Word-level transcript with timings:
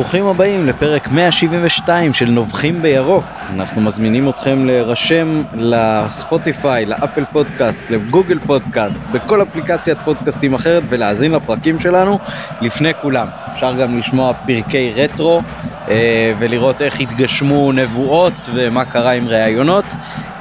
ברוכים 0.00 0.26
הבאים 0.26 0.66
לפרק 0.66 1.08
172 1.08 2.14
של 2.14 2.30
נובחים 2.30 2.82
בירוק. 2.82 3.24
אנחנו 3.54 3.80
מזמינים 3.80 4.28
אתכם 4.28 4.66
להירשם 4.66 5.42
לספוטיפיי, 5.54 6.86
לאפל 6.86 7.24
פודקאסט, 7.32 7.90
לגוגל 7.90 8.38
פודקאסט, 8.38 9.00
בכל 9.12 9.42
אפליקציית 9.42 9.98
פודקאסטים 10.04 10.54
אחרת 10.54 10.82
ולהאזין 10.88 11.32
לפרקים 11.32 11.80
שלנו 11.80 12.18
לפני 12.60 12.94
כולם. 13.02 13.26
אפשר 13.52 13.72
גם 13.76 13.98
לשמוע 13.98 14.32
פרקי 14.34 14.92
רטרו 14.96 15.42
אה, 15.88 16.32
ולראות 16.38 16.82
איך 16.82 17.00
התגשמו 17.00 17.72
נבואות 17.72 18.50
ומה 18.54 18.84
קרה 18.84 19.10
עם 19.10 19.28
ראיונות. 19.28 19.84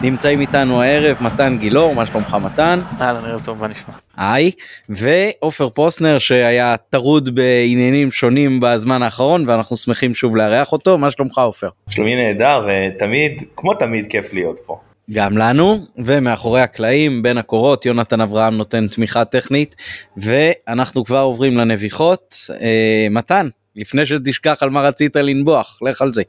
נמצאים 0.02 0.42
איתנו 0.42 0.82
הערב 0.82 1.18
מתן 1.22 1.58
גילאור, 1.60 1.96
מה 1.96 2.06
שלומך 2.06 2.38
מתן? 2.44 2.80
אהלן, 3.02 3.26
ערב 3.26 3.42
טוב, 3.46 3.62
מה 3.62 3.68
נשמע? 3.68 3.94
היי, 4.18 4.52
ועופר 4.90 5.70
פוסנר 5.70 6.20
שהיה 6.20 6.76
טרוד 6.90 7.36
בעניינים 7.36 8.12
שונים 8.12 8.60
בזמן 8.60 9.02
האחרון 9.02 9.50
ואנחנו 9.50 9.78
שמחים 9.78 10.16
שוב 10.16 10.36
לארח 10.36 10.72
אותו, 10.72 10.98
מה 10.98 11.12
שלומך 11.12 11.38
עופר? 11.38 11.70
שלומי 11.90 12.16
נהדר 12.16 12.68
ותמיד, 12.68 13.44
כמו 13.56 13.74
תמיד 13.74 14.06
כיף 14.10 14.34
להיות 14.34 14.60
פה. 14.66 14.80
גם 15.12 15.38
לנו, 15.38 15.86
ומאחורי 15.98 16.62
הקלעים 16.62 17.24
בין 17.24 17.38
הקורות 17.38 17.86
יונתן 17.86 18.22
אברהם 18.22 18.58
נותן 18.58 18.88
תמיכה 18.88 19.26
טכנית 19.26 19.76
ואנחנו 20.18 21.06
כבר 21.06 21.20
עוברים 21.20 21.58
לנביחות. 21.58 22.36
אה, 22.62 23.08
מתן, 23.12 23.50
לפני 23.76 24.06
שתשכח 24.06 24.58
על 24.62 24.70
מה 24.70 24.82
רצית 24.82 25.16
לנבוח, 25.16 25.80
לך 25.82 26.02
על 26.02 26.14
זה. 26.14 26.24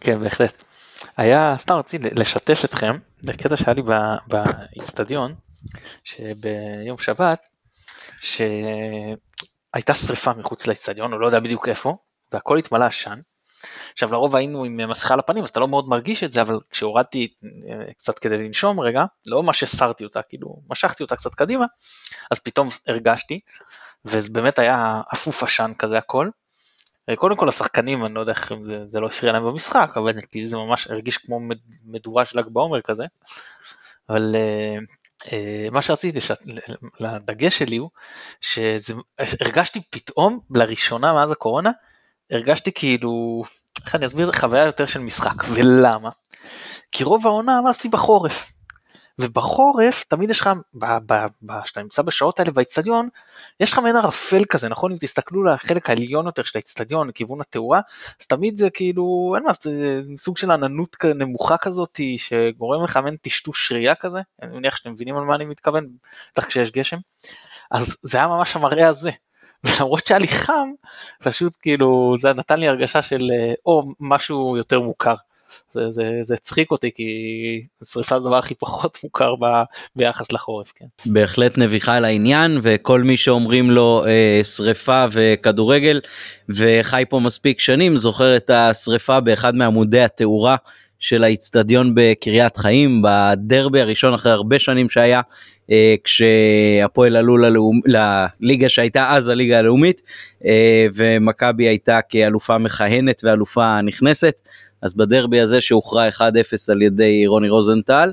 כן, 0.00 0.18
בהחלט. 0.18 0.65
היה, 1.16 1.54
סתם 1.58 1.74
רציתי 1.74 2.10
לשתף 2.10 2.64
אתכם 2.64 2.98
בקטע 3.24 3.56
שהיה 3.56 3.74
לי 3.74 3.82
באיצטדיון, 4.28 5.34
שביום 6.04 6.98
שבת, 6.98 7.46
שהייתה 8.20 9.94
שריפה 9.94 10.32
מחוץ 10.32 10.66
לאיצטדיון, 10.66 11.12
הוא 11.12 11.20
לא 11.20 11.26
יודע 11.26 11.40
בדיוק 11.40 11.68
איפה, 11.68 11.96
והכל 12.32 12.58
התמלא 12.58 12.84
עשן. 12.84 13.20
עכשיו 13.92 14.12
לרוב 14.12 14.36
היינו 14.36 14.64
עם 14.64 14.90
מסכה 14.90 15.14
על 15.14 15.20
הפנים 15.20 15.42
אז 15.42 15.48
אתה 15.48 15.60
לא 15.60 15.68
מאוד 15.68 15.88
מרגיש 15.88 16.24
את 16.24 16.32
זה 16.32 16.42
אבל 16.42 16.58
כשהורדתי 16.70 17.34
אה, 17.70 17.92
קצת 17.92 18.18
כדי 18.18 18.38
לנשום 18.38 18.80
רגע 18.80 19.04
לא 19.26 19.42
ממש 19.42 19.62
הסרתי 19.62 20.04
אותה 20.04 20.22
כאילו 20.22 20.56
משכתי 20.70 21.02
אותה 21.02 21.16
קצת 21.16 21.34
קדימה 21.34 21.64
אז 22.30 22.38
פתאום 22.38 22.68
הרגשתי 22.86 23.40
וזה 24.04 24.28
באמת 24.32 24.58
היה 24.58 25.00
אפוף 25.12 25.42
עשן 25.42 25.72
כזה 25.78 25.98
הכל 25.98 26.28
קודם 27.14 27.36
כל 27.36 27.48
השחקנים 27.48 28.04
אני 28.04 28.14
לא 28.14 28.20
יודע 28.20 28.32
איך 28.32 28.52
זה, 28.68 28.84
זה 28.88 29.00
לא 29.00 29.06
הפריע 29.06 29.32
להם 29.32 29.44
במשחק 29.44 29.90
אבל 29.96 30.12
לי 30.34 30.46
זה 30.46 30.56
ממש 30.56 30.86
הרגיש 30.86 31.18
כמו 31.18 31.40
מדורה 31.84 32.24
של 32.24 32.38
ל"ג 32.38 32.48
בעומר 32.48 32.80
כזה. 32.80 33.04
אבל 34.08 34.34
uh, 34.34 35.22
uh, 35.22 35.30
מה 35.70 35.82
שרציתי. 35.82 36.18
לדגש 37.00 37.58
שלי 37.58 37.76
הוא 37.76 37.90
שהרגשתי 38.40 39.80
פתאום 39.90 40.40
לראשונה 40.50 41.12
מאז 41.12 41.30
הקורונה 41.30 41.70
הרגשתי 42.30 42.72
כאילו 42.72 43.42
איך 43.84 43.94
אני 43.94 44.06
אסביר 44.06 44.32
חוויה 44.32 44.64
יותר 44.64 44.86
של 44.86 45.00
משחק 45.00 45.44
ולמה? 45.54 46.10
כי 46.92 47.04
רוב 47.04 47.26
העונה 47.26 47.58
עמדתי 47.58 47.88
בחורף 47.88 48.55
ובחורף 49.18 50.04
תמיד 50.08 50.30
יש 50.30 50.40
לך, 50.40 50.50
כשאתה 51.64 51.82
נמצא 51.82 52.02
בשעות 52.02 52.40
האלה 52.40 52.50
באצטדיון, 52.50 53.08
יש 53.60 53.72
לך 53.72 53.78
מעין 53.78 53.96
ערפל 53.96 54.44
כזה, 54.44 54.68
נכון? 54.68 54.92
אם 54.92 54.98
תסתכלו 55.00 55.44
לחלק 55.44 55.90
העליון 55.90 56.26
יותר 56.26 56.42
של 56.42 56.58
האצטדיון, 56.58 57.08
לכיוון 57.08 57.40
התאורה, 57.40 57.80
אז 58.20 58.26
תמיד 58.26 58.58
זה 58.58 58.70
כאילו, 58.70 59.34
אין 59.36 59.44
מה, 59.44 59.52
זה 59.62 60.00
סוג 60.16 60.36
של 60.36 60.50
עננות 60.50 60.96
נמוכה 61.04 61.56
כזאת, 61.56 62.00
שגורם 62.16 62.84
לך 62.84 62.96
מעין 62.96 63.16
טשטוש 63.16 63.72
ראייה 63.72 63.94
כזה, 63.94 64.18
אני 64.42 64.56
מניח 64.56 64.76
שאתם 64.76 64.92
מבינים 64.92 65.16
על 65.16 65.24
מה 65.24 65.34
אני 65.34 65.44
מתכוון, 65.44 65.86
בטח 66.32 66.44
כשיש 66.44 66.70
גשם. 66.72 66.98
אז 67.70 67.96
זה 68.02 68.18
היה 68.18 68.26
ממש 68.26 68.56
המראה 68.56 68.88
הזה. 68.88 69.10
ולמרות 69.64 70.06
שהיה 70.06 70.18
לי 70.18 70.28
חם, 70.28 70.68
פשוט 71.22 71.52
כאילו 71.62 72.14
זה 72.18 72.32
נתן 72.32 72.60
לי 72.60 72.68
הרגשה 72.68 73.02
של 73.02 73.30
אה, 73.32 73.54
או 73.66 73.82
משהו 74.00 74.56
יותר 74.56 74.80
מוכר. 74.80 75.14
זה, 75.72 75.90
זה, 75.90 76.10
זה 76.22 76.34
הצחיק 76.34 76.70
אותי 76.70 76.90
כי 76.94 77.62
שריפה 77.84 78.18
זה 78.18 78.24
הדבר 78.24 78.38
הכי 78.38 78.54
פחות 78.54 78.98
מוכר 79.04 79.34
ב, 79.34 79.44
ביחס 79.96 80.32
לחורף. 80.32 80.72
כן. 80.76 80.86
בהחלט 81.06 81.58
נביחה 81.58 81.94
על 81.94 82.04
העניין 82.04 82.58
וכל 82.62 83.02
מי 83.02 83.16
שאומרים 83.16 83.70
לו 83.70 84.04
אה, 84.06 84.40
שריפה 84.44 85.04
וכדורגל 85.12 86.00
וחי 86.48 87.04
פה 87.08 87.20
מספיק 87.20 87.60
שנים 87.60 87.96
זוכר 87.96 88.36
את 88.36 88.50
השריפה 88.50 89.20
באחד 89.20 89.54
מעמודי 89.54 90.00
התאורה 90.00 90.56
של 90.98 91.24
האיצטדיון 91.24 91.92
בקריית 91.94 92.56
חיים 92.56 93.02
בדרבי 93.02 93.80
הראשון 93.80 94.14
אחרי 94.14 94.32
הרבה 94.32 94.58
שנים 94.58 94.90
שהיה 94.90 95.20
אה, 95.70 95.94
כשהפועל 96.04 97.16
עלו 97.16 97.36
ללאומ... 97.36 97.80
לליגה 97.86 98.68
שהייתה 98.68 99.14
אז 99.14 99.28
הליגה 99.28 99.58
הלאומית 99.58 100.02
אה, 100.46 100.86
ומכבי 100.94 101.64
הייתה 101.64 102.00
כאלופה 102.08 102.58
מכהנת 102.58 103.22
ואלופה 103.24 103.80
נכנסת 103.80 104.42
אז 104.82 104.94
בדרבי 104.94 105.40
הזה 105.40 105.60
שהוכרע 105.60 106.08
1-0 106.08 106.20
על 106.70 106.82
ידי 106.82 107.26
רוני 107.26 107.48
רוזנטל 107.48 108.12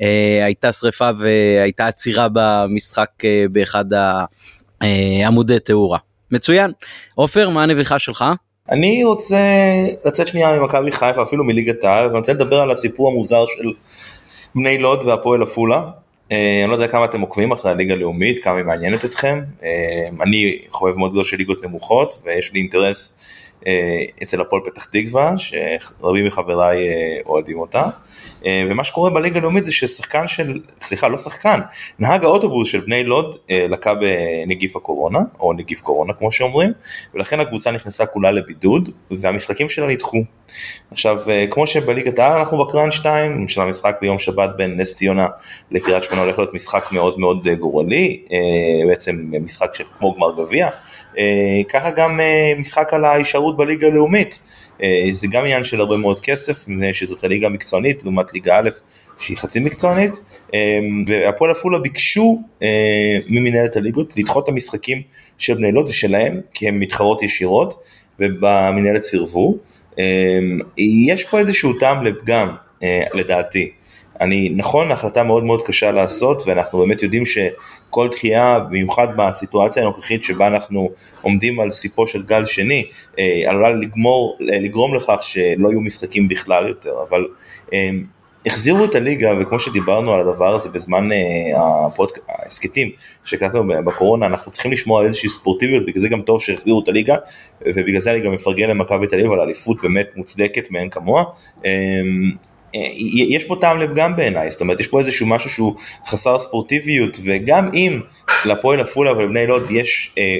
אה, 0.00 0.44
הייתה 0.44 0.72
שריפה 0.72 1.10
והייתה 1.18 1.86
עצירה 1.86 2.28
במשחק 2.32 3.10
אה, 3.24 3.44
באחד 3.52 3.84
העמודי 4.80 5.54
אה, 5.54 5.58
תאורה. 5.58 5.98
מצוין. 6.30 6.72
עופר 7.14 7.48
מה 7.48 7.62
הנביכה 7.62 7.98
שלך? 7.98 8.24
אני 8.70 9.04
רוצה 9.04 9.36
לצאת 10.04 10.28
שנייה 10.28 10.60
ממכבי 10.60 10.92
חיפה 10.92 11.22
אפילו 11.22 11.44
מליגת 11.44 11.84
העל 11.84 12.06
ואני 12.06 12.18
רוצה 12.18 12.32
לדבר 12.32 12.60
על 12.60 12.70
הסיפור 12.70 13.08
המוזר 13.08 13.44
של 13.46 13.72
בני 14.54 14.78
לוד 14.78 15.02
והפועל 15.02 15.42
עפולה. 15.42 15.82
אני 16.30 16.68
לא 16.68 16.72
יודע 16.72 16.88
כמה 16.88 17.04
אתם 17.04 17.20
עוקבים 17.20 17.52
אחרי 17.52 17.70
הליגה 17.70 17.94
הלאומית, 17.94 18.44
כמה 18.44 18.56
היא 18.56 18.64
מעניינת 18.64 19.04
אתכם. 19.04 19.40
אני 20.22 20.58
חובב 20.68 20.96
מאוד 20.96 21.12
גדול 21.12 21.24
של 21.24 21.36
ליגות 21.36 21.64
נמוכות 21.64 22.22
ויש 22.24 22.52
לי 22.52 22.60
אינטרס 22.60 23.18
אה, 23.18 23.21
אצל 24.22 24.40
הפועל 24.40 24.62
פתח 24.64 24.84
תקווה, 24.84 25.34
שרבים 25.36 26.24
מחבריי 26.24 26.88
אה, 26.88 27.18
אוהדים 27.26 27.58
אותה. 27.58 27.82
אה, 28.46 28.64
ומה 28.70 28.84
שקורה 28.84 29.10
בליגה 29.10 29.38
הלאומית 29.38 29.64
זה 29.64 29.72
ששחקן 29.72 30.28
של, 30.28 30.60
סליחה 30.82 31.08
לא 31.08 31.16
שחקן, 31.16 31.60
נהג 31.98 32.24
האוטובוס 32.24 32.68
של 32.68 32.80
בני 32.80 33.04
לוד 33.04 33.36
לקה 33.50 33.94
בנגיף 33.94 34.76
הקורונה, 34.76 35.18
או 35.40 35.52
נגיף 35.52 35.80
קורונה 35.80 36.12
כמו 36.12 36.32
שאומרים, 36.32 36.72
ולכן 37.14 37.40
הקבוצה 37.40 37.70
נכנסה 37.70 38.06
כולה 38.06 38.30
לבידוד, 38.30 38.88
והמשחקים 39.10 39.68
שלה 39.68 39.86
נדחו. 39.86 40.24
עכשיו, 40.90 41.16
כמו 41.50 41.66
שבליגת 41.66 42.18
העל 42.18 42.38
אנחנו 42.38 42.66
בקראנץ' 42.66 42.94
2, 42.94 43.32
למשל 43.40 43.60
המשחק 43.60 43.98
ביום 44.00 44.18
שבת 44.18 44.50
בין 44.56 44.80
נס 44.80 44.96
ציונה 44.96 45.26
לקריית 45.70 46.04
שמונה 46.04 46.22
הולך 46.22 46.38
להיות 46.38 46.54
משחק 46.54 46.92
מאוד 46.92 47.18
מאוד 47.18 47.48
גורלי, 47.48 48.22
בעצם 48.88 49.30
משחק 49.44 49.70
כמו 49.98 50.14
גמר 50.14 50.34
גביע. 50.36 50.68
אה, 51.18 51.60
ככה 51.68 51.90
גם 51.90 52.20
אה, 52.20 52.52
משחק 52.58 52.94
על 52.94 53.04
ההישארות 53.04 53.56
בליגה 53.56 53.86
הלאומית. 53.86 54.40
אה, 54.82 55.08
זה 55.12 55.26
גם 55.30 55.42
עניין 55.42 55.64
של 55.64 55.80
הרבה 55.80 55.96
מאוד 55.96 56.20
כסף, 56.20 56.64
שזאת 56.92 57.24
הליגה 57.24 57.46
המקצוענית 57.46 58.02
לעומת 58.02 58.32
ליגה 58.34 58.56
א' 58.58 58.70
שהיא 59.18 59.36
חצי 59.36 59.60
מקצוענית, 59.60 60.20
והפועל 61.06 61.50
עפולה 61.50 61.78
ביקשו 61.78 62.42
ממנהלת 63.28 63.76
הליגות 63.76 64.16
לדחות 64.16 64.44
את 64.44 64.48
המשחקים 64.48 65.02
של 65.38 65.54
בני 65.54 65.72
לוד 65.72 65.88
ושלהם, 65.88 66.40
כי 66.54 66.68
הן 66.68 66.78
מתחרות 66.78 67.22
ישירות, 67.22 67.74
ובמנהלת 68.20 69.02
סירבו. 69.02 69.56
יש 70.78 71.24
פה 71.24 71.38
איזשהו 71.38 71.72
טעם 71.72 72.04
לפגם, 72.04 72.48
לדעתי. 73.14 73.72
אני, 74.22 74.52
נכון, 74.56 74.90
החלטה 74.90 75.22
מאוד 75.22 75.44
מאוד 75.44 75.62
קשה 75.62 75.90
לעשות, 75.90 76.42
ואנחנו 76.46 76.78
באמת 76.78 77.02
יודעים 77.02 77.26
שכל 77.26 78.08
דחייה, 78.08 78.58
במיוחד 78.60 79.08
בסיטואציה 79.16 79.82
הנוכחית 79.82 80.24
שבה 80.24 80.46
אנחנו 80.46 80.90
עומדים 81.22 81.60
על 81.60 81.70
סיפו 81.70 82.06
של 82.06 82.22
גל 82.22 82.44
שני, 82.44 82.84
אה, 83.18 83.42
עלולה 83.46 83.70
לגמור, 83.70 84.38
אה, 84.40 84.60
לגרום 84.60 84.94
לכך 84.94 85.18
שלא 85.22 85.68
יהיו 85.68 85.80
משחקים 85.80 86.28
בכלל 86.28 86.68
יותר, 86.68 86.94
אבל 87.08 87.26
אה, 87.72 87.90
החזירו 88.46 88.84
את 88.84 88.94
הליגה, 88.94 89.32
וכמו 89.40 89.58
שדיברנו 89.58 90.12
על 90.12 90.28
הדבר 90.28 90.54
הזה 90.54 90.68
בזמן 90.68 91.08
ההסכתים 92.28 92.90
שקלטנו 93.24 93.64
בקורונה, 93.84 94.26
אנחנו 94.26 94.52
צריכים 94.52 94.72
לשמור 94.72 94.98
על 94.98 95.04
איזושהי 95.04 95.28
ספורטיביות, 95.28 95.86
בגלל 95.86 96.00
זה 96.02 96.08
גם 96.08 96.22
טוב 96.22 96.42
שהחזירו 96.42 96.80
את 96.82 96.88
הליגה, 96.88 97.16
ובגלל 97.66 98.00
זה 98.00 98.12
אני 98.12 98.20
גם 98.20 98.32
מפרגן 98.32 98.70
למכבי 98.70 99.06
תל 99.06 99.18
אביב 99.18 99.32
על 99.32 99.40
אליפות 99.40 99.82
באמת 99.82 100.06
מוצדקת 100.16 100.70
מאין 100.70 100.90
כמוה. 100.90 101.24
אה, 102.74 102.80
יש 103.28 103.44
פה 103.44 103.56
טעם 103.60 103.78
לפגם 103.78 104.16
בעיניי, 104.16 104.50
זאת 104.50 104.60
אומרת 104.60 104.80
יש 104.80 104.86
פה 104.86 104.98
איזשהו 104.98 105.26
משהו 105.26 105.50
שהוא 105.50 105.74
חסר 106.06 106.38
ספורטיביות 106.38 107.18
וגם 107.24 107.70
אם 107.74 108.00
לפועל 108.44 108.80
עפולה 108.80 109.12
ולבני 109.12 109.46
לוד 109.46 109.70
יש 109.70 110.14
אה, 110.18 110.36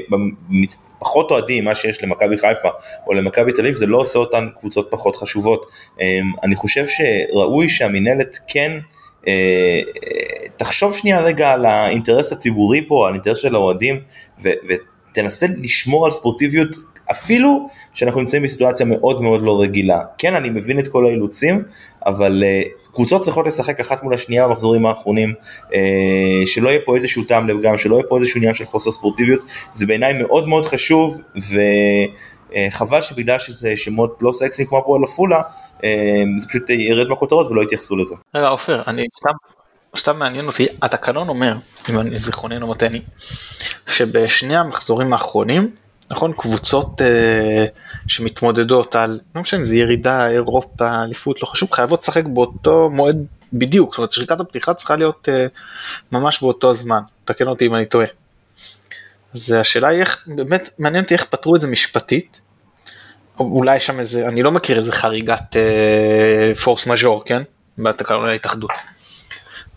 פחות 0.99 1.31
אוהדים 1.31 1.65
ממה 1.65 1.75
שיש 1.75 2.03
למכבי 2.03 2.39
חיפה 2.39 2.69
או 3.07 3.13
למכבי 3.13 3.53
תל 3.53 3.61
אביב 3.61 3.75
זה 3.75 3.87
לא 3.87 3.97
עושה 3.97 4.19
אותן 4.19 4.49
קבוצות 4.59 4.89
פחות 4.91 5.17
חשובות. 5.17 5.67
אה, 6.01 6.19
אני 6.43 6.55
חושב 6.55 6.85
שראוי 6.89 7.69
שהמינהלת 7.69 8.39
כן 8.49 8.79
אה, 9.29 9.81
תחשוב 10.57 10.97
שנייה 10.97 11.21
רגע 11.21 11.53
על 11.53 11.65
האינטרס 11.65 12.33
הציבורי 12.33 12.87
פה, 12.89 13.07
על 13.07 13.13
האינטרס 13.13 13.39
של 13.39 13.55
האוהדים 13.55 14.01
ותנסה 14.41 15.47
לשמור 15.63 16.05
על 16.05 16.11
ספורטיביות 16.11 16.77
אפילו 17.13 17.69
שאנחנו 17.95 18.21
נמצאים 18.21 18.43
בסיטואציה 18.43 18.87
מאוד 18.87 19.23
מאוד 19.23 19.43
לא 19.43 19.61
רגילה. 19.63 20.01
כן, 20.19 20.35
אני 20.35 20.51
מבין 20.51 20.79
את 20.79 20.89
כל 20.89 21.07
האילוצים, 21.07 21.65
אבל 22.07 22.43
uh, 22.43 22.93
קבוצות 22.95 23.23
צריכות 23.23 23.47
לשחק 23.47 23.81
אחת 23.81 24.03
מול 24.03 24.15
השנייה 24.15 24.49
במחזורים 24.49 24.87
האחרונים, 24.87 25.35
uh, 25.65 25.73
שלא 26.47 26.69
יהיה 26.69 26.81
פה 26.85 26.97
איזשהו 26.97 27.25
טעם 27.25 27.49
לפגם, 27.49 27.77
שלא 27.77 27.95
יהיה 27.95 28.05
פה 28.09 28.19
איזשהו 28.19 28.39
עניין 28.39 28.55
של 28.55 28.65
חוסר 28.65 28.91
ספורטיביות, 28.91 29.41
זה 29.75 29.87
בעיניי 29.87 30.23
מאוד 30.23 30.49
מאוד 30.49 30.67
חשוב, 30.67 31.19
ו... 31.51 31.57
חבל 32.71 33.03
שבגלל 33.03 33.39
שזה 33.39 33.77
שמות 33.77 34.19
לא 34.21 34.33
סקסיים 34.33 34.69
כמו 34.69 34.79
הפועל 34.79 35.05
עפולה, 35.05 35.43
זה 36.39 36.49
פשוט 36.49 36.71
ירד 36.71 37.09
מהכותרות 37.09 37.47
ולא 37.51 37.63
יתייחסו 37.63 37.97
לזה. 37.97 38.15
רגע 38.35 38.49
עופר, 38.49 38.83
אני 38.87 39.07
סתם, 39.17 39.31
סתם 39.97 40.19
מעניין 40.19 40.47
אותי, 40.47 40.67
התקנון 40.83 41.29
אומר, 41.29 41.55
אם 41.91 41.99
אני 41.99 42.19
זיכרוני 42.19 42.59
לא 42.59 42.67
מוטעני, 42.67 43.01
שבשני 43.89 44.57
המחזורים 44.57 45.13
האחרונים, 45.13 45.71
נכון, 46.13 46.33
קבוצות 46.33 47.03
אה, 47.03 47.67
שמתמודדות 48.07 48.97
על, 48.97 49.21
לא 49.35 49.41
משנה 49.41 49.61
אם 49.61 49.67
זה 49.67 49.77
ירידה, 49.77 50.29
אירופה, 50.29 51.05
אליפות, 51.05 51.43
לא 51.43 51.47
חשוב, 51.47 51.73
חייבות 51.73 52.03
לשחק 52.03 52.25
באותו 52.25 52.91
מועד 52.91 53.27
בדיוק, 53.53 53.91
זאת 53.91 53.99
אומרת 53.99 54.13
שריקת 54.13 54.41
הפתיחה 54.41 54.75
צריכה 54.75 54.97
להיות 54.97 55.29
אה, 55.33 55.47
ממש 56.13 56.43
באותו 56.43 56.71
הזמן, 56.71 57.01
תקן 57.25 57.47
אותי 57.47 57.67
אם 57.67 57.75
אני 57.75 57.87
טועה. 57.87 58.07
אז 59.35 59.53
השאלה 59.53 59.89
היא 59.89 60.01
איך, 60.01 60.29
באמת 60.37 60.69
מעניין 60.79 61.05
אותי 61.05 61.15
איך 61.15 61.25
פתרו 61.25 61.57
את 61.57 61.61
זה 61.61 61.67
משפטית, 61.67 62.41
אולי 63.39 63.81
שם 63.81 64.01
איזה, 64.01 64.29
אני 64.29 64.43
לא 64.43 64.51
מכיר 64.51 64.79
איזה 64.79 64.93
חריגת 64.93 65.57
אה, 65.57 66.55
פורס 66.55 66.87
מז'ור, 66.87 67.23
כן? 67.25 67.43
בתקנון 67.79 68.29
ההתאחדות. 68.29 68.71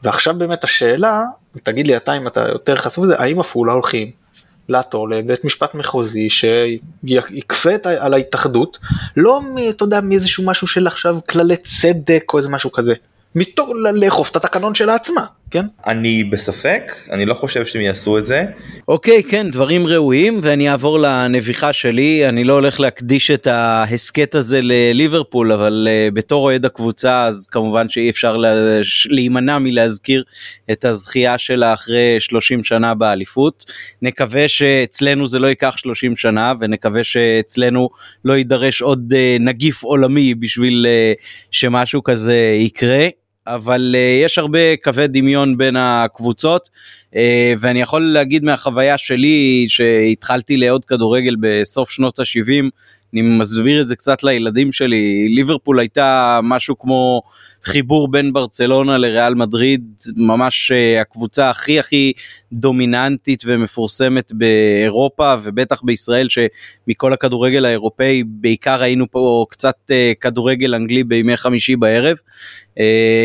ועכשיו 0.03 0.35
באמת 0.37 0.63
השאלה, 0.63 1.21
תגיד 1.63 1.87
לי 1.87 1.97
אתה 1.97 2.17
אם 2.17 2.27
אתה 2.27 2.47
יותר 2.49 2.75
חשוף 2.75 3.05
לזה, 3.05 3.15
האם 3.19 3.39
עפולה 3.39 3.73
הולכים 3.73 4.24
לעתור 4.69 5.09
לבית 5.09 5.45
משפט 5.45 5.75
מחוזי 5.75 6.29
שיקפה 6.29 7.69
על 7.99 8.13
ההתאחדות, 8.13 8.79
לא, 9.17 9.41
אתה 9.69 9.83
יודע, 9.83 10.01
מאיזשהו 10.01 10.45
משהו 10.45 10.67
של 10.67 10.87
עכשיו 10.87 11.17
כללי 11.29 11.55
צדק 11.57 12.23
או 12.33 12.37
איזה 12.37 12.49
משהו 12.49 12.71
כזה, 12.71 12.93
מתוך 13.35 13.69
לאכוף 13.93 14.31
את 14.31 14.35
התקנון 14.35 14.75
שלה 14.75 14.95
עצמה, 14.95 15.25
כן? 15.51 15.65
אני 15.87 16.23
בספק, 16.23 16.91
אני 17.11 17.25
לא 17.25 17.33
חושב 17.33 17.65
שהם 17.65 17.81
יעשו 17.81 18.17
את 18.17 18.25
זה. 18.25 18.45
אוקיי, 18.87 19.23
כן, 19.23 19.51
דברים 19.51 19.87
ראויים, 19.87 20.39
ואני 20.41 20.69
אעבור 20.69 20.99
לנביחה 20.99 21.73
שלי. 21.73 22.29
אני 22.29 22.43
לא 22.43 22.53
הולך 22.53 22.79
להקדיש 22.79 23.31
את 23.31 23.47
ההסכת 23.47 24.35
הזה 24.35 24.59
לליברפול, 24.63 25.51
אבל 25.51 25.87
uh, 25.87 26.13
בתור 26.13 26.43
אוהד 26.43 26.65
הקבוצה, 26.65 27.25
אז 27.25 27.47
כמובן 27.47 27.89
שאי 27.89 28.09
אפשר 28.09 28.37
לה... 28.37 28.79
להימנע 29.09 29.57
מלהזכיר 29.57 30.23
את 30.71 30.85
הזכייה 30.85 31.37
שלה 31.37 31.73
אחרי 31.73 32.15
30 32.19 32.63
שנה 32.63 32.93
באליפות. 32.93 33.65
נקווה 34.01 34.47
שאצלנו 34.47 35.27
זה 35.27 35.39
לא 35.39 35.47
ייקח 35.47 35.77
30 35.77 36.15
שנה, 36.15 36.53
ונקווה 36.59 37.03
שאצלנו 37.03 37.89
לא 38.25 38.33
יידרש 38.33 38.81
עוד 38.81 39.13
uh, 39.13 39.41
נגיף 39.41 39.83
עולמי 39.83 40.35
בשביל 40.35 40.85
uh, 40.85 41.23
שמשהו 41.51 42.03
כזה 42.03 42.35
יקרה. 42.59 43.07
אבל 43.47 43.95
uh, 43.95 44.25
יש 44.25 44.37
הרבה 44.37 44.77
קווי 44.83 45.07
דמיון 45.07 45.57
בין 45.57 45.75
הקבוצות 45.75 46.69
uh, 47.11 47.15
ואני 47.59 47.81
יכול 47.81 48.01
להגיד 48.01 48.43
מהחוויה 48.43 48.97
שלי 48.97 49.65
שהתחלתי 49.69 50.57
לעוד 50.57 50.85
כדורגל 50.85 51.35
בסוף 51.39 51.89
שנות 51.89 52.19
ה-70 52.19 52.69
אני 53.15 53.21
מסביר 53.21 53.81
את 53.81 53.87
זה 53.87 53.95
קצת 53.95 54.23
לילדים 54.23 54.71
שלי 54.71 55.27
ליברפול 55.29 55.79
הייתה 55.79 56.39
משהו 56.43 56.79
כמו 56.79 57.21
חיבור 57.63 58.11
בין 58.11 58.33
ברצלונה 58.33 58.97
לריאל 58.97 59.35
מדריד 59.35 59.83
ממש 60.15 60.71
uh, 60.71 61.01
הקבוצה 61.01 61.49
הכי 61.49 61.79
הכי 61.79 62.13
דומיננטית 62.53 63.43
ומפורסמת 63.45 64.33
באירופה 64.33 65.35
ובטח 65.43 65.81
בישראל 65.83 66.27
שמכל 66.29 67.13
הכדורגל 67.13 67.65
האירופאי 67.65 68.23
בעיקר 68.25 68.81
היינו 68.81 69.05
פה 69.11 69.45
קצת 69.49 69.75
uh, 69.87 69.93
כדורגל 70.21 70.75
אנגלי 70.75 71.03
בימי 71.03 71.37
חמישי 71.37 71.75
בערב. 71.75 72.17
Uh, 72.17 72.81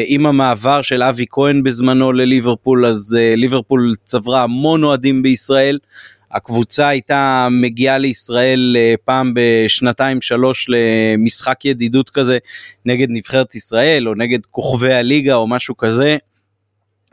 עם 0.07 0.27
המעבר 0.27 0.83
של 0.83 1.03
אבי 1.03 1.27
כהן 1.31 1.63
בזמנו 1.63 2.13
לליברפול 2.13 2.87
אז 2.87 3.19
ליברפול 3.37 3.95
צברה 4.05 4.43
המון 4.43 4.85
אוהדים 4.85 5.23
בישראל. 5.23 5.79
הקבוצה 6.33 6.89
הייתה 6.89 7.49
מגיעה 7.51 7.99
לישראל 7.99 8.77
אה, 8.79 8.95
פעם 9.05 9.33
בשנתיים 9.35 10.21
שלוש 10.21 10.67
למשחק 10.69 11.65
ידידות 11.65 12.11
כזה 12.11 12.39
נגד 12.87 13.07
נבחרת 13.11 13.55
ישראל 13.55 14.09
או 14.09 14.15
נגד 14.15 14.47
כוכבי 14.51 14.95
הליגה 14.95 15.35
או 15.35 15.47
משהו 15.47 15.77
כזה. 15.77 16.17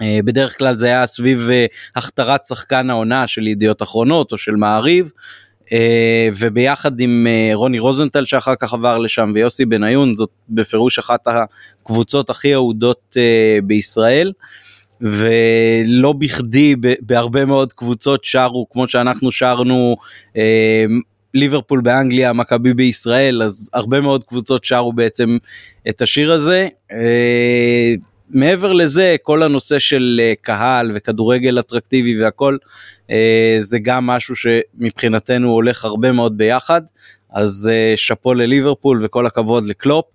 אה, 0.01 0.19
בדרך 0.25 0.57
כלל 0.57 0.77
זה 0.77 0.85
היה 0.85 1.07
סביב 1.07 1.49
אה, 1.49 1.65
הכתרת 1.95 2.45
שחקן 2.45 2.89
העונה 2.89 3.27
של 3.27 3.47
ידיעות 3.47 3.81
אחרונות 3.81 4.31
או 4.31 4.37
של 4.37 4.55
מעריב. 4.55 5.11
וביחד 6.37 6.99
עם 6.99 7.27
רוני 7.53 7.79
רוזנטל 7.79 8.25
שאחר 8.25 8.53
כך 8.59 8.73
עבר 8.73 8.97
לשם 8.97 9.31
ויוסי 9.35 9.65
בניון 9.65 10.15
זאת 10.15 10.29
בפירוש 10.49 10.99
אחת 10.99 11.27
הקבוצות 11.27 12.29
הכי 12.29 12.53
אהודות 12.53 13.17
בישראל. 13.63 14.31
ולא 15.01 16.13
בכדי 16.13 16.75
בהרבה 17.01 17.45
מאוד 17.45 17.73
קבוצות 17.73 18.23
שרו 18.23 18.67
כמו 18.71 18.87
שאנחנו 18.87 19.31
שרנו 19.31 19.95
אה, 20.37 20.85
ליברפול 21.33 21.81
באנגליה 21.81 22.33
מכבי 22.33 22.73
בישראל 22.73 23.43
אז 23.43 23.69
הרבה 23.73 24.01
מאוד 24.01 24.23
קבוצות 24.23 24.65
שרו 24.65 24.93
בעצם 24.93 25.37
את 25.89 26.01
השיר 26.01 26.31
הזה. 26.31 26.67
אה, 26.91 27.93
מעבר 28.29 28.73
לזה 28.73 29.15
כל 29.23 29.43
הנושא 29.43 29.79
של 29.79 30.21
אה, 30.23 30.33
קהל 30.41 30.91
וכדורגל 30.95 31.59
אטרקטיבי 31.59 32.23
והכל 32.23 32.57
אה, 33.09 33.55
זה 33.59 33.79
גם 33.79 34.07
משהו 34.07 34.35
שמבחינתנו 34.35 35.51
הולך 35.51 35.85
הרבה 35.85 36.11
מאוד 36.11 36.37
ביחד 36.37 36.81
אז 37.37 37.69
uh, 37.73 37.97
שאפו 37.97 38.33
לליברפול 38.33 38.99
וכל 39.05 39.25
הכבוד 39.25 39.65
לקלופ. 39.65 40.05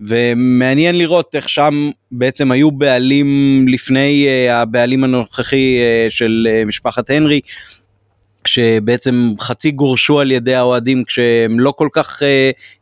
ומעניין 0.00 0.98
לראות 0.98 1.34
איך 1.34 1.48
שם 1.48 1.90
בעצם 2.12 2.52
היו 2.52 2.70
בעלים 2.70 3.64
לפני 3.68 4.26
uh, 4.26 4.52
הבעלים 4.52 5.04
הנוכחי 5.04 5.78
uh, 5.78 6.10
של 6.10 6.48
משפחת 6.66 7.10
הנרי 7.10 7.40
שבעצם 8.46 9.32
חצי 9.40 9.70
גורשו 9.70 10.20
על 10.20 10.30
ידי 10.30 10.54
האוהדים 10.54 11.04
כשהם 11.04 11.60
לא 11.60 11.72
כל 11.72 11.88
כך 11.92 12.22
uh, 12.22 12.24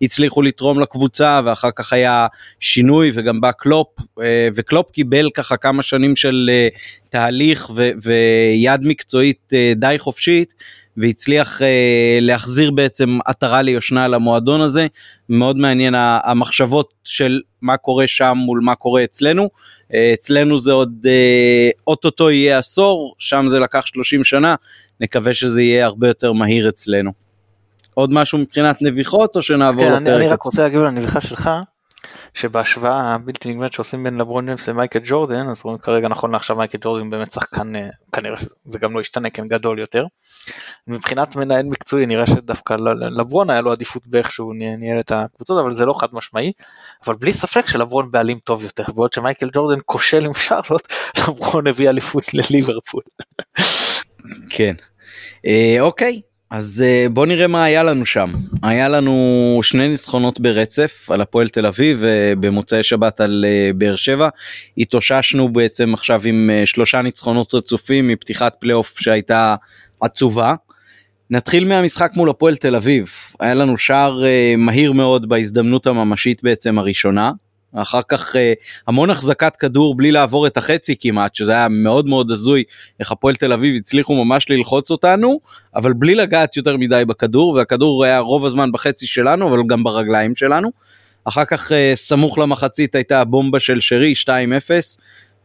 הצליחו 0.02 0.42
לתרום 0.42 0.80
לקבוצה 0.80 1.40
ואחר 1.44 1.70
כך 1.76 1.92
היה 1.92 2.26
שינוי 2.60 3.10
וגם 3.14 3.40
בא 3.40 3.50
קלופ 3.52 3.88
uh, 4.00 4.22
וקלופ 4.54 4.90
קיבל 4.90 5.28
ככה 5.34 5.56
כמה 5.56 5.82
שנים 5.82 6.16
של 6.16 6.50
uh, 6.50 6.78
תהליך 7.08 7.70
ו- 7.74 7.90
ויד 8.02 8.80
מקצועית 8.82 9.52
uh, 9.52 9.78
די 9.78 9.94
חופשית 9.98 10.54
והצליח 11.00 11.60
uh, 11.60 11.64
להחזיר 12.20 12.70
בעצם 12.70 13.18
עטרה 13.24 13.62
ליושנה 13.62 14.08
למועדון 14.08 14.60
הזה. 14.60 14.86
מאוד 15.28 15.56
מעניין 15.56 15.94
המחשבות 15.98 16.94
של 17.04 17.40
מה 17.62 17.76
קורה 17.76 18.06
שם 18.06 18.34
מול 18.36 18.60
מה 18.62 18.74
קורה 18.74 19.04
אצלנו. 19.04 19.48
Uh, 19.93 19.94
אצלנו 20.14 20.58
זה 20.58 20.72
עוד 20.72 20.93
uh, 21.05 21.81
אוטוטו 21.86 22.31
יהיה 22.31 22.58
עשור, 22.58 23.14
שם 23.19 23.44
זה 23.48 23.58
לקח 23.58 23.86
30 23.86 24.24
שנה, 24.24 24.55
נקווה 25.00 25.34
שזה 25.34 25.62
יהיה 25.62 25.86
הרבה 25.86 26.08
יותר 26.08 26.32
מהיר 26.32 26.69
אצלנו. 26.69 27.10
עוד 27.94 28.12
משהו 28.12 28.38
מבחינת 28.38 28.82
נביחות 28.82 29.36
או 29.36 29.43
שנעבור 29.43 29.84
כן, 29.84 29.93
לפרק 29.93 30.06
אני, 30.06 30.17
אני 30.17 30.28
רק 30.28 30.43
רוצה 30.43 30.62
להגיב 30.62 30.81
לנביחה 30.81 31.20
שלך. 31.20 31.50
שבהשוואה 32.35 33.15
הבלתי 33.15 33.51
נגמרת 33.51 33.73
שעושים 33.73 34.05
בין 34.05 34.19
לברון 34.19 34.47
ג'יימס 34.47 34.69
למייקל 34.69 34.99
ג'ורדן 35.05 35.49
אז 35.49 35.61
רואים 35.65 35.79
כרגע 35.79 36.08
נכון 36.08 36.31
לעכשיו 36.31 36.56
מייקל 36.56 36.79
ג'ורדן 36.81 37.11
באמת 37.11 37.32
שחקן 37.32 37.77
אה, 37.77 37.89
כנראה 38.13 38.37
זה 38.65 38.79
גם 38.79 38.94
לא 38.94 39.01
ישתנה 39.01 39.31
כן 39.31 39.49
גדול 39.49 39.79
יותר. 39.79 40.05
מבחינת 40.87 41.37
מנהל 41.37 41.67
מקצועי 41.67 42.06
נראה 42.06 42.27
שדווקא 42.27 42.77
לברון 43.17 43.51
היה 43.51 43.61
לו 43.61 43.73
עדיפות 43.73 44.06
באיך 44.06 44.32
שהוא 44.32 44.55
ניהל 44.55 45.01
את 45.01 45.13
הקבוצות 45.13 45.61
אבל 45.61 45.73
זה 45.73 45.85
לא 45.85 45.94
חד 46.01 46.08
משמעי 46.13 46.53
אבל 47.06 47.15
בלי 47.15 47.32
ספק 47.32 47.67
שלברון 47.67 48.11
בעלים 48.11 48.39
טוב 48.39 48.65
יותר 48.65 48.85
בעוד 48.94 49.13
שמייקל 49.13 49.51
ג'ורדן 49.53 49.81
כושל 49.87 50.25
עם 50.25 50.35
שרלוט 50.35 50.93
לברון 51.19 51.67
הביא 51.67 51.89
אליפות 51.89 52.35
לליברפול. 52.35 53.03
כן. 54.51 54.75
אה, 55.47 55.77
אוקיי 55.81 56.20
אז 56.50 56.84
אה, 56.86 57.06
בוא 57.08 57.26
נראה 57.26 57.46
מה 57.46 57.64
היה 57.64 57.82
לנו 57.82 58.06
שם. 58.06 58.31
היה 58.62 58.88
לנו 58.88 59.58
שני 59.62 59.88
ניצחונות 59.88 60.40
ברצף 60.40 61.10
על 61.10 61.20
הפועל 61.20 61.48
תל 61.48 61.67
אביב 61.67 61.98
ובמוצאי 62.00 62.82
שבת 62.82 63.20
על 63.20 63.44
אה, 63.48 63.70
באר 63.74 63.96
שבע. 63.96 64.28
התאוששנו 64.78 65.52
בעצם 65.52 65.94
עכשיו 65.94 66.20
עם 66.24 66.50
אה, 66.52 66.67
שלושה 66.67 67.02
ניצחונות 67.02 67.55
רצופים 67.55 68.08
מפתיחת 68.08 68.56
פלייאוף 68.60 68.98
שהייתה 68.98 69.55
עצובה. 70.00 70.55
נתחיל 71.31 71.64
מהמשחק 71.64 72.10
מול 72.17 72.31
הפועל 72.31 72.56
תל 72.56 72.76
אביב. 72.76 73.12
היה 73.40 73.55
לנו 73.55 73.78
שער 73.78 74.22
מהיר 74.58 74.93
מאוד 74.93 75.28
בהזדמנות 75.28 75.86
הממשית 75.86 76.43
בעצם 76.43 76.78
הראשונה. 76.78 77.31
אחר 77.75 78.01
כך 78.08 78.37
אה, 78.37 78.53
המון 78.87 79.10
החזקת 79.10 79.56
כדור 79.56 79.94
בלי 79.94 80.13
לעבור 80.13 80.46
את 80.46 80.56
החצי 80.56 80.94
כמעט 81.01 81.34
שזה 81.34 81.53
היה 81.53 81.69
מאוד 81.69 82.06
מאוד 82.06 82.31
הזוי 82.31 82.65
איך 83.01 83.13
הפועל 83.13 83.34
תל 83.34 83.53
אביב 83.53 83.77
הצליחו 83.77 84.25
ממש 84.25 84.51
ללחוץ 84.51 84.91
אותנו 84.91 85.41
אבל 85.75 85.93
בלי 85.93 86.15
לגעת 86.15 86.56
יותר 86.56 86.77
מדי 86.77 87.03
בכדור 87.06 87.48
והכדור 87.48 88.05
היה 88.05 88.19
רוב 88.19 88.46
הזמן 88.46 88.72
בחצי 88.72 89.06
שלנו 89.06 89.48
אבל 89.48 89.63
גם 89.67 89.84
ברגליים 89.84 90.37
שלנו. 90.37 90.70
אחר 91.25 91.44
כך 91.44 91.72
אה, 91.72 91.93
סמוך 91.94 92.39
למחצית 92.39 92.94
הייתה 92.94 93.20
הבומבה 93.20 93.60
של 93.60 93.81
שרי 93.81 94.15
2-0 94.25 94.31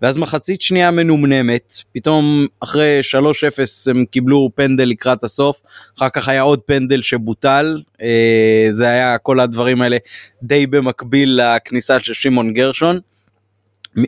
ואז 0.04 0.18
מחצית 0.18 0.62
שנייה 0.62 0.92
מנומנמת, 0.92 1.74
פתאום 1.92 2.48
אחרי 2.60 3.00
3-0 3.12 3.92
הם 3.92 4.06
קיבלו 4.06 4.50
פנדל 4.56 4.84
לקראת 4.84 5.24
הסוף, 5.24 5.62
אחר 5.98 6.10
כך 6.10 6.28
היה 6.28 6.42
עוד 6.42 6.60
פנדל 6.60 7.02
שבוטל, 7.02 7.82
אה, 8.02 8.68
זה 8.72 8.88
היה 8.88 9.18
כל 9.18 9.40
הדברים 9.40 9.82
האלה 9.82 9.98
די 10.44 10.68
במקביל 10.68 11.42
לכניסה 11.42 12.00
של 12.00 12.14
שמעון 12.14 12.54
גרשון, 12.54 13.00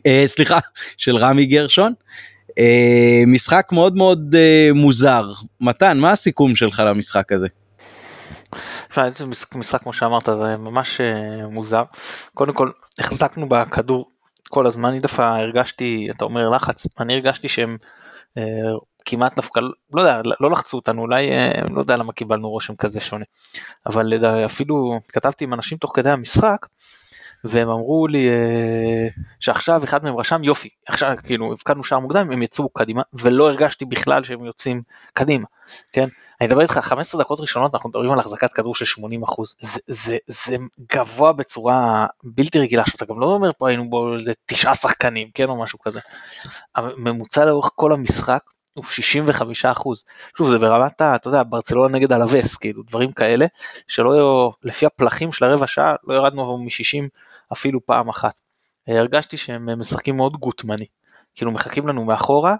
אה, 0.06 0.24
סליחה, 0.26 0.60
של 0.98 1.16
רמי 1.16 1.46
גרשון. 1.46 1.92
אה, 2.60 3.24
משחק 3.28 3.68
מאוד 3.72 3.96
מאוד 3.96 4.36
מוזר. 4.74 5.32
מתן, 5.62 5.98
מה 5.98 6.12
הסיכום 6.12 6.56
שלך 6.56 6.84
למשחק 6.86 7.32
הזה? 7.32 7.48
איזה 8.98 9.26
משחק 9.56 9.82
כמו 9.82 9.94
שאמרת 9.94 10.26
זה 10.26 10.58
ממש 10.58 11.02
מוזר. 11.52 11.84
קודם 12.34 12.54
כל 12.54 12.70
החזקנו 13.00 13.50
בכדור 13.50 14.10
כל 14.56 14.68
הזמן, 14.68 14.90
אני 14.90 15.00
דווקא 15.00 15.22
הרגשתי, 15.22 16.08
אתה 16.12 16.26
אומר 16.26 16.50
לחץ, 16.50 16.88
אני 17.00 17.14
הרגשתי 17.14 17.50
שהם 17.50 17.78
אה, 18.38 18.44
כמעט 19.06 19.36
דווקא, 19.36 19.60
לא 19.94 20.02
יודע, 20.02 20.22
לא 20.40 20.52
לחצו 20.52 20.78
אותנו, 20.78 21.02
אולי, 21.02 21.32
אה, 21.32 21.52
לא 21.70 21.80
יודע 21.80 21.98
למה 21.98 22.14
קיבלנו 22.14 22.50
רושם 22.50 22.76
כזה 22.76 23.00
שונה. 23.00 23.26
אבל 23.86 24.14
אפילו 24.46 25.00
כתבתי 25.10 25.44
עם 25.44 25.54
אנשים 25.54 25.78
תוך 25.78 25.92
כדי 25.96 26.10
המשחק, 26.10 26.66
והם 27.46 27.70
אמרו 27.70 28.08
לי 28.08 28.30
אה, 28.30 29.08
שעכשיו 29.40 29.84
אחד 29.84 30.04
מהם 30.04 30.18
רשם 30.18 30.44
יופי 30.44 30.70
עכשיו 30.88 31.16
כאילו 31.24 31.54
הבקענו 31.54 31.84
שער 31.84 32.00
מוקדם 32.00 32.32
הם 32.32 32.44
יצאו 32.44 32.70
קדימה 32.70 33.02
ולא 33.14 33.50
הרגשתי 33.50 33.86
בכלל 33.86 34.24
שהם 34.24 34.46
יוצאים 34.46 34.82
קדימה 35.14 35.46
כן 35.94 36.08
אני 36.42 36.48
מדבר 36.48 36.62
איתך 36.62 36.78
15 36.78 37.22
דקות 37.22 37.40
ראשונות 37.40 37.74
אנחנו 37.74 37.90
מדברים 37.90 38.12
על 38.12 38.20
החזקת 38.20 38.54
כדור 38.54 38.76
של 38.76 38.86
80 38.86 39.24
אחוז 39.24 39.56
זה, 39.62 39.80
זה, 39.88 40.18
זה 40.28 40.58
גבוה 40.94 41.34
בצורה 41.34 42.06
בלתי 42.24 42.60
רגילה 42.60 42.84
שאתה 42.86 43.06
גם 43.06 43.20
לא 43.20 43.26
אומר 43.26 43.52
פה 43.58 43.70
היינו 43.70 43.90
בו 43.90 44.16
איזה 44.18 44.34
תשעה 44.46 44.76
שחקנים 44.76 45.30
כן 45.34 45.50
או 45.50 45.64
משהו 45.64 45.80
כזה. 45.80 46.00
הממוצע 46.76 47.46
לאורך 47.46 47.72
כל 47.76 47.94
המשחק 47.94 48.42
הוא 48.74 48.86
65 48.86 49.66
אחוז. 49.66 50.04
שוב 50.38 50.50
זה 50.50 50.58
ברמת. 50.58 51.02
אתה 51.02 51.20
יודע 51.26 51.44
ברצלונה 51.44 51.98
נגד 51.98 52.12
אלווס 52.12 52.56
כאילו 52.56 52.84
דברים 52.84 53.12
כאלה 53.12 53.46
שלא 53.88 54.52
לפי 54.64 54.86
הפלחים 54.86 55.32
של 55.32 55.46
הרבע 55.46 55.68
שעה 55.68 55.96
לא 56.04 56.14
ירדנו 56.14 56.58
מ-60 56.58 57.10
אפילו 57.54 57.86
פעם 57.86 58.10
אחת. 58.10 58.40
אה, 58.90 59.00
הרגשתי 59.00 59.38
שהם 59.38 59.80
משחקים 59.80 60.18
מאוד 60.18 60.34
גוטמני. 60.34 60.86
כאילו 61.36 61.52
מחכים 61.52 61.88
לנו 61.88 62.06
מאחורה, 62.06 62.56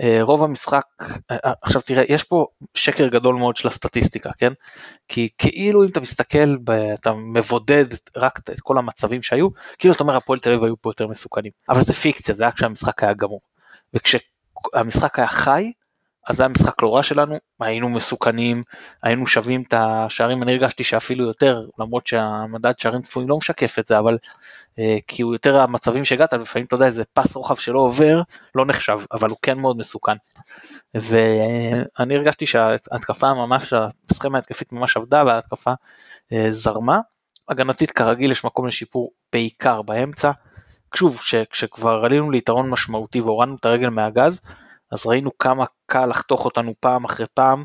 אה, 0.00 0.18
רוב 0.22 0.42
המשחק, 0.42 0.84
אה, 1.30 1.52
עכשיו 1.62 1.82
תראה, 1.82 2.04
יש 2.08 2.24
פה 2.24 2.46
שקר 2.74 3.08
גדול 3.08 3.34
מאוד 3.34 3.56
של 3.56 3.68
הסטטיסטיקה, 3.68 4.30
כן? 4.38 4.52
כי 5.08 5.28
כאילו 5.38 5.84
אם 5.84 5.88
אתה 5.88 6.00
מסתכל, 6.00 6.56
אתה 7.00 7.12
מבודד 7.12 7.84
רק 8.16 8.38
את 8.38 8.60
כל 8.60 8.78
המצבים 8.78 9.22
שהיו, 9.22 9.48
כאילו 9.78 9.94
אתה 9.94 10.02
אומר 10.02 10.16
הפועל 10.16 10.38
תל 10.38 10.50
אביב 10.52 10.64
היו 10.64 10.74
פה 10.80 10.90
יותר 10.90 11.06
מסוכנים, 11.06 11.52
אבל 11.68 11.82
זה 11.82 11.92
פיקציה, 11.92 12.34
זה 12.34 12.44
היה 12.44 12.52
כשהמשחק 12.52 13.02
היה 13.02 13.14
גמור. 13.14 13.40
וכשהמשחק 13.94 15.18
היה 15.18 15.28
חי, 15.28 15.72
אז 16.26 16.36
זה 16.36 16.42
היה 16.42 16.48
משחק 16.48 16.82
לא 16.82 16.96
רע 16.96 17.02
שלנו, 17.02 17.38
היינו 17.60 17.88
מסוכנים, 17.88 18.62
היינו 19.02 19.26
שווים 19.26 19.62
את 19.62 19.74
השערים, 19.76 20.42
אני 20.42 20.52
הרגשתי 20.52 20.84
שאפילו 20.84 21.24
יותר, 21.24 21.60
למרות 21.78 22.06
שהמדד 22.06 22.72
שערים 22.78 23.02
צפויים 23.02 23.28
לא 23.28 23.36
משקף 23.36 23.78
את 23.78 23.86
זה, 23.86 23.98
אבל 23.98 24.18
אה, 24.78 24.96
כי 25.06 25.22
הוא 25.22 25.34
יותר 25.34 25.60
המצבים 25.60 26.04
שהגעת, 26.04 26.32
לפעמים 26.32 26.66
אתה 26.66 26.74
יודע 26.74 26.86
איזה 26.86 27.04
פס 27.14 27.36
רוחב 27.36 27.56
שלא 27.56 27.78
עובר, 27.78 28.22
לא 28.54 28.66
נחשב, 28.66 28.98
אבל 29.12 29.30
הוא 29.30 29.38
כן 29.42 29.58
מאוד 29.58 29.76
מסוכן. 29.76 30.16
ואני 30.94 32.16
הרגשתי 32.16 32.46
שההתקפה 32.46 33.34
ממש, 33.34 33.72
הסכמה 34.10 34.38
ההתקפית 34.38 34.72
ממש 34.72 34.96
עבדה 34.96 35.24
וההתקפה 35.26 35.72
אה, 36.32 36.46
זרמה. 36.50 37.00
הגנתית 37.48 37.90
כרגיל 37.90 38.32
יש 38.32 38.44
מקום 38.44 38.66
לשיפור 38.66 39.10
בעיקר 39.32 39.82
באמצע. 39.82 40.30
שוב, 40.94 41.20
כשכבר 41.50 42.04
עלינו 42.04 42.30
ליתרון 42.30 42.70
משמעותי 42.70 43.20
והורדנו 43.20 43.56
את 43.56 43.64
הרגל 43.64 43.88
מהגז, 43.88 44.40
אז 44.92 45.06
ראינו 45.06 45.38
כמה 45.38 45.64
קל 45.86 46.06
לחתוך 46.06 46.44
אותנו 46.44 46.72
פעם 46.80 47.04
אחרי 47.04 47.26
פעם, 47.34 47.64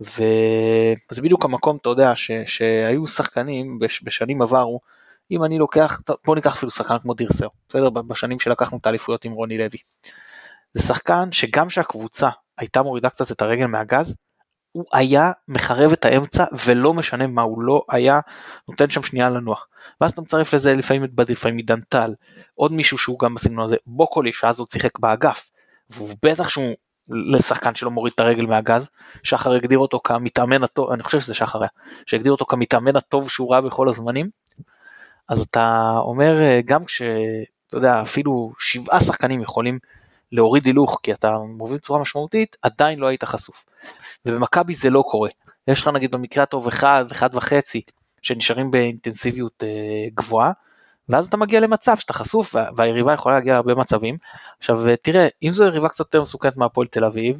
וזה 0.00 1.22
בדיוק 1.22 1.44
המקום, 1.44 1.76
אתה 1.76 1.88
יודע, 1.88 2.16
ש... 2.16 2.30
שהיו 2.46 3.08
שחקנים 3.08 3.78
בש... 3.78 4.02
בשנים 4.04 4.42
עברו, 4.42 4.80
אם 5.30 5.44
אני 5.44 5.58
לוקח, 5.58 6.00
בוא 6.26 6.34
ניקח 6.34 6.56
אפילו 6.56 6.70
שחקן 6.70 6.98
כמו 6.98 7.14
דירסר, 7.14 7.48
בסדר? 7.68 7.90
בשנים 7.90 8.40
שלקחנו 8.40 8.78
את 8.78 8.86
האליפויות 8.86 9.24
עם 9.24 9.32
רוני 9.32 9.58
לוי. 9.58 9.78
זה 10.74 10.82
שחקן 10.82 11.32
שגם 11.32 11.70
שהקבוצה 11.70 12.28
הייתה 12.58 12.82
מורידה 12.82 13.10
קצת 13.10 13.32
את 13.32 13.42
הרגל 13.42 13.66
מהגז, 13.66 14.16
הוא 14.72 14.84
היה 14.92 15.32
מחרב 15.48 15.92
את 15.92 16.04
האמצע 16.04 16.44
ולא 16.66 16.94
משנה 16.94 17.26
מה 17.26 17.42
הוא 17.42 17.62
לא 17.62 17.82
היה 17.90 18.20
נותן 18.68 18.90
שם 18.90 19.02
שנייה 19.02 19.30
לנוח. 19.30 19.68
ואז 20.00 20.12
אתה 20.12 20.20
מצרף 20.20 20.54
לזה 20.54 20.74
לפעמים 20.74 21.04
את 21.04 21.14
בדי, 21.14 21.32
לפעמים 21.32 21.56
עידן 21.56 21.80
טל, 21.80 22.14
עוד 22.54 22.72
מישהו 22.72 22.98
שהוא 22.98 23.18
גם 23.18 23.34
בסגנון 23.34 23.64
הזה, 23.64 23.76
בוקולי 23.86 24.32
שאז 24.32 24.58
עוד 24.58 24.68
שיחק 24.68 24.98
באגף, 24.98 25.50
והוא 25.92 26.16
בטח 26.24 26.48
שהוא 26.48 26.74
לשחקן 27.08 27.74
שלא 27.74 27.90
מוריד 27.90 28.12
את 28.14 28.20
הרגל 28.20 28.46
מהגז, 28.46 28.90
שחר 29.22 29.52
הגדיר 29.52 29.78
אותו 29.78 30.00
כמתאמן 30.04 30.64
הטוב, 30.64 30.90
אני 30.90 31.02
חושב 31.02 31.20
שזה 31.20 31.34
שחר 31.34 31.60
היה, 31.60 31.68
שהגדיר 32.06 32.32
אותו 32.32 32.44
כמתאמן 32.44 32.96
הטוב 32.96 33.30
שהוא 33.30 33.52
ראה 33.52 33.60
בכל 33.60 33.88
הזמנים, 33.88 34.30
אז 35.28 35.40
אתה 35.40 35.94
אומר 35.96 36.40
אה, 36.40 36.60
גם 36.64 36.84
כש... 36.84 37.02
אתה 37.72 37.76
יודע, 37.78 38.02
אפילו 38.02 38.52
שבעה 38.58 39.00
שחקנים 39.00 39.40
יכולים 39.40 39.78
להוריד 40.32 40.66
הילוך 40.66 41.00
כי 41.02 41.12
אתה 41.12 41.38
מוביל 41.38 41.76
בצורה 41.76 42.00
משמעותית, 42.00 42.56
עדיין 42.62 42.98
לא 42.98 43.06
היית 43.06 43.24
חשוף. 43.24 43.64
ובמכבי 44.26 44.74
זה 44.74 44.90
לא 44.90 45.04
קורה. 45.06 45.30
יש 45.68 45.80
לך 45.80 45.88
נגיד 45.88 46.10
במקרה 46.10 46.42
הטוב 46.42 46.66
אחד, 46.66 47.04
אחד 47.12 47.30
וחצי, 47.34 47.82
שנשארים 48.22 48.70
באינטנסיביות 48.70 49.62
אה, 49.62 49.68
גבוהה, 50.14 50.52
ואז 51.12 51.26
אתה 51.26 51.36
מגיע 51.36 51.60
למצב 51.60 51.96
שאתה 51.96 52.12
חשוף 52.12 52.54
והיריבה 52.76 53.12
יכולה 53.12 53.34
להגיע 53.34 53.52
להרבה 53.52 53.74
מצבים. 53.74 54.16
עכשיו 54.58 54.88
אה, 54.88 54.96
תראה, 54.96 55.28
אם 55.42 55.50
זו 55.52 55.64
יריבה 55.64 55.88
קצת 55.88 56.00
יותר 56.00 56.22
מסוכנת 56.22 56.56
מהפועל 56.56 56.86
תל 56.86 57.04
אביב, 57.04 57.36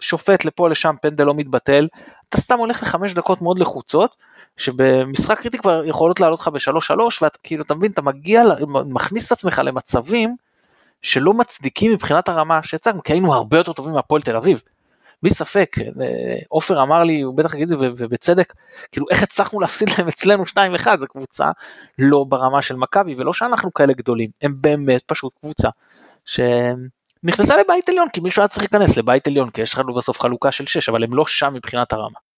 שופט 0.00 0.44
לפה 0.44 0.68
לשם 0.68 0.94
פנדל 1.02 1.24
לא 1.24 1.34
מתבטל, 1.34 1.88
אתה 2.28 2.40
סתם 2.40 2.58
הולך 2.58 2.82
לחמש 2.82 3.14
דקות 3.14 3.42
מאוד 3.42 3.58
לחוצות, 3.58 4.16
שבמשחק 4.56 5.40
קריטי 5.40 5.58
כבר 5.58 5.82
יכולות 5.84 6.20
לעלות 6.20 6.40
לך 6.40 6.48
בשלוש 6.48 6.86
שלוש, 6.86 7.22
ואתה 7.22 7.38
כאילו, 7.42 7.62
אתה 7.64 7.74
מבין, 7.74 7.90
אתה 7.90 8.02
מגיע, 8.02 8.42
מכניס 8.86 9.26
את 9.26 9.32
עצמך 9.32 9.62
למצבים 9.64 10.36
שלא 11.02 11.32
מצדיקים 11.32 11.92
מבחינת 11.92 12.28
הרמה 12.28 12.62
שהצגנו, 12.62 13.02
כי 13.02 13.12
היינו 13.12 13.34
הרבה 13.34 13.56
יותר 13.56 13.72
טובים 13.72 13.94
מהפועל 13.94 14.22
תל 14.22 14.36
אביב. 14.36 14.62
בלי 15.22 15.34
ספק, 15.34 15.76
אה, 15.78 16.38
עופר 16.48 16.82
אמר 16.82 17.04
לי, 17.04 17.20
הוא 17.20 17.36
בטח 17.36 17.54
יגיד 17.54 17.72
את 17.72 17.78
זה 17.78 17.88
ובצדק, 17.96 18.52
כאילו 18.92 19.06
איך 19.10 19.22
הצלחנו 19.22 19.60
להפסיד 19.60 19.88
להם 19.98 20.08
אצלנו 20.08 20.44
2-1, 20.46 20.56
זו 20.98 21.06
קבוצה 21.06 21.50
לא 21.98 22.24
ברמה 22.28 22.62
של 22.62 22.76
מכבי, 22.76 23.14
ולא 23.16 23.32
שאנחנו 23.32 23.74
כאלה 23.74 23.92
גדולים, 23.92 24.30
הם 24.42 24.54
באמת 24.60 25.02
פשוט 25.06 25.32
קבוצה 25.40 25.68
שנכנסה 26.24 27.60
לבית 27.60 27.88
עליון, 27.88 28.08
כי 28.08 28.20
מישהו 28.20 28.42
היה 28.42 28.48
צריך 28.48 28.62
להיכנס 28.62 28.96
לבית 28.96 29.26
עליון, 29.26 29.50
כי 29.50 29.62
יש 29.62 29.78
לנו 29.78 29.94
בסוף 29.94 30.20
חלוקה 30.20 30.52
של 30.52 30.66
6, 30.66 30.88
אבל 30.88 31.04
הם 31.04 31.14
לא 31.14 31.26
שם 31.26 31.54
מבחינת 31.54 31.92
הרמה. 31.92 32.29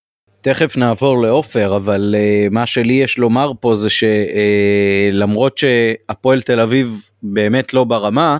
תכף 0.42 0.76
נעבור 0.76 1.22
לעופר 1.22 1.76
אבל 1.76 2.14
uh, 2.14 2.54
מה 2.54 2.66
שלי 2.66 2.92
יש 2.92 3.18
לומר 3.18 3.52
פה 3.60 3.76
זה 3.76 3.88
שלמרות 3.90 5.56
uh, 5.56 5.60
שהפועל 5.60 6.42
תל 6.42 6.60
אביב 6.60 7.00
באמת 7.22 7.74
לא 7.74 7.84
ברמה 7.84 8.36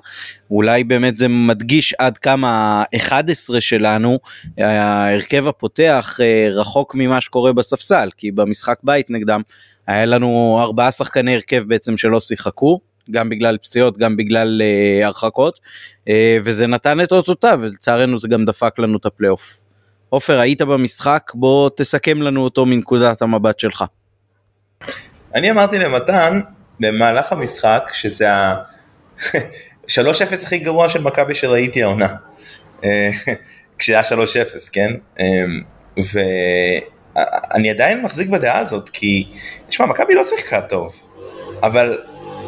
אולי 0.51 0.85
באמת 0.85 1.17
זה 1.17 1.29
מדגיש 1.29 1.95
עד 1.99 2.19
כמה 2.19 2.49
ה-11 2.95 3.61
שלנו 3.61 4.19
ההרכב 4.59 5.49
הפותח 5.49 6.19
uh, 6.19 6.53
רחוק 6.53 6.95
ממה 6.95 7.21
שקורה 7.21 7.53
בספסל 7.53 8.09
כי 8.17 8.31
במשחק 8.31 8.79
בית 8.83 9.11
נגדם 9.11 9.41
היה 9.87 10.07
לנו 10.07 10.59
ארבעה 10.63 10.91
שחקני 10.91 11.35
הרכב 11.35 11.65
בעצם 11.67 11.97
שלא 11.97 12.21
שיחקו 12.21 12.81
גם 13.11 13.29
בגלל 13.29 13.59
פציעות 13.59 13.99
גם 13.99 14.17
בגלל 14.17 14.63
uh, 14.63 15.07
הרחקות 15.07 15.61
uh, 16.07 16.11
וזה 16.45 16.67
נתן 16.67 17.01
את 17.01 17.13
אותותיו 17.13 17.59
ולצערנו 17.63 18.19
זה 18.19 18.29
גם 18.29 18.45
דפק 18.45 18.79
לנו 18.79 18.97
את 18.97 19.07
הפלייאוף. 19.07 19.62
עופר, 20.13 20.41
היית 20.41 20.63
במשחק, 20.63 21.31
בוא 21.35 21.71
תסכם 21.77 22.23
לנו 22.23 22.45
אותו 22.45 22.67
מנקודת 22.67 23.23
המבט 23.23 23.59
שלך. 23.59 23.85
אני 25.35 25.51
אמרתי 25.51 25.79
למתן 25.79 26.41
במהלך 26.81 27.33
המשחק 27.33 27.91
שזה 27.93 28.33
ה-3-0 28.33 29.99
הכי 30.43 30.59
גרוע 30.59 30.89
של 30.89 31.03
מכבי 31.03 31.35
שראיתי 31.35 31.83
העונה. 31.83 32.15
אה, 32.85 33.11
כשהיה 33.79 34.03
3-0, 34.03 34.05
כן? 34.73 34.93
אה, 35.21 35.45
ואני 35.97 37.71
עדיין 37.71 38.03
מחזיק 38.03 38.29
בדעה 38.29 38.59
הזאת, 38.59 38.91
כי, 38.91 39.27
תשמע, 39.69 39.87
מכבי 39.87 40.15
לא 40.15 40.25
שיחקה 40.25 40.61
טוב, 40.61 41.03
אבל, 41.63 41.99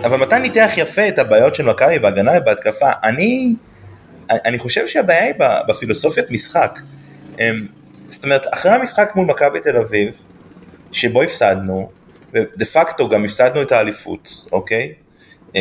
אבל 0.04 0.16
מתן 0.16 0.42
ניתח 0.42 0.70
יפה 0.76 1.08
את 1.08 1.18
הבעיות 1.18 1.54
של 1.54 1.64
מכבי 1.64 1.98
בהגנה 1.98 2.32
ובהתקפה. 2.42 2.90
אני, 3.04 3.54
אני 4.30 4.58
חושב 4.58 4.88
שהבעיה 4.88 5.24
היא 5.24 5.34
בפילוסופיית 5.68 6.30
משחק. 6.30 6.78
אמ, 7.40 7.66
זאת 8.08 8.24
אומרת, 8.24 8.42
אחרי 8.54 8.72
המשחק 8.72 9.12
מול 9.14 9.26
מכבי 9.26 9.60
תל 9.60 9.76
אביב, 9.76 10.20
שבו 10.92 11.22
הפסדנו, 11.22 11.90
ודה 12.32 12.64
פקטו 12.64 13.08
גם 13.08 13.24
הפסדנו 13.24 13.62
את 13.62 13.72
האליפות, 13.72 14.46
אוקיי? 14.52 14.92
אמ, 15.54 15.60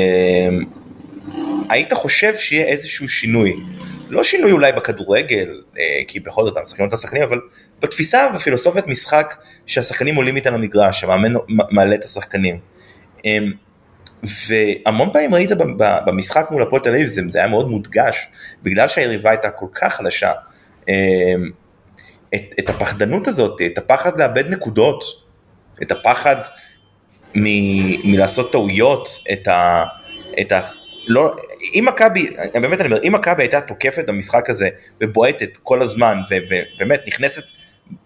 היית 1.69 1.93
חושב 1.93 2.35
שיהיה 2.35 2.65
איזשהו 2.65 3.09
שינוי. 3.09 3.53
לא 4.09 4.23
שינוי 4.23 4.51
אולי 4.51 4.71
בכדורגל, 4.71 5.61
אה, 5.77 5.83
כי 6.07 6.19
בכל 6.19 6.43
זאת 6.43 6.57
אנחנו 6.57 6.85
את 6.85 6.93
השחקנים, 6.93 7.23
אבל 7.23 7.39
בתפיסה 7.81 8.27
ובפילוסופיית 8.31 8.87
משחק 8.87 9.35
שהשחקנים 9.65 10.15
עולים 10.15 10.35
איתנו 10.35 10.57
למגרש, 10.57 11.03
המאמן 11.03 11.33
מעלה 11.47 11.95
את 11.95 12.03
השחקנים. 12.03 12.59
אמ, 13.25 13.51
והמון 14.23 15.09
פעמים 15.13 15.33
ראית 15.35 15.49
במשחק 15.79 16.47
מול 16.51 16.61
הפועל 16.61 16.81
תל 16.81 16.89
אביב, 16.89 17.07
זה 17.07 17.39
היה 17.39 17.47
מאוד 17.47 17.69
מודגש, 17.69 18.27
בגלל 18.63 18.87
שהיריבה 18.87 19.29
הייתה 19.29 19.49
כל 19.49 19.65
כך 19.73 19.95
חלשה. 19.95 20.31
את, 22.35 22.41
את 22.59 22.69
הפחדנות 22.69 23.27
הזאת, 23.27 23.61
את 23.61 23.77
הפחד 23.77 24.19
לאבד 24.19 24.49
נקודות, 24.49 25.03
את 25.81 25.91
הפחד 25.91 26.35
מ, 27.35 27.43
מלעשות 28.11 28.51
טעויות, 28.51 29.07
את 29.33 29.47
ה... 29.47 29.83
את 30.41 30.51
ה 30.51 30.61
לא, 31.07 31.35
אם 31.75 31.85
מכבי, 31.87 32.29
באמת 32.53 32.81
אני 32.81 32.87
אומר, 32.87 33.03
אם 33.03 33.13
מכבי 33.15 33.43
הייתה 33.43 33.61
תוקפת 33.61 34.03
במשחק 34.07 34.49
הזה 34.49 34.69
ובועטת 35.01 35.57
כל 35.63 35.81
הזמן 35.81 36.17
ובאמת 36.29 37.03
נכנסת 37.07 37.43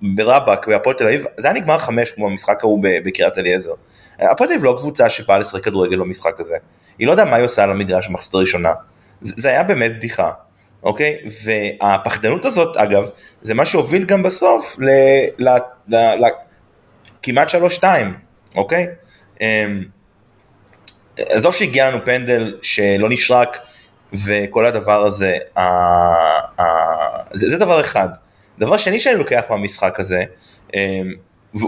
ברבאק 0.01 0.67
בהפועל 0.67 0.95
תל 0.95 1.03
אביב, 1.03 1.25
זה 1.37 1.47
היה 1.47 1.57
נגמר 1.57 1.77
חמש 1.77 2.11
כמו 2.11 2.27
המשחק 2.27 2.57
ההוא 2.63 2.83
בקריית 2.83 3.37
אליעזר. 3.37 3.73
הפועל 4.19 4.49
תל 4.49 4.53
אביב 4.53 4.63
לא 4.63 4.75
קבוצה 4.79 5.09
שבאה 5.09 5.39
לשחק 5.39 5.63
כדורגל 5.63 5.99
במשחק 5.99 6.39
הזה. 6.39 6.57
היא 6.99 7.07
לא 7.07 7.11
יודעה 7.11 7.25
מה 7.25 7.35
היא 7.35 7.45
עושה 7.45 7.63
על 7.63 7.71
המגרש 7.71 8.07
במחצית 8.07 8.33
הראשונה. 8.33 8.73
זה, 9.21 9.33
זה 9.37 9.49
היה 9.49 9.63
באמת 9.63 9.95
בדיחה, 9.95 10.31
אוקיי? 10.83 11.17
והפחדנות 11.43 12.45
הזאת, 12.45 12.77
אגב, 12.77 13.09
זה 13.41 13.53
מה 13.53 13.65
שהוביל 13.65 14.05
גם 14.05 14.23
בסוף 14.23 14.75
ל... 14.79 14.89
ל, 15.37 15.49
ל, 15.87 15.95
ל 15.95 16.25
כמעט 17.21 17.49
שלוש-שתיים, 17.49 18.13
אוקיי? 18.55 18.87
אמ, 19.41 19.83
עזוב 21.17 21.53
שהגיע 21.53 21.89
לנו 21.89 22.05
פנדל 22.05 22.57
שלא 22.61 23.09
נשרק 23.09 23.57
וכל 24.25 24.65
הדבר 24.65 25.05
הזה, 25.05 25.37
ה, 25.55 25.61
ה, 26.61 26.63
זה, 27.33 27.49
זה 27.49 27.57
דבר 27.57 27.81
אחד. 27.81 28.09
דבר 28.59 28.77
שני 28.77 28.99
שאני 28.99 29.15
לוקח 29.15 29.41
מהמשחק 29.49 29.99
הזה, 29.99 30.23
אמ, 30.73 31.13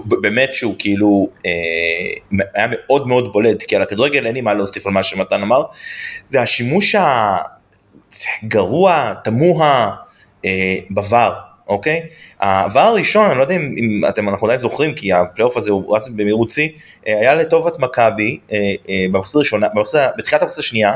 באמת 0.06 0.54
שהוא 0.54 0.76
כאילו 0.80 1.30
אה, 1.46 1.52
היה 2.56 2.68
מאוד 2.70 3.08
מאוד 3.08 3.34
בולט, 3.34 3.64
כי 3.64 3.76
על 3.76 3.82
הכדורגל 3.82 4.26
אין 4.26 4.34
לי 4.34 4.42
מה 4.42 4.54
להוסיף 4.54 4.88
על 4.88 4.94
מה 4.94 5.04
שמתן 5.04 5.42
אמר, 5.42 5.64
זה 6.28 6.42
השימוש 6.42 6.96
הגרוע, 8.44 9.14
תמוה 9.24 9.92
אה, 10.46 10.78
בVAR, 10.92 11.34
אוקיי? 11.68 12.02
ה-VAR 12.40 12.80
הראשון, 12.80 13.30
אני 13.30 13.38
לא 13.38 13.44
יודע 13.44 13.56
אם, 13.56 13.76
אם 13.78 14.02
אתם, 14.10 14.30
אנחנו 14.30 14.48
עדיין 14.48 14.60
זוכרים, 14.60 14.96
כי 14.96 15.14
הפלייאוף 15.14 15.58
הזה 15.58 15.72
הוא 15.72 15.96
רץ 15.96 16.08
במהירות 16.08 16.50
שיא, 16.50 16.70
אה, 17.08 17.20
היה 17.20 17.36
לטובת 17.36 17.80
מכבי 17.80 18.40
אה, 18.52 18.58
אה, 18.90 19.06
במחצית 19.12 19.36
הראשונה, 19.36 19.68
בתחילת 20.18 20.42
המחצית 20.42 20.60
השנייה, 20.60 20.94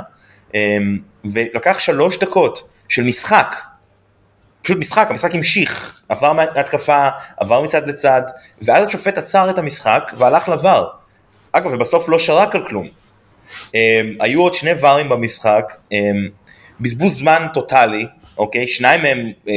אה, 0.56 0.78
ולקח 1.34 1.80
שלוש 1.80 2.18
דקות 2.18 2.70
של 2.90 3.04
משחק, 3.04 3.56
פשוט 4.62 4.78
משחק, 4.78 5.08
המשחק 5.10 5.36
המשיך, 5.36 6.02
עבר 6.10 6.34
מהתקפה, 6.34 7.10
עבר 7.38 7.62
מצד 7.62 7.88
לצד, 7.88 8.22
ואז 8.62 8.86
השופט 8.86 9.18
עצר 9.18 9.50
את 9.50 9.58
המשחק 9.58 10.12
והלך 10.18 10.50
לבר. 10.50 10.88
אגב, 11.52 11.72
ובסוף 11.74 12.10
לא 12.10 12.20
שרק 12.20 12.56
על 12.56 12.68
כלום. 12.68 12.88
Um, 13.48 13.76
היו 14.20 14.42
עוד 14.42 14.54
שני 14.54 14.74
ברים 14.74 15.10
במשחק, 15.10 15.74
um, 15.94 15.96
בזבוז 16.82 17.18
זמן 17.18 17.48
טוטאלי, 17.54 18.06
אוקיי? 18.38 18.68
שניים 18.68 19.02
מהם 19.02 19.32
uh, 19.46 19.48
uh, 19.48 19.52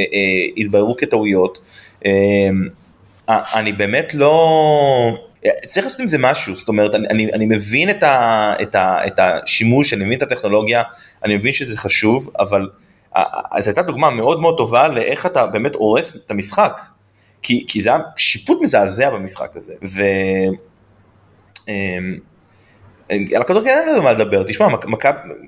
התבררו 0.56 0.96
כטעויות. 0.96 1.58
Um, 2.04 2.08
אני 3.28 3.72
באמת 3.72 4.14
לא... 4.14 5.18
צריך 5.66 5.86
לעשות 5.86 6.00
עם 6.00 6.06
זה 6.06 6.18
משהו, 6.18 6.56
זאת 6.56 6.68
אומרת, 6.68 6.94
אני, 6.94 7.32
אני, 7.32 7.46
מבין 7.46 7.90
את, 7.90 8.02
ה, 8.02 8.52
את, 8.62 8.74
ה, 8.74 9.06
את 9.06 9.18
השימוש, 9.18 9.92
אני 9.92 10.04
מבין 10.04 10.18
את 10.18 10.22
הטכנולוגיה, 10.22 10.82
אני 11.24 11.36
מבין 11.36 11.52
שזה 11.52 11.78
חשוב, 11.78 12.30
אבל 12.38 12.68
אז 13.52 13.68
הייתה 13.68 13.82
דוגמה 13.82 14.10
מאוד 14.10 14.40
מאוד 14.40 14.56
טובה 14.56 14.88
לאיך 14.88 15.26
אתה 15.26 15.46
באמת 15.46 15.74
הורס 15.74 16.16
את 16.16 16.30
המשחק. 16.30 16.80
כי, 17.42 17.64
כי 17.68 17.82
זה 17.82 17.88
היה 17.88 17.98
שיפוט 18.16 18.58
מזעזע 18.62 19.10
במשחק 19.10 19.56
הזה. 19.56 19.74
ו... 19.84 20.02
על 23.10 23.42
הכדורגל 23.42 23.70
אין 23.70 23.88
לנו 23.88 24.02
מה 24.02 24.12
לדבר, 24.12 24.42
תשמע, 24.42 24.68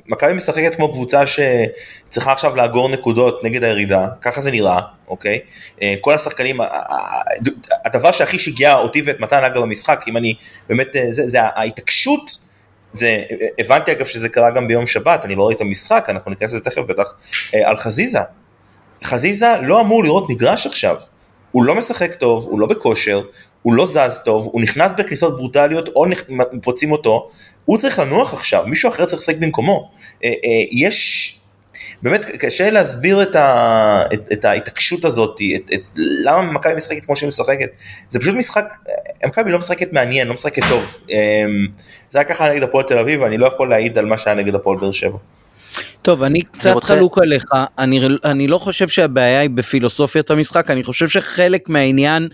מכבי 0.07 0.33
משחקת 0.33 0.75
כמו 0.75 0.93
קבוצה 0.93 1.23
שצריכה 1.27 2.33
עכשיו 2.33 2.57
לאגור 2.57 2.89
נקודות 2.89 3.45
נגד 3.45 3.65
הירידה, 3.65 4.07
ככה 4.21 4.41
זה 4.41 4.51
נראה, 4.51 4.81
אוקיי? 5.09 5.39
אה, 5.83 5.95
כל 6.01 6.15
השחקנים, 6.15 6.61
הדבר 7.85 8.13
שהכי 8.13 8.39
שיגע 8.39 8.75
אותי 8.75 9.03
ואת 9.07 9.21
מתן 9.21 9.45
אגב 9.45 9.63
במשחק, 9.63 10.05
אם 10.09 10.17
אני 10.17 10.35
באמת, 10.69 10.97
אה, 10.97 11.07
זה, 11.11 11.29
זה 11.29 11.39
ההתעקשות 11.43 12.49
זה, 12.93 13.23
הבנתי 13.59 13.93
אגב 13.93 14.07
שזה 14.07 14.29
קרה 14.29 14.51
גם 14.51 14.69
ביום 14.69 14.87
שבת, 14.87 15.25
אני 15.25 15.35
לא 15.35 15.47
ראיתי 15.47 15.57
את 15.57 15.67
המשחק, 15.67 16.07
אנחנו 16.09 16.31
ניכנס 16.31 16.51
לזה 16.51 16.61
תכף 16.61 16.83
בטח, 16.83 17.15
אה, 17.55 17.69
על 17.69 17.77
חזיזה. 17.77 18.21
חזיזה 19.05 19.55
לא 19.63 19.81
אמור 19.81 20.05
לראות 20.05 20.31
מגרש 20.31 20.67
עכשיו, 20.67 20.97
הוא 21.53 21.65
לא 21.65 21.75
משחק 21.75 22.15
טוב, 22.15 22.45
הוא 22.45 22.61
לא 22.61 22.67
בכושר, 22.67 23.21
הוא 23.63 23.75
לא 23.75 23.87
זז 23.87 24.21
טוב, 24.25 24.49
הוא 24.53 24.63
נכנס 24.63 24.93
בכניסות 24.93 25.37
ברוטליות 25.37 25.89
או 25.89 26.05
פוצעים 26.63 26.93
אותו, 26.93 27.31
הוא 27.65 27.79
צריך 27.79 27.99
לנוח 27.99 28.35
עכשיו, 28.35 28.65
מישהו 28.67 28.89
אחר 28.89 29.07
צריך 29.07 29.23
לשחק 29.23 29.37
במקומו. 29.37 29.91
אה, 30.25 30.29
אה, 30.29 30.35
יש, 30.71 31.35
באמת 32.03 32.25
קשה 32.25 32.71
להסביר 32.71 33.23
את, 33.23 33.37
ה, 33.37 34.03
את, 34.15 34.33
את 34.33 34.45
ההתעקשות 34.45 35.05
הזאת, 35.05 35.41
את, 35.57 35.71
את, 35.75 35.81
למה 35.97 36.43
מכבי 36.43 36.75
משחקת 36.75 37.05
כמו 37.05 37.17
שהיא 37.17 37.29
משחקת. 37.29 37.69
זה 38.11 38.21
פשוט 38.21 38.35
משחק, 38.35 38.65
מכבי 39.27 39.53
לא 39.53 39.59
משחקת 39.59 39.93
מעניין, 39.93 40.29
לא 40.29 40.35
משחקת 40.35 40.63
טוב. 40.69 40.99
זה 42.11 42.19
היה 42.19 42.25
ככה 42.25 42.53
נגד 42.53 42.63
הפועל 42.63 42.85
תל 42.85 42.99
אביב, 42.99 43.21
ואני 43.21 43.39
לא 43.39 43.47
יכול 43.47 43.71
להעיד 43.71 43.99
על 43.99 44.05
מה 44.05 44.19
שהיה 44.19 44.37
נגד 44.37 44.55
הפועל 44.55 44.79
באר 44.79 44.93
שבע. 44.93 45.19
טוב, 46.03 46.23
אני 46.23 46.43
קצת 46.43 46.71
רוצה... 46.73 46.87
חלוק 46.87 47.19
עליך, 47.19 47.45
אני, 47.79 48.01
אני 48.25 48.47
לא 48.47 48.59
חושב 48.59 48.89
שהבעיה 48.89 49.41
היא 49.41 49.51
בפילוסופיית 49.51 50.31
המשחק, 50.31 50.71
אני 50.71 50.85
חושב 50.85 51.09
שחלק 51.09 51.69
מהעניין 51.69 52.29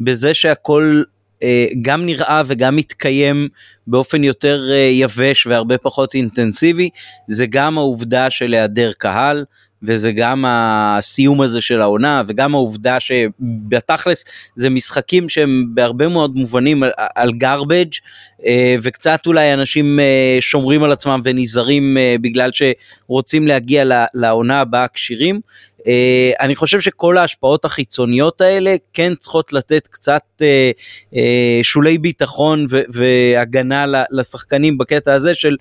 בזה 0.00 0.34
שהכל 0.34 1.02
אה, 1.42 1.66
גם 1.82 2.06
נראה 2.06 2.42
וגם 2.46 2.76
מתקיים 2.76 3.48
באופן 3.86 4.24
יותר 4.24 4.70
אה, 4.72 4.76
יבש 4.76 5.46
והרבה 5.46 5.78
פחות 5.78 6.14
אינטנסיבי, 6.14 6.90
זה 7.28 7.46
גם 7.46 7.78
העובדה 7.78 8.30
של 8.30 8.54
היעדר 8.54 8.92
קהל. 8.98 9.44
וזה 9.82 10.12
גם 10.12 10.44
הסיום 10.46 11.40
הזה 11.40 11.60
של 11.60 11.82
העונה 11.82 12.22
וגם 12.26 12.54
העובדה 12.54 13.00
שבתכלס 13.00 14.24
זה 14.56 14.70
משחקים 14.70 15.28
שהם 15.28 15.64
בהרבה 15.74 16.08
מאוד 16.08 16.36
מובנים 16.36 16.82
על, 16.82 16.90
על 17.14 17.30
garbage 17.30 17.98
אה, 18.46 18.76
וקצת 18.82 19.26
אולי 19.26 19.54
אנשים 19.54 19.98
שומרים 20.40 20.82
על 20.82 20.92
עצמם 20.92 21.20
ונזהרים 21.24 21.96
בגלל 22.20 22.50
שרוצים 22.52 23.46
להגיע 23.46 23.84
לעונה 24.14 24.60
הבאה 24.60 24.88
כשירים 24.88 25.40
אה, 25.88 26.32
אני 26.40 26.56
חושב 26.56 26.80
שכל 26.80 27.18
ההשפעות 27.18 27.64
החיצוניות 27.64 28.40
האלה 28.40 28.76
כן 28.92 29.14
צריכות 29.14 29.52
לתת 29.52 29.86
קצת 29.86 30.22
אה, 30.42 30.70
אה, 31.14 31.60
שולי 31.62 31.98
ביטחון 31.98 32.66
והגנה 32.88 33.84
לשחקנים 34.10 34.78
בקטע 34.78 35.12
הזה 35.12 35.34
של 35.34 35.56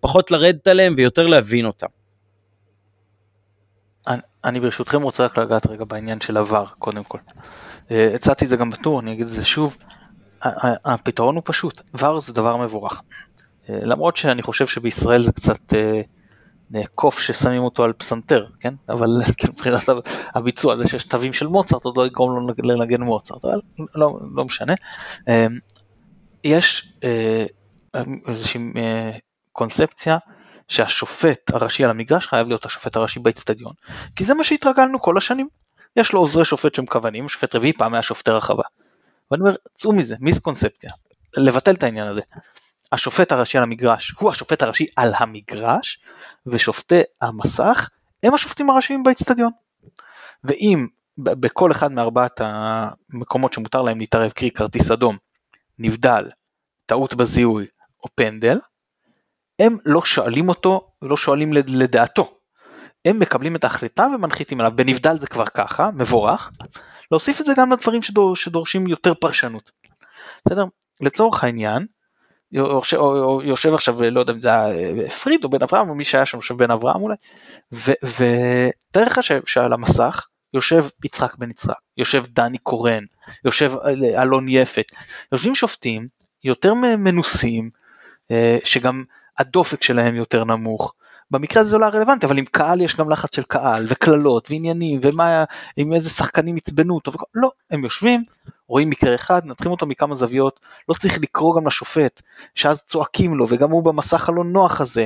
פחות 0.00 0.30
לרדת 0.30 0.68
עליהם 0.68 0.94
ויותר 0.96 1.26
להבין 1.26 1.66
אותם. 1.66 2.01
אני, 4.44 4.60
ברשותכם 4.60 5.02
רוצה 5.02 5.24
רק 5.24 5.38
לגעת 5.38 5.66
רגע 5.66 5.84
בעניין 5.84 6.20
של 6.20 6.36
עבר 6.36 6.64
קודם 6.78 7.02
כל. 7.04 7.18
הצעתי 7.90 8.44
את 8.44 8.50
זה 8.50 8.56
גם 8.56 8.70
בטור, 8.70 9.00
אני 9.00 9.12
אגיד 9.12 9.26
את 9.26 9.32
זה 9.32 9.44
שוב. 9.44 9.76
הפתרון 10.84 11.34
הוא 11.34 11.42
פשוט, 11.46 11.82
ור 11.94 12.20
זה 12.20 12.32
דבר 12.32 12.56
מבורך. 12.56 13.02
למרות 13.68 14.16
שאני 14.16 14.42
חושב 14.42 14.66
שבישראל 14.66 15.22
זה 15.22 15.32
קצת 15.32 15.74
קוף 16.94 17.18
ששמים 17.18 17.62
אותו 17.62 17.84
על 17.84 17.92
פסנתר, 17.92 18.46
כן? 18.60 18.74
אבל 18.88 19.10
מבחינת 19.48 19.82
הביצוע 20.34 20.76
זה 20.76 20.86
שיש 20.86 21.04
תווים 21.04 21.32
של 21.32 21.46
מוצרט 21.46 21.84
עוד 21.84 21.96
לא 21.96 22.06
יגרום 22.06 22.48
לו 22.48 22.54
לנגן 22.62 23.02
מוצרט, 23.02 23.44
אבל 23.44 23.60
לא, 23.94 24.18
לא 24.34 24.44
משנה. 24.44 24.74
יש 26.44 26.92
אה, 27.04 27.44
איזושהי 28.28 28.60
אה, 28.76 29.10
קונספציה 29.52 30.18
שהשופט 30.68 31.50
הראשי 31.50 31.84
על 31.84 31.90
המגרש 31.90 32.26
חייב 32.26 32.48
להיות 32.48 32.66
השופט 32.66 32.96
הראשי 32.96 33.20
באצטדיון, 33.20 33.72
כי 34.16 34.24
זה 34.24 34.34
מה 34.34 34.44
שהתרגלנו 34.44 35.00
כל 35.00 35.16
השנים. 35.16 35.48
יש 35.96 36.12
לו 36.12 36.20
עוזרי 36.20 36.44
שופט 36.44 36.74
שמכוונים, 36.74 37.28
שופט 37.28 37.54
רביעי 37.54 37.72
פעם 37.72 37.94
היה 37.94 38.02
שופטי 38.02 38.30
רחבה. 38.30 38.62
ואני 39.30 39.40
אומר, 39.40 39.54
צאו 39.74 39.92
מזה, 39.92 40.16
מיסקונספציה, 40.20 40.90
לבטל 41.36 41.74
את 41.74 41.82
העניין 41.82 42.08
הזה. 42.08 42.20
השופט 42.92 43.32
הראשי 43.32 43.58
על 43.58 43.64
המגרש 43.64 44.14
הוא 44.18 44.30
השופט 44.30 44.62
הראשי 44.62 44.86
על 44.96 45.12
המגרש, 45.16 45.98
ושופטי 46.46 47.00
המסך 47.20 47.90
הם 48.22 48.34
השופטים 48.34 48.70
הראשיים 48.70 49.02
באצטדיון. 49.02 49.50
ואם 50.44 50.86
בכל 51.18 51.72
אחד 51.72 51.92
מארבעת 51.92 52.40
המקומות 52.44 53.52
שמותר 53.52 53.82
להם 53.82 53.98
להתערב, 53.98 54.30
קרי 54.30 54.50
כרטיס 54.50 54.90
אדום, 54.90 55.16
נבדל, 55.78 56.30
טעות 56.86 57.14
בזיהוי 57.14 57.66
או 58.04 58.08
פנדל, 58.14 58.58
הם 59.58 59.76
לא 59.84 60.04
שואלים 60.04 60.48
אותו 60.48 60.88
ולא 61.02 61.16
שואלים 61.16 61.52
לדעתו. 61.52 62.38
הם 63.04 63.18
מקבלים 63.18 63.56
את 63.56 63.64
ההחלטה 63.64 64.06
ומנחיתים 64.14 64.60
עליו. 64.60 64.72
בנבדל 64.74 65.18
זה 65.20 65.26
כבר 65.26 65.46
ככה, 65.46 65.90
מבורך. 65.94 66.50
להוסיף 67.10 67.40
את 67.40 67.46
זה 67.46 67.52
גם 67.56 67.72
לדברים 67.72 68.02
שדור, 68.02 68.36
שדורשים 68.36 68.86
יותר 68.86 69.14
פרשנות. 69.14 69.70
בסדר? 70.46 70.64
לצורך 71.00 71.44
העניין, 71.44 71.86
יושב 73.44 73.74
עכשיו, 73.74 74.02
לא 74.10 74.20
יודע 74.20 74.32
אם 74.32 74.40
זה 74.40 74.48
היה 74.48 75.10
פריד 75.10 75.44
או 75.44 75.50
בן 75.50 75.62
אברהם 75.62 75.88
או 75.88 75.94
מי 75.94 76.04
שהיה 76.04 76.26
שם 76.26 76.36
יושב 76.36 76.54
בן 76.54 76.70
אברהם 76.70 77.02
אולי, 77.02 77.16
ותאר 77.72 79.04
לך 79.04 79.20
שעל 79.46 79.72
המסך 79.72 80.28
יושב 80.54 80.84
יצחק 81.04 81.36
בן 81.36 81.50
יצחק, 81.50 81.74
יושב 81.96 82.24
דני 82.28 82.58
קורן, 82.58 83.04
יושב 83.44 83.72
אלון 84.18 84.48
יפת, 84.48 84.84
יושבים 85.32 85.54
שופטים 85.54 86.06
יותר 86.44 86.74
מנוסים, 86.74 87.70
אה, 88.30 88.58
שגם 88.64 89.04
הדופק 89.38 89.82
שלהם 89.82 90.14
יותר 90.14 90.44
נמוך, 90.44 90.94
במקרה 91.32 91.62
הזה 91.62 91.70
זה 91.70 91.78
לא 91.78 91.86
רלוונטי, 91.86 92.26
אבל 92.26 92.38
עם 92.38 92.44
קהל 92.44 92.80
יש 92.80 92.96
גם 92.96 93.10
לחץ 93.10 93.36
של 93.36 93.42
קהל, 93.42 93.86
וקללות, 93.88 94.50
ועניינים, 94.50 95.00
ומה, 95.02 95.44
עם 95.76 95.92
איזה 95.92 96.10
שחקנים 96.10 96.56
עצבנו 96.56 96.94
אותו, 96.94 97.12
וכו, 97.12 97.24
לא, 97.34 97.50
הם 97.70 97.84
יושבים, 97.84 98.22
רואים 98.68 98.90
מקרה 98.90 99.14
אחד, 99.14 99.46
מנתחים 99.46 99.70
אותו 99.70 99.86
מכמה 99.86 100.14
זוויות, 100.14 100.60
לא 100.88 100.94
צריך 100.94 101.18
לקרוא 101.18 101.56
גם 101.56 101.66
לשופט, 101.66 102.22
שאז 102.54 102.82
צועקים 102.82 103.34
לו, 103.34 103.46
וגם 103.48 103.70
הוא 103.70 103.84
במסך 103.84 104.28
הלא 104.28 104.44
נוח 104.44 104.80
הזה. 104.80 105.04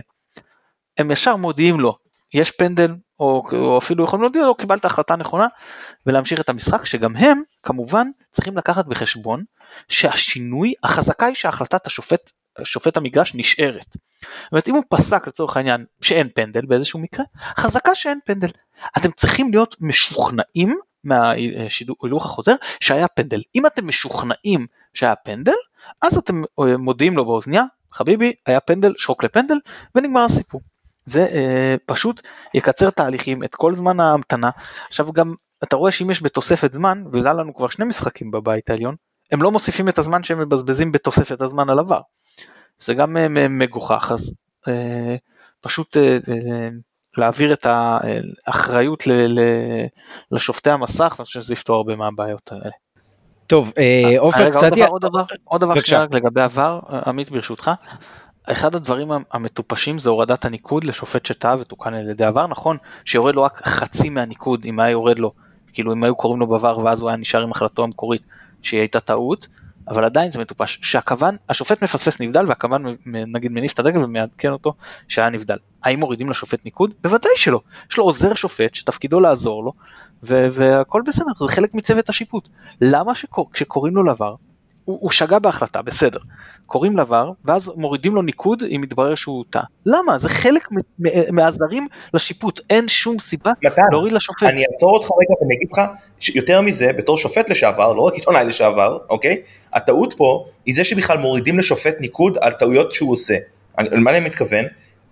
הם 0.98 1.10
ישר 1.10 1.36
מודיעים 1.36 1.80
לו, 1.80 1.96
יש 2.34 2.50
פנדל, 2.50 2.94
או, 3.20 3.42
או 3.52 3.78
אפילו 3.78 4.04
יכולים 4.04 4.22
להודיע 4.22 4.46
לו, 4.46 4.54
קיבלת 4.54 4.84
החלטה 4.84 5.16
נכונה, 5.16 5.46
ולהמשיך 6.06 6.40
את 6.40 6.48
המשחק 6.48 6.84
שגם 6.84 7.16
הם 7.16 7.42
כמובן 7.62 8.06
צריכים 8.32 8.56
לקחת 8.56 8.86
בחשבון 8.86 9.44
שהשינוי 9.88 10.74
החזקה 10.82 11.26
היא 11.26 11.34
שהחלטת 11.34 11.86
השופט 11.86 12.30
שופט 12.64 12.96
המגרש 12.96 13.34
נשארת. 13.34 13.96
זאת 14.20 14.52
אומרת 14.52 14.68
אם 14.68 14.74
הוא 14.74 14.82
פסק 14.88 15.28
לצורך 15.28 15.56
העניין 15.56 15.84
שאין 16.00 16.28
פנדל 16.34 16.66
באיזשהו 16.66 17.00
מקרה 17.00 17.24
חזקה 17.56 17.94
שאין 17.94 18.18
פנדל. 18.24 18.48
אתם 18.98 19.10
צריכים 19.10 19.50
להיות 19.50 19.76
משוכנעים 19.80 20.74
מההילוך 21.04 22.26
החוזר 22.26 22.54
שהיה 22.80 23.08
פנדל. 23.08 23.40
אם 23.54 23.66
אתם 23.66 23.88
משוכנעים 23.88 24.66
שהיה 24.94 25.16
פנדל 25.16 25.52
אז 26.02 26.18
אתם 26.18 26.42
אה, 26.60 26.76
מודיעים 26.76 27.16
לו 27.16 27.24
באוזניה 27.24 27.64
חביבי 27.92 28.32
היה 28.46 28.60
פנדל 28.60 28.92
שרוק 28.98 29.24
לפנדל 29.24 29.56
ונגמר 29.94 30.24
הסיפור. 30.24 30.60
זה 31.06 31.26
אה, 31.32 31.74
פשוט 31.86 32.22
יקצר 32.54 32.90
תהליכים 32.90 33.44
את 33.44 33.54
כל 33.54 33.74
זמן 33.74 34.00
ההמתנה. 34.00 34.50
עכשיו 34.88 35.12
גם 35.12 35.34
אתה 35.64 35.76
רואה 35.76 35.92
שאם 35.92 36.10
יש 36.10 36.22
בתוספת 36.22 36.72
זמן 36.72 37.04
וזה 37.12 37.28
לנו 37.32 37.54
כבר 37.54 37.68
שני 37.68 37.84
משחקים 37.84 38.30
בבית 38.30 38.70
העליון 38.70 38.94
הם 39.32 39.42
לא 39.42 39.50
מוסיפים 39.50 39.88
את 39.88 39.98
הזמן 39.98 40.22
שהם 40.22 40.40
מבזבזים 40.40 40.92
בתוספת 40.92 41.40
הזמן 41.40 41.70
על 41.70 41.78
עבר. 41.78 42.00
זה 42.80 42.94
גם 42.94 43.16
אה, 43.16 43.48
מגוחך 43.48 44.12
אז 44.14 44.42
אה, 44.68 45.16
פשוט 45.60 45.96
אה, 45.96 46.18
להעביר 47.16 47.52
את 47.52 47.66
האחריות 48.46 49.06
ל, 49.06 49.12
ל, 49.12 49.40
לשופטי 50.30 50.70
המסך 50.70 51.14
ואני 51.18 51.26
חושב 51.26 51.40
שזה 51.40 51.52
יפתור 51.52 51.76
הרבה 51.76 51.96
מהבעיות 51.96 52.52
האלה. 52.52 52.70
טוב, 53.46 53.72
עופר 54.18 54.50
קצת... 54.50 54.72
עוד 54.88 55.02
דבר, 55.02 55.24
עוד 55.44 55.60
דבר 55.60 55.80
שנייה 55.80 56.06
לגבי 56.12 56.40
עבר, 56.40 56.80
עמית 57.06 57.30
ברשותך. 57.30 57.70
אחד 58.46 58.74
הדברים 58.74 59.08
המטופשים 59.30 59.98
זה 59.98 60.10
הורדת 60.10 60.44
הניקוד 60.44 60.84
לשופט 60.84 61.26
שטעה 61.26 61.56
ותוקן 61.60 61.94
על 61.94 62.10
ידי 62.10 62.24
עבר, 62.24 62.46
נכון 62.46 62.76
שיורד 63.04 63.34
לו 63.34 63.42
רק 63.42 63.68
חצי 63.68 64.08
מהניקוד 64.08 64.64
אם 64.64 64.80
היה 64.80 64.90
יורד 64.90 65.18
לו, 65.18 65.32
כאילו 65.72 65.92
אם 65.92 66.04
היו 66.04 66.16
קוראים 66.16 66.40
לו 66.40 66.46
בעבר 66.46 66.78
ואז 66.78 67.00
הוא 67.00 67.08
היה 67.08 67.16
נשאר 67.16 67.42
עם 67.42 67.50
החלטתו 67.50 67.84
המקורית 67.84 68.22
שהיא 68.62 68.80
הייתה 68.80 69.00
טעות, 69.00 69.46
אבל 69.88 70.04
עדיין 70.04 70.30
זה 70.30 70.40
מטופש, 70.40 70.78
שהכוון, 70.82 71.36
השופט 71.48 71.82
מפספס 71.82 72.20
נבדל 72.20 72.44
והכוון 72.48 72.84
נגיד 73.06 73.52
מניף 73.52 73.72
את 73.72 73.78
הדגל 73.78 74.04
ומעדכן 74.04 74.50
אותו 74.50 74.74
שהיה 75.08 75.30
נבדל. 75.30 75.56
האם 75.84 76.00
מורידים 76.00 76.30
לשופט 76.30 76.64
ניקוד? 76.64 76.94
בוודאי 77.02 77.30
שלא. 77.36 77.60
יש 77.90 77.98
לו 77.98 78.04
עוזר 78.04 78.34
שופט 78.34 78.74
שתפקידו 78.74 79.20
לעזור 79.20 79.64
לו 79.64 79.72
והכל 80.22 81.02
בסדר, 81.06 81.32
זה 81.38 81.54
חלק 81.54 81.74
מצוות 81.74 82.08
השיפוט. 82.08 82.48
למה 82.80 83.12
כשקוראים 83.52 83.96
לו 83.96 84.02
לעבר 84.02 84.34
הוא, 84.86 84.98
הוא 85.00 85.10
שגה 85.10 85.38
בהחלטה, 85.38 85.82
בסדר. 85.82 86.18
קוראים 86.66 86.96
לבר, 86.96 87.30
ואז 87.44 87.72
מורידים 87.76 88.14
לו 88.14 88.22
ניקוד 88.22 88.62
אם 88.62 88.80
מתברר 88.80 89.14
שהוא 89.14 89.44
טעה. 89.50 89.62
למה? 89.86 90.18
זה 90.18 90.28
חלק 90.28 90.68
מהעזרים 91.30 91.88
לשיפוט, 92.14 92.60
אין 92.70 92.88
שום 92.88 93.18
סיבה 93.18 93.52
מתן, 93.64 93.82
להוריד 93.90 94.12
לשופט. 94.12 94.42
אני 94.42 94.64
אעצור 94.72 94.90
אותך 94.90 95.06
רגע 95.06 95.40
ואני 95.40 95.54
אגיד 95.54 95.68
לך, 95.72 95.80
יותר 96.36 96.60
מזה, 96.60 96.92
בתור 96.98 97.16
שופט 97.16 97.50
לשעבר, 97.50 97.92
לא 97.92 98.02
רק 98.02 98.14
עיתונאי 98.14 98.44
לשעבר, 98.44 98.98
אוקיי? 99.10 99.42
הטעות 99.72 100.14
פה 100.16 100.46
היא 100.66 100.74
זה 100.74 100.84
שבכלל 100.84 101.18
מורידים 101.18 101.58
לשופט 101.58 101.94
ניקוד 102.00 102.38
על 102.40 102.52
טעויות 102.52 102.92
שהוא 102.92 103.12
עושה. 103.12 103.36
על 103.76 104.00
מה 104.00 104.10
אני 104.10 104.20
מתכוון? 104.20 104.64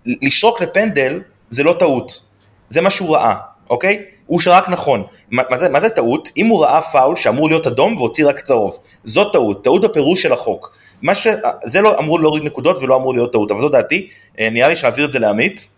לשרוק 0.05 0.61
לפנדל 0.61 1.21
זה 1.49 1.63
לא 1.63 1.75
טעות, 1.79 2.25
זה 2.69 2.81
מה 2.81 2.89
שהוא 2.89 3.15
ראה, 3.15 3.35
אוקיי? 3.69 4.05
הוא 4.27 4.39
שרק 4.39 4.69
נכון. 4.69 5.03
מה, 5.31 5.43
מה, 5.49 5.57
זה, 5.57 5.69
מה 5.69 5.81
זה 5.81 5.89
טעות? 5.89 6.29
אם 6.37 6.47
הוא 6.47 6.63
ראה 6.63 6.81
פאול 6.81 7.15
שאמור 7.15 7.49
להיות 7.49 7.67
אדום 7.67 7.97
והוציא 7.97 8.27
רק 8.27 8.39
צהוב. 8.39 8.77
זאת 9.03 9.33
טעות, 9.33 9.63
טעות 9.63 9.81
בפירוש 9.81 10.21
של 10.21 10.33
החוק. 10.33 10.77
מה 11.01 11.15
ש... 11.15 11.27
זה 11.63 11.81
לא 11.81 11.99
אמור 11.99 12.19
להוריד 12.19 12.43
נקודות 12.43 12.77
ולא 12.81 12.95
אמור 12.95 13.13
להיות 13.13 13.31
טעות, 13.31 13.51
אבל 13.51 13.61
זו 13.61 13.69
דעתי, 13.69 14.07
אה, 14.39 14.49
נראה 14.49 14.69
לי 14.69 14.75
שנעביר 14.75 15.05
את 15.05 15.11
זה 15.11 15.19
לעמית. 15.19 15.69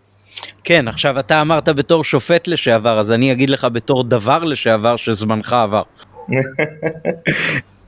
כן, 0.64 0.88
עכשיו 0.88 1.18
אתה 1.18 1.40
אמרת 1.40 1.68
בתור 1.68 2.04
שופט 2.04 2.48
לשעבר, 2.48 3.00
אז 3.00 3.10
אני 3.10 3.32
אגיד 3.32 3.50
לך 3.50 3.66
בתור 3.72 4.04
דבר 4.04 4.44
לשעבר 4.44 4.96
שזמנך 4.96 5.52
עבר. 5.52 5.82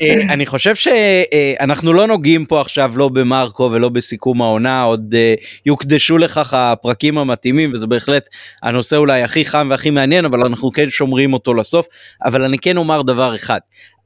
אה, 0.03 0.33
אני 0.33 0.47
חושב 0.47 0.75
שאנחנו 0.75 1.93
לא 1.93 2.07
נוגעים 2.07 2.47
פה 2.47 2.61
עכשיו 2.61 2.93
לא 2.97 3.09
במרקו 3.09 3.71
ולא 3.73 3.89
בסיכום 3.89 4.43
העונה 4.43 4.83
עוד 4.83 5.15
אה, 5.15 5.35
יוקדשו 5.67 6.19
לכך 6.19 6.55
הפרקים 6.55 7.19
המתאימים 7.19 7.73
וזה 7.75 7.87
בהחלט 7.87 8.29
הנושא 8.63 8.97
אולי 8.97 9.23
הכי 9.23 9.45
חם 9.45 9.67
והכי 9.71 9.91
מעניין 9.91 10.25
אבל 10.25 10.41
אנחנו 10.41 10.73
כן 10.73 10.91
שומרים 10.91 11.33
אותו 11.33 11.55
לסוף 11.55 11.87
אבל 12.25 12.43
אני 12.43 12.59
כן 12.59 12.77
אומר 12.77 13.03
דבר 13.03 13.35
אחד. 13.35 13.59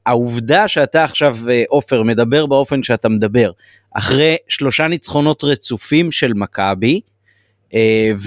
העובדה 0.05 0.67
שאתה 0.67 1.03
עכשיו 1.03 1.37
אה, 1.49 1.63
עופר 1.69 2.03
מדבר 2.03 2.45
באופן 2.45 2.83
שאתה 2.83 3.09
מדבר 3.09 3.51
אחרי 3.93 4.35
שלושה 4.47 4.87
ניצחונות 4.87 5.43
רצופים 5.43 6.11
של 6.11 6.33
מכבי 6.33 6.93
אה, 6.93 7.14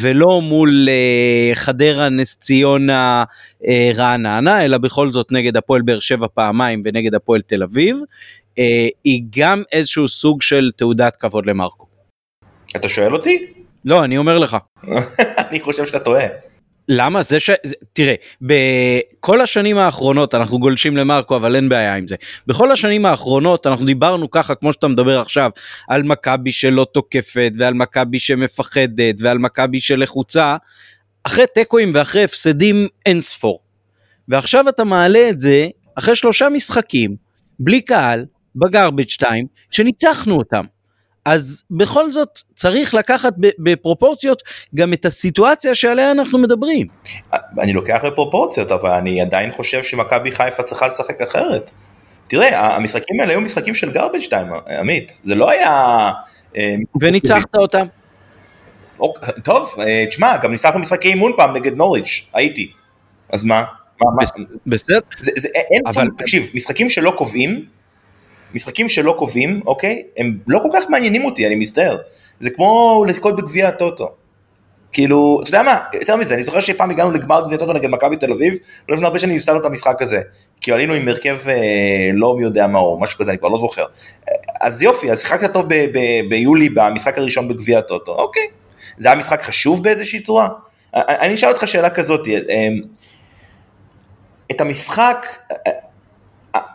ולא 0.01 0.41
מול 0.41 0.89
אה, 0.89 1.55
חדרה 1.55 2.09
נס 2.09 2.37
ציונה 2.37 3.25
אה, 3.67 3.91
רעננה 3.95 4.65
אלא 4.65 4.79
בכל 4.79 5.13
זאת 5.13 5.33
נגד 5.33 5.57
הפועל 5.57 5.83
באר 5.83 6.01
שבע 6.01 6.27
פעמיים 6.35 6.83
ונגד 6.85 7.15
הפועל 7.15 7.41
תל 7.41 7.63
אביב 7.63 7.97
היא 9.05 9.23
גם 9.39 9.63
איזשהו 9.73 10.09
סוג 10.09 10.43
של 10.43 10.71
תעודת 10.77 11.17
כבוד 11.17 11.47
למרקו. 11.47 11.87
אתה 12.77 12.89
שואל 12.89 13.15
אותי? 13.15 13.47
לא 13.85 14.05
אני 14.05 14.19
אומר 14.19 14.39
לך. 14.39 14.57
אני 15.51 15.61
חושב 15.61 15.87
שאתה 15.87 16.01
טועה. 16.01 16.27
למה 16.89 17.23
זה 17.23 17.41
ש... 17.41 17.51
תראה, 17.93 18.15
בכל 18.41 19.41
השנים 19.41 19.79
האחרונות, 19.79 20.35
אנחנו 20.35 20.59
גולשים 20.59 20.97
למרקו, 20.97 21.37
אבל 21.37 21.57
אין 21.57 21.69
בעיה 21.69 21.95
עם 21.95 22.07
זה. 22.07 22.17
בכל 22.47 22.73
השנים 22.73 23.07
האחרונות 23.07 23.67
אנחנו 23.67 23.87
דיברנו 23.87 24.31
ככה, 24.31 24.55
כמו 24.55 24.73
שאתה 24.73 24.89
מדבר 24.89 25.21
עכשיו, 25.21 25.51
על 25.89 26.03
מכבי 26.03 26.53
שלא 26.53 26.87
תוקפת, 26.93 27.53
ועל 27.59 27.75
מכבי 27.75 28.19
שמפחדת, 28.19 29.15
ועל 29.21 29.39
מכבי 29.39 29.81
שלחוצה, 29.81 30.57
אחרי 31.25 31.45
תיקואים 31.55 31.93
ואחרי 31.95 32.25
הפסדים 32.25 32.89
אין 33.07 33.21
ספור. 33.21 33.61
ועכשיו 34.29 34.69
אתה 34.69 34.85
מעלה 34.85 35.29
את 35.31 35.41
זה 35.41 35.69
אחרי 35.95 36.15
שלושה 36.15 36.49
משחקים, 36.49 37.17
בלי 37.59 37.81
קהל, 37.81 38.25
בגרבג' 38.57 39.09
2, 39.09 39.47
שניצחנו 39.71 40.37
אותם. 40.37 40.65
אז 41.29 41.63
בכל 41.71 42.13
זאת 42.13 42.29
צריך 42.55 42.95
לקחת 42.95 43.33
בפרופורציות 43.59 44.43
גם 44.75 44.93
את 44.93 45.07
הסיטואציה 45.07 45.75
שעליה 45.75 46.11
אנחנו 46.11 46.39
מדברים. 46.39 46.87
אני 47.59 47.73
לוקח 47.73 48.01
בפרופורציות 48.07 48.73
אבל 48.73 48.91
אני 48.91 49.21
עדיין 49.21 49.53
חושב 49.53 49.83
שמכבי 49.83 50.31
חיפה 50.31 50.63
צריכה 50.63 50.87
לשחק 50.87 51.21
אחרת. 51.21 51.71
תראה 52.29 52.77
המשחקים 52.77 53.21
האלה 53.21 53.33
היו 53.33 53.41
משחקים 53.41 53.75
של 53.75 53.91
garbage 53.91 54.31
time 54.31 54.73
עמית 54.79 55.21
זה 55.25 55.35
לא 55.35 55.51
היה. 55.51 56.11
אה, 56.57 56.75
וניצחת 57.01 57.57
אותם. 57.57 57.87
טוב 59.45 59.75
אה, 59.79 60.05
תשמע 60.09 60.37
גם 60.37 60.51
ניצחנו 60.51 60.81
משחקי 60.81 61.09
אימון 61.09 61.33
פעם 61.37 61.57
נגד 61.57 61.75
נוריץ' 61.75 62.27
הייתי 62.35 62.73
אז 63.33 63.45
מה? 63.45 63.65
בסדר. 64.67 64.99
אין 65.55 65.83
אבל 65.87 66.09
תקשיב 66.19 66.51
משחקים 66.55 66.89
שלא 66.89 67.13
קובעים 67.19 67.65
משחקים 68.55 68.89
שלא 68.89 69.15
קובעים, 69.19 69.61
אוקיי? 69.67 70.03
הם 70.17 70.39
לא 70.47 70.59
כל 70.59 70.69
כך 70.75 70.91
מעניינים 70.91 71.25
אותי, 71.25 71.47
אני 71.47 71.55
מצטער. 71.55 71.99
זה 72.41 72.51
כמו 72.51 73.05
לזכות 73.09 73.37
בגביע 73.37 73.69
הטוטו. 73.69 74.11
כאילו, 74.93 75.41
אתה 75.43 75.49
יודע 75.49 75.63
מה, 75.63 75.79
יותר 75.95 76.17
מזה, 76.17 76.35
אני 76.35 76.43
זוכר 76.43 76.61
שפעם 76.61 76.91
הגענו 76.91 77.11
לגמר 77.11 77.45
גביע 77.45 77.57
הטוטו 77.57 77.73
נגד 77.73 77.89
מכבי 77.91 78.17
תל 78.17 78.33
אביב, 78.33 78.55
לא 78.89 78.95
לפני 78.95 79.07
הרבה 79.07 79.19
שנים 79.19 79.37
הפסדנו 79.37 79.61
את 79.61 79.65
המשחק 79.65 80.03
הזה. 80.03 80.21
כי 80.61 80.73
עלינו 80.73 80.95
עם 80.95 81.09
הרכב 81.09 81.39
אה, 81.49 82.11
לא 82.15 82.37
מי 82.37 82.43
יודע 82.43 82.67
מה 82.67 82.79
הוא, 82.79 83.01
משהו 83.01 83.19
כזה, 83.19 83.31
אני 83.31 83.39
כבר 83.39 83.49
לא 83.49 83.59
זוכר. 83.59 83.85
אז 84.61 84.83
יופי, 84.83 85.13
אז 85.13 85.21
שיחקת 85.21 85.53
טוב 85.53 85.67
ב- 85.69 85.99
ב- 85.99 86.29
ביולי 86.29 86.69
במשחק 86.69 87.19
הראשון 87.19 87.49
בגביע 87.49 87.79
הטוטו, 87.79 88.13
אוקיי. 88.13 88.43
זה 88.99 89.09
היה 89.09 89.17
משחק 89.17 89.43
חשוב 89.43 89.83
באיזושהי 89.83 90.21
צורה? 90.21 90.49
אני 90.95 91.35
אשאל 91.35 91.49
אותך 91.49 91.69
שאלה 91.69 91.91
כזאת, 91.91 92.29
אה, 92.29 92.69
את 94.51 94.61
המשחק, 94.61 95.27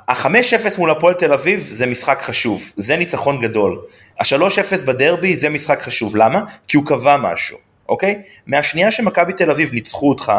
ה-5-0 0.08 0.78
מול 0.78 0.92
הפועל 0.92 1.14
תל 1.14 1.34
אביב 1.34 1.68
זה 1.70 1.86
משחק 1.86 2.22
חשוב, 2.22 2.72
זה 2.76 2.96
ניצחון 2.96 3.42
גדול. 3.42 3.82
ה-3-0 4.20 4.86
בדרבי 4.86 5.36
זה 5.36 5.50
משחק 5.50 5.82
חשוב, 5.82 6.16
למה? 6.16 6.42
כי 6.68 6.78
הוא 6.78 6.86
קבע 6.86 7.18
משהו, 7.18 7.58
אוקיי? 7.90 8.22
מהשנייה 8.48 8.92
שמכבי 8.92 9.34
תל 9.34 9.52
אביב 9.52 9.74
ניצחו 9.74 10.10
אותך, 10.10 10.32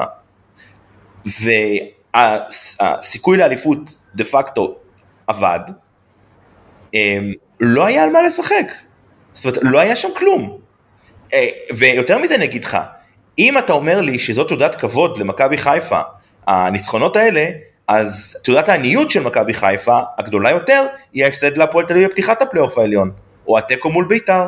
והסיכוי 2.15 3.39
לאליפות 3.39 4.01
דה 4.15 4.25
פקטו 4.25 4.75
עבד, 5.27 5.61
אמ, 6.95 7.33
לא 7.61 7.87
היה 7.87 8.03
על 8.03 8.11
מה 8.11 8.23
לשחק. 8.23 8.73
זאת 9.33 9.45
אומרת, 9.45 9.59
לא 9.63 9.79
היה 9.79 9.97
שם 9.97 10.09
כלום. 10.17 10.59
אה, 11.33 11.49
ויותר 11.77 12.19
מזה 12.19 12.35
אני 12.35 12.45
אגיד 12.45 12.65
לך, 12.65 12.79
אם 13.39 13.59
אתה 13.59 13.73
אומר 13.73 14.01
לי 14.01 14.19
שזאת 14.19 14.49
תעודת 14.49 14.75
כבוד 14.75 15.19
למכבי 15.19 15.59
חיפה, 15.59 16.01
הניצחונות 16.47 17.17
האלה, 17.17 17.51
אז 17.89 18.37
תעודת 18.45 18.69
העניות 18.69 19.11
של 19.11 19.23
מכבי 19.23 19.55
חיפה, 19.55 19.99
הגדולה 20.19 20.51
יותר, 20.51 20.87
היא 21.13 21.25
ההפסד 21.25 21.57
להפועל 21.57 21.87
תל 21.87 21.95
אביב 21.95 22.09
בפתיחת 22.09 22.43
הפלייאוף 22.43 22.79
העליון, 22.79 23.11
או 23.47 23.59
התיקו 23.59 23.91
מול 23.91 24.05
בית"ר. 24.05 24.47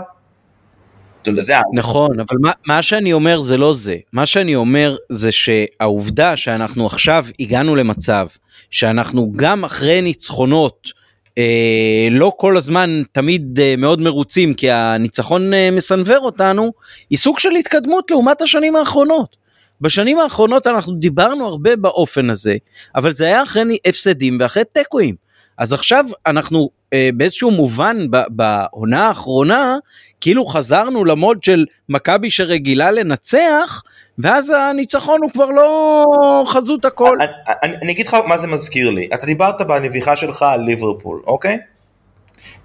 נכון, 1.73 2.21
אבל 2.21 2.37
מה, 2.67 2.83
שאני 2.83 3.13
אומר 3.13 3.41
זה 3.41 3.57
לא 3.57 3.75
זה. 3.75 3.97
מה 4.13 4.27
שאני 4.27 4.55
אומר 4.55 4.97
זה 5.09 5.33
שהעובדה 5.33 6.37
שאנחנו 6.37 6.87
עכשיו 6.87 7.27
הגענו 7.41 7.77
למצב 7.77 8.27
שאנחנו 8.71 9.33
גם 9.37 9.65
אחרי 9.65 10.01
ניצחונות, 10.03 10.93
אה, 11.39 12.09
לא 12.11 12.33
כל 12.37 12.57
הזמן 12.57 13.03
תמיד 13.13 13.61
אה, 13.61 13.75
מאוד 13.79 14.01
מרוצים 14.01 14.55
כי 14.55 14.71
הניצחון 14.71 15.55
אה, 15.55 15.71
מסנוור 15.71 16.19
אותנו, 16.19 16.73
היא 17.11 17.19
סוג 17.19 17.39
של 17.39 17.51
התקדמות 17.51 18.11
לעומת 18.11 18.41
השנים 18.41 18.77
האחרונות. 18.77 19.37
בשנים 19.81 20.19
האחרונות 20.19 20.67
אנחנו 20.67 20.95
דיברנו 20.95 21.47
הרבה 21.47 21.77
באופן 21.77 22.31
הזה, 22.31 22.57
אבל 22.95 23.15
זה 23.15 23.25
היה 23.27 23.43
אחרי 23.43 23.79
הפסדים 23.87 24.37
ואחרי 24.41 24.65
תיקואים. 24.73 25.15
אז 25.59 25.73
עכשיו 25.73 26.05
אנחנו 26.27 26.71
אה, 26.93 27.11
באיזשהו 27.15 27.51
מובן 27.51 27.97
בעונה 28.29 29.09
האחרונה 29.09 29.77
כאילו 30.21 30.47
חזרנו 30.47 31.05
למוד 31.05 31.43
של 31.43 31.65
מכבי 31.89 32.31
שרגילה 32.31 32.91
לנצח 32.91 33.83
ואז 34.19 34.51
הניצחון 34.51 35.21
הוא 35.23 35.31
כבר 35.31 35.51
לא 35.51 36.05
חזות 36.47 36.85
הכל. 36.85 37.17
אני, 37.21 37.29
אני, 37.63 37.77
אני 37.83 37.93
אגיד 37.93 38.07
לך 38.07 38.17
מה 38.27 38.39
זה 38.39 38.47
מזכיר 38.47 38.91
לי, 38.91 39.09
אתה 39.15 39.27
דיברת 39.27 39.63
בנביחה 39.63 40.17
שלך 40.17 40.43
על 40.43 40.61
ליברפול, 40.61 41.23
אוקיי? 41.27 41.59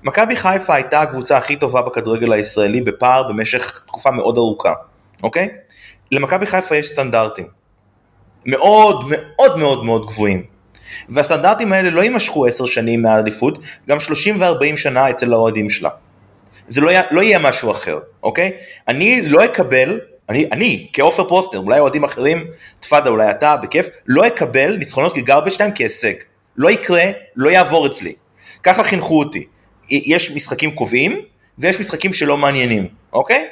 מכבי 0.03 0.35
חיפה 0.35 0.75
הייתה 0.75 1.01
הקבוצה 1.01 1.37
הכי 1.37 1.55
טובה 1.55 1.81
בכדורגל 1.81 2.33
הישראלי 2.33 2.81
בפער 2.81 3.23
במשך 3.23 3.83
תקופה 3.87 4.11
מאוד 4.11 4.37
ארוכה, 4.37 4.73
אוקיי? 5.23 5.49
למכבי 6.11 6.45
חיפה 6.45 6.75
יש 6.75 6.87
סטנדרטים 6.89 7.47
מאוד 8.45 9.05
מאוד 9.09 9.59
מאוד 9.59 9.85
מאוד 9.85 10.05
גבוהים. 10.05 10.43
והסטנדרטים 11.09 11.73
האלה 11.73 11.89
לא 11.89 12.01
יימשכו 12.01 12.45
עשר 12.45 12.65
שנים 12.65 13.01
מהאליפות, 13.01 13.57
גם 13.89 13.99
שלושים 13.99 14.41
וארבעים 14.41 14.77
שנה 14.77 15.09
אצל 15.09 15.33
האוהדים 15.33 15.69
שלה. 15.69 15.89
זה 16.67 16.81
לא, 16.81 16.91
לא 17.11 17.21
יהיה 17.21 17.39
משהו 17.39 17.71
אחר, 17.71 17.99
אוקיי? 18.23 18.51
אני 18.87 19.21
לא 19.21 19.45
אקבל, 19.45 19.99
אני, 20.29 20.45
אני 20.51 20.87
כעופר 20.93 21.29
פוסטר, 21.29 21.57
אולי 21.57 21.79
אוהדים 21.79 22.03
אחרים, 22.03 22.47
תפאדה 22.79 23.09
אולי 23.09 23.31
אתה, 23.31 23.55
בכיף, 23.57 23.89
לא 24.07 24.27
אקבל 24.27 24.75
ניצחונות 24.75 25.13
כגרבשטיין 25.13 25.71
כהישג. 25.75 26.13
לא 26.57 26.71
יקרה, 26.71 27.03
לא 27.35 27.49
יעבור 27.49 27.87
אצלי. 27.87 28.13
ככה 28.63 28.83
חינכו 28.83 29.19
אותי. 29.19 29.45
יש 29.89 30.31
משחקים 30.31 30.71
קובעים, 30.71 31.21
ויש 31.59 31.79
משחקים 31.79 32.13
שלא 32.13 32.37
מעניינים, 32.37 32.87
אוקיי? 33.13 33.47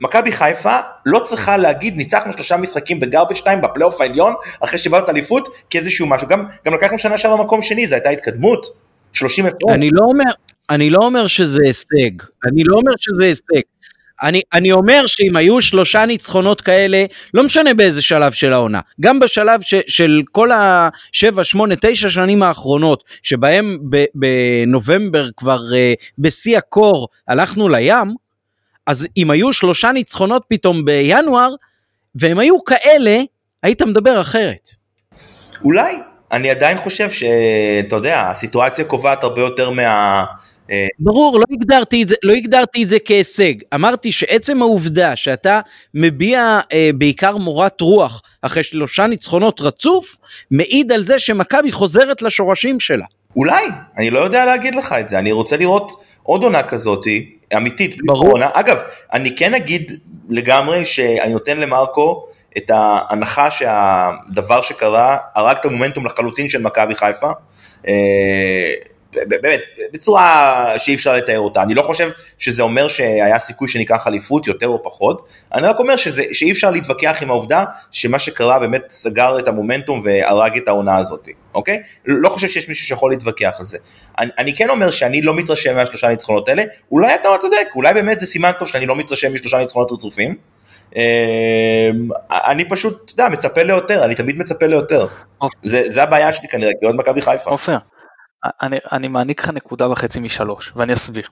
מכבי 0.00 0.32
חיפה 0.32 0.76
לא 1.06 1.18
צריכה 1.18 1.56
להגיד 1.56 1.96
ניצחנו 1.96 2.32
שלושה 2.32 2.56
משחקים 2.56 3.00
בגרבג' 3.00 3.36
טיים 3.44 3.60
בפלייאוף 3.60 4.00
העליון 4.00 4.34
אחרי 4.60 4.78
שבאנו 4.78 5.04
את 5.04 5.08
האליפות 5.08 5.48
כאיזשהו 5.70 6.06
משהו. 6.06 6.28
גם, 6.28 6.44
גם 6.64 6.74
לקחנו 6.74 6.98
שנה 6.98 7.18
שעברה 7.18 7.44
מקום 7.44 7.62
שני 7.62 7.86
זו 7.86 7.94
הייתה 7.94 8.10
התקדמות. 8.10 8.66
30 9.12 9.46
הפרעות. 9.46 9.74
אני 9.74 9.90
לא 9.90 10.02
אומר 10.02 10.32
אני 10.70 10.90
לא 10.90 10.98
אומר 10.98 11.26
שזה 11.26 11.60
הישג. 11.66 12.22
אני 12.44 12.64
לא 12.64 12.76
אומר 12.76 12.92
שזה 12.98 13.24
הישג. 13.24 13.60
אני, 14.22 14.40
אני 14.52 14.72
אומר 14.72 15.06
שאם 15.06 15.36
היו 15.36 15.60
שלושה 15.60 16.06
ניצחונות 16.06 16.60
כאלה, 16.60 17.04
לא 17.34 17.44
משנה 17.44 17.74
באיזה 17.74 18.02
שלב 18.02 18.32
של 18.32 18.52
העונה, 18.52 18.80
גם 19.00 19.20
בשלב 19.20 19.60
ש, 19.60 19.74
של 19.86 20.22
כל 20.32 20.50
השבע, 20.52 21.44
שמונה, 21.44 21.74
תשע 21.80 22.10
שנים 22.10 22.42
האחרונות, 22.42 23.04
שבהם 23.22 23.78
בנובמבר 24.14 25.28
כבר 25.36 25.60
uh, 25.70 26.06
בשיא 26.18 26.58
הקור 26.58 27.08
הלכנו 27.28 27.68
לים, 27.68 28.14
אז 28.88 29.06
אם 29.16 29.30
היו 29.30 29.52
שלושה 29.52 29.92
ניצחונות 29.92 30.42
פתאום 30.48 30.84
בינואר, 30.84 31.54
והם 32.14 32.38
היו 32.38 32.64
כאלה, 32.64 33.20
היית 33.62 33.82
מדבר 33.82 34.20
אחרת. 34.20 34.70
אולי, 35.64 35.94
אני 36.32 36.50
עדיין 36.50 36.78
חושב 36.78 37.10
שאתה 37.10 37.96
יודע, 37.96 38.30
הסיטואציה 38.30 38.84
קובעת 38.84 39.24
הרבה 39.24 39.40
יותר 39.40 39.70
מה... 39.70 40.24
ברור, 40.98 41.38
לא 41.38 41.44
הגדרתי 41.52 42.02
את 42.02 42.08
זה, 42.08 42.16
לא 42.22 42.32
הגדרתי 42.32 42.82
את 42.82 42.90
זה 42.90 42.96
כהישג. 43.04 43.54
אמרתי 43.74 44.12
שעצם 44.12 44.62
העובדה 44.62 45.16
שאתה 45.16 45.60
מביע 45.94 46.60
אה, 46.72 46.90
בעיקר 46.94 47.36
מורת 47.36 47.80
רוח 47.80 48.22
אחרי 48.42 48.62
שלושה 48.62 49.06
ניצחונות 49.06 49.60
רצוף, 49.60 50.16
מעיד 50.50 50.92
על 50.92 51.04
זה 51.04 51.18
שמכבי 51.18 51.72
חוזרת 51.72 52.22
לשורשים 52.22 52.80
שלה. 52.80 53.06
אולי, 53.36 53.64
אני 53.98 54.10
לא 54.10 54.18
יודע 54.18 54.44
להגיד 54.44 54.74
לך 54.74 54.94
את 55.00 55.08
זה, 55.08 55.18
אני 55.18 55.32
רוצה 55.32 55.56
לראות 55.56 55.92
עוד 56.22 56.42
עונה 56.42 56.62
כזאתי, 56.62 57.37
אמיתית, 57.56 57.96
ברור. 58.06 58.30
עונה. 58.30 58.50
אגב, 58.52 58.78
אני 59.12 59.36
כן 59.36 59.54
אגיד 59.54 59.92
לגמרי 60.28 60.84
שאני 60.84 61.32
נותן 61.32 61.60
למרקו 61.60 62.26
את 62.56 62.70
ההנחה 62.74 63.50
שהדבר 63.50 64.62
שקרה 64.62 65.16
הרג 65.34 65.56
את 65.56 65.64
המומנטום 65.64 66.06
לחלוטין 66.06 66.48
של 66.48 66.62
מכבי 66.62 66.94
חיפה. 66.94 67.30
באמת, 69.28 69.60
בצורה 69.92 70.74
שאי 70.78 70.94
אפשר 70.94 71.16
לתאר 71.16 71.38
אותה. 71.38 71.62
אני 71.62 71.74
לא 71.74 71.82
חושב 71.82 72.10
שזה 72.38 72.62
אומר 72.62 72.88
שהיה 72.88 73.38
סיכוי 73.38 73.68
שניקח 73.68 74.06
אליפות 74.06 74.46
יותר 74.46 74.66
או 74.66 74.82
פחות, 74.82 75.28
אני 75.54 75.66
רק 75.66 75.78
אומר 75.78 75.96
שזה, 75.96 76.24
שאי 76.32 76.52
אפשר 76.52 76.70
להתווכח 76.70 77.18
עם 77.22 77.30
העובדה 77.30 77.64
שמה 77.92 78.18
שקרה 78.18 78.58
באמת 78.58 78.84
סגר 78.90 79.38
את 79.38 79.48
המומנטום 79.48 80.02
והרג 80.04 80.56
את 80.56 80.68
העונה 80.68 80.98
הזאת, 80.98 81.28
אוקיי? 81.54 81.82
לא 82.06 82.28
חושב 82.28 82.48
שיש 82.48 82.68
מישהו 82.68 82.86
שיכול 82.86 83.10
להתווכח 83.10 83.56
על 83.58 83.64
זה. 83.64 83.78
אני, 84.18 84.30
אני 84.38 84.56
כן 84.56 84.70
אומר 84.70 84.90
שאני 84.90 85.22
לא 85.22 85.34
מתרשם 85.34 85.76
מהשלושה 85.76 86.08
ניצחונות 86.08 86.48
האלה, 86.48 86.64
אולי 86.92 87.14
אתה 87.14 87.28
צודק, 87.40 87.68
אולי 87.74 87.94
באמת 87.94 88.20
זה 88.20 88.26
סימן 88.26 88.50
טוב 88.58 88.68
שאני 88.68 88.86
לא 88.86 88.96
מתרשם 88.96 89.34
משלושה 89.34 89.58
ניצחונות 89.58 89.92
רצופים. 89.92 90.34
אמ, 90.96 91.00
אני 92.30 92.68
פשוט, 92.68 93.02
אתה 93.04 93.22
יודע, 93.22 93.28
מצפה 93.28 93.62
ליותר, 93.62 94.04
אני 94.04 94.14
תמיד 94.14 94.38
מצפה 94.38 94.66
ליותר. 94.66 95.06
זה, 95.62 95.90
זה 95.90 96.02
הבעיה 96.02 96.32
שלי 96.32 96.48
כנראה, 96.48 96.70
כי 96.80 96.86
עוד 96.86 96.96
מכבי 96.96 97.22
חיפה. 97.22 97.50
עופר, 97.50 97.76
אני, 98.44 98.78
אני 98.92 99.08
מעניק 99.08 99.40
לך 99.40 99.48
נקודה 99.48 99.90
וחצי 99.90 100.20
משלוש, 100.20 100.72
ואני 100.76 100.92
אסביר. 100.92 101.28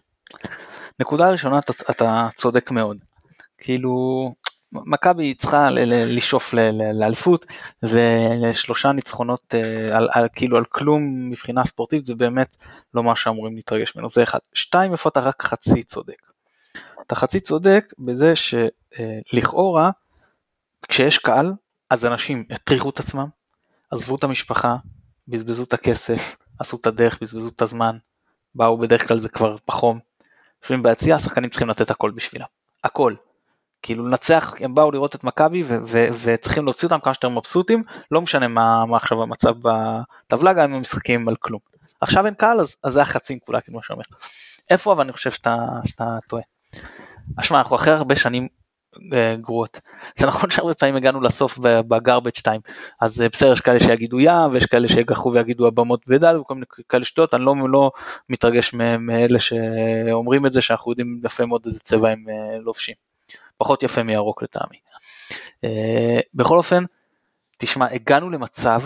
נקודה 1.00 1.30
ראשונה, 1.30 1.58
אתה, 1.58 1.72
אתה 1.90 2.28
צודק 2.36 2.70
מאוד. 2.70 2.96
כאילו, 3.58 4.34
מכבי 4.72 5.34
צריכה 5.34 5.70
לשאוף 5.90 6.54
לאליפות, 6.94 7.46
ושלושה 7.82 8.92
ניצחונות 8.92 9.54
אה, 9.54 9.96
על, 9.96 10.08
על, 10.12 10.28
כאילו 10.34 10.56
על 10.56 10.64
כלום 10.64 11.30
מבחינה 11.30 11.64
ספורטיבית, 11.64 12.06
זה 12.06 12.14
באמת 12.14 12.56
לא 12.94 13.02
מה 13.02 13.16
שאמורים 13.16 13.56
להתרגש 13.56 13.96
ממנו, 13.96 14.10
זה 14.10 14.22
אחד. 14.22 14.38
שתיים, 14.54 14.92
איפה 14.92 15.08
אתה 15.08 15.20
רק 15.20 15.42
חצי 15.42 15.82
צודק. 15.82 16.22
אתה 17.06 17.14
חצי 17.14 17.40
צודק 17.40 17.94
בזה 17.98 18.34
שלכאורה, 18.36 19.90
כשיש 20.88 21.18
קהל, 21.18 21.52
אז 21.90 22.06
אנשים 22.06 22.44
הטריחו 22.50 22.90
את 22.90 23.00
עצמם, 23.00 23.26
עזבו 23.90 24.16
את 24.16 24.24
המשפחה, 24.24 24.76
בזבזו 25.28 25.64
את 25.64 25.74
הכסף, 25.74 26.36
עשו 26.58 26.76
את 26.80 26.86
הדרך, 26.86 27.18
בזבזו 27.22 27.48
את 27.48 27.62
הזמן, 27.62 27.98
באו 28.54 28.78
בדרך 28.78 29.08
כלל 29.08 29.18
זה 29.18 29.28
כבר 29.28 29.56
בחום. 29.68 29.98
לפעמים 30.64 30.82
ביציע 30.82 31.16
השחקנים 31.16 31.50
צריכים 31.50 31.68
לתת 31.68 31.90
הכל 31.90 32.10
בשבילם, 32.10 32.46
הכל. 32.84 33.14
כאילו 33.82 34.08
לנצח, 34.08 34.54
הם 34.60 34.74
באו 34.74 34.90
לראות 34.90 35.14
את 35.14 35.24
מכבי 35.24 35.62
וצריכים 36.22 36.64
להוציא 36.64 36.88
אותם 36.88 37.00
כמה 37.00 37.14
שיותר 37.14 37.28
מבסוטים, 37.28 37.82
לא 38.10 38.20
משנה 38.20 38.48
מה, 38.48 38.86
מה 38.86 38.96
עכשיו 38.96 39.22
המצב 39.22 39.54
בטבלה, 39.62 40.52
גם 40.52 40.68
אם 40.68 40.74
הם 40.74 40.80
משחקים 40.80 41.28
על 41.28 41.36
כלום. 41.36 41.60
עכשיו 42.00 42.26
אין 42.26 42.34
קהל 42.34 42.60
אז, 42.60 42.76
אז 42.84 42.92
זה 42.92 43.02
החצי 43.02 43.38
כולה 43.46 43.60
כמו 43.60 43.82
שאומר. 43.82 44.02
איפה 44.70 44.92
אבל 44.92 45.02
אני 45.04 45.12
חושב 45.12 45.30
שאתה, 45.30 45.56
שאתה 45.84 46.18
טועה. 46.28 46.42
אשמע 47.36 47.58
אנחנו 47.58 47.76
אחרי 47.76 47.92
הרבה 47.92 48.16
שנים 48.16 48.48
גרועות. 49.40 49.80
זה 50.16 50.26
נכון 50.26 50.50
שהרבה 50.50 50.74
פעמים 50.74 50.96
הגענו 50.96 51.20
לסוף 51.20 51.59
בגרבג' 51.59 52.37
2, 52.37 52.61
אז 53.00 53.22
אה, 53.22 53.28
בסדר, 53.28 53.52
יש 53.52 53.61
כאלה 53.61 53.80
שיגידו 53.80 54.20
ים, 54.20 54.50
ויש 54.52 54.66
כאלה 54.66 54.88
שיגחו 54.88 55.32
ויגידו 55.32 55.66
הבמות 55.66 56.06
בדל, 56.06 56.38
וכל 56.38 56.54
מיני 56.54 56.66
כאלה 56.88 57.04
שטויות, 57.04 57.35
אני 57.35 57.44
לא, 57.44 57.54
לא 57.68 57.90
מתרגש 58.28 58.74
מאלה 58.98 59.38
שאומרים 59.38 60.46
את 60.46 60.52
זה, 60.52 60.62
שאנחנו 60.62 60.92
יודעים 60.92 61.20
יפה 61.24 61.46
מאוד 61.46 61.62
איזה 61.66 61.80
צבע 61.80 62.11
הם 62.11 62.24
אה, 62.28 62.59
לובשים. 62.59 62.94
פחות 63.59 63.82
יפה 63.82 64.02
מירוק 64.02 64.42
לטעמי. 64.42 64.76
בכל 66.35 66.59
אופן, 66.59 66.85
תשמע, 67.59 67.87
הגענו 67.90 68.30
למצב 68.30 68.82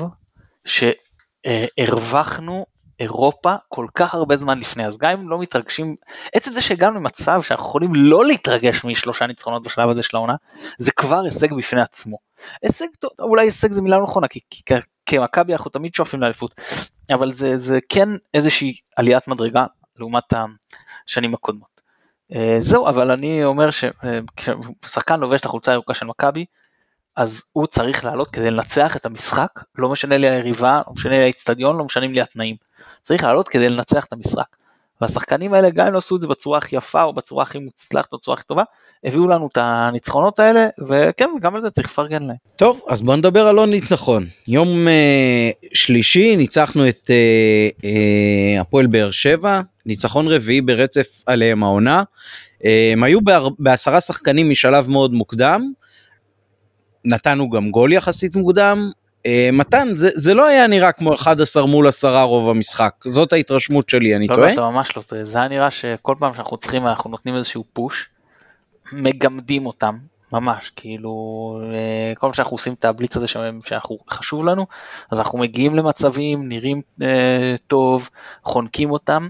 שהרווחנו 1.46 2.66
אירופה 3.00 3.54
כל 3.68 3.86
כך 3.94 4.14
הרבה 4.14 4.36
זמן 4.36 4.58
לפני, 4.58 4.86
אז 4.86 4.98
גם 4.98 5.10
אם 5.10 5.28
לא 5.28 5.38
מתרגשים, 5.38 5.96
עצם 6.34 6.52
זה 6.52 6.62
שהגענו 6.62 6.96
למצב 6.96 7.42
שאנחנו 7.42 7.66
יכולים 7.66 7.94
לא 7.94 8.24
להתרגש 8.24 8.84
משלושה 8.84 9.26
ניצחונות 9.26 9.62
בשלב 9.62 9.88
הזה 9.88 10.02
של 10.02 10.16
העונה, 10.16 10.34
זה 10.78 10.92
כבר 10.92 11.20
הישג 11.20 11.52
בפני 11.54 11.82
עצמו. 11.82 12.18
הישג 12.62 12.86
אולי 13.18 13.46
הישג 13.46 13.72
זה 13.72 13.82
מילה 13.82 13.98
לא 13.98 14.04
נכונה, 14.04 14.28
כי, 14.28 14.40
כי 14.50 14.62
כמכבי 15.06 15.52
אנחנו 15.52 15.70
תמיד 15.70 15.94
שואפים 15.94 16.20
לאליפות, 16.20 16.54
אבל 17.10 17.32
זה, 17.32 17.56
זה 17.56 17.78
כן 17.88 18.08
איזושהי 18.34 18.74
עליית 18.96 19.28
מדרגה 19.28 19.66
לעומת 19.96 20.32
השנים 21.06 21.34
הקודמות. 21.34 21.80
אה, 22.34 22.56
זהו, 22.60 22.88
אבל 22.88 23.10
אני 23.10 23.44
אומר 23.44 23.68
ששחקן 23.70 25.20
לובש 25.20 25.40
את 25.40 25.44
החולצה 25.44 25.70
הירוקה 25.70 25.94
של 25.94 26.06
מכבי, 26.06 26.44
אז 27.16 27.42
הוא 27.52 27.66
צריך 27.66 28.04
לעלות 28.04 28.30
כדי 28.30 28.50
לנצח 28.50 28.96
את 28.96 29.06
המשחק, 29.06 29.50
לא 29.74 29.88
משנה 29.88 30.16
לי 30.16 30.28
היריבה, 30.28 30.82
לא 30.86 30.92
משנה 30.92 31.12
לי 31.12 31.22
האיצטדיון, 31.22 31.76
לא 31.76 31.84
משנים 31.84 32.12
לי 32.12 32.20
התנאים. 32.20 32.56
צריך 33.02 33.24
לעלות 33.24 33.48
כדי 33.48 33.68
לנצח 33.68 34.04
את 34.04 34.12
המשחק. 34.12 34.56
והשחקנים 35.00 35.54
האלה 35.54 35.70
גם 35.70 35.86
אם 35.86 35.92
לא 35.92 35.98
עשו 35.98 36.16
את 36.16 36.20
זה 36.20 36.26
בצורה 36.26 36.58
הכי 36.58 36.76
יפה 36.76 37.02
או 37.02 37.12
בצורה 37.12 37.42
הכי 37.42 37.58
מוצלחת 37.58 38.12
או 38.12 38.18
בצורה 38.18 38.34
הכי 38.34 38.44
טובה, 38.46 38.62
הביאו 39.04 39.28
לנו 39.28 39.48
את 39.52 39.58
הניצחונות 39.60 40.40
האלה 40.40 40.68
וכן 40.88 41.30
גם 41.40 41.56
על 41.56 41.62
זה 41.62 41.70
צריך 41.70 41.86
לפרגן 41.86 42.22
להם. 42.22 42.36
טוב 42.56 42.80
אז 42.88 43.02
בוא 43.02 43.16
נדבר 43.16 43.46
על 43.46 43.58
עוד 43.58 43.68
ניצחון. 43.68 44.24
יום 44.48 44.88
אה, 44.88 45.50
שלישי 45.74 46.36
ניצחנו 46.36 46.88
את 46.88 47.10
אה, 47.10 47.68
אה, 47.84 48.60
הפועל 48.60 48.86
באר 48.86 49.10
שבע, 49.10 49.60
ניצחון 49.86 50.28
רביעי 50.28 50.60
ברצף 50.60 51.22
עליהם 51.26 51.62
העונה. 51.62 52.02
אה, 52.64 52.90
הם 52.92 53.04
היו 53.04 53.18
בעשרה 53.58 54.00
שחקנים 54.00 54.50
משלב 54.50 54.90
מאוד 54.90 55.12
מוקדם. 55.12 55.72
נתנו 57.04 57.50
גם 57.50 57.70
גול 57.70 57.92
יחסית 57.92 58.36
מוקדם, 58.36 58.90
מתן 59.52 59.88
זה, 59.94 60.08
זה 60.14 60.34
לא 60.34 60.46
היה 60.46 60.66
נראה 60.66 60.92
כמו 60.92 61.14
11 61.14 61.66
מול 61.66 61.88
10 61.88 62.22
רוב 62.22 62.48
המשחק. 62.48 62.94
זאת 63.04 63.32
ההתרשמות 63.32 63.88
שלי 63.88 64.16
אני 64.16 64.26
לא, 64.26 64.34
טועה? 64.34 64.48
לא, 64.48 64.52
אתה 64.52 64.60
ממש 64.60 64.96
לא 64.96 65.02
טועה. 65.02 65.24
זה 65.24 65.38
היה 65.38 65.48
נראה 65.48 65.70
שכל 65.70 66.14
פעם 66.18 66.34
שאנחנו 66.34 66.56
צריכים 66.56 66.86
אנחנו 66.86 67.10
נותנים 67.10 67.36
איזשהו 67.36 67.64
פוש 67.72 68.08
מגמדים 68.92 69.66
אותם 69.66 69.94
ממש, 70.32 70.72
כאילו, 70.76 71.12
אה, 71.72 72.12
כל 72.14 72.20
פעם 72.20 72.32
שאנחנו 72.32 72.54
עושים 72.54 72.72
את 72.72 72.84
הבליץ 72.84 73.16
הזה 73.16 73.26
שאנחנו, 73.28 73.98
חשוב 74.10 74.44
לנו, 74.44 74.66
אז 75.10 75.18
אנחנו 75.18 75.38
מגיעים 75.38 75.74
למצבים, 75.74 76.48
נראים 76.48 76.82
אה, 77.02 77.54
טוב, 77.66 78.08
חונקים 78.44 78.90
אותם, 78.90 79.28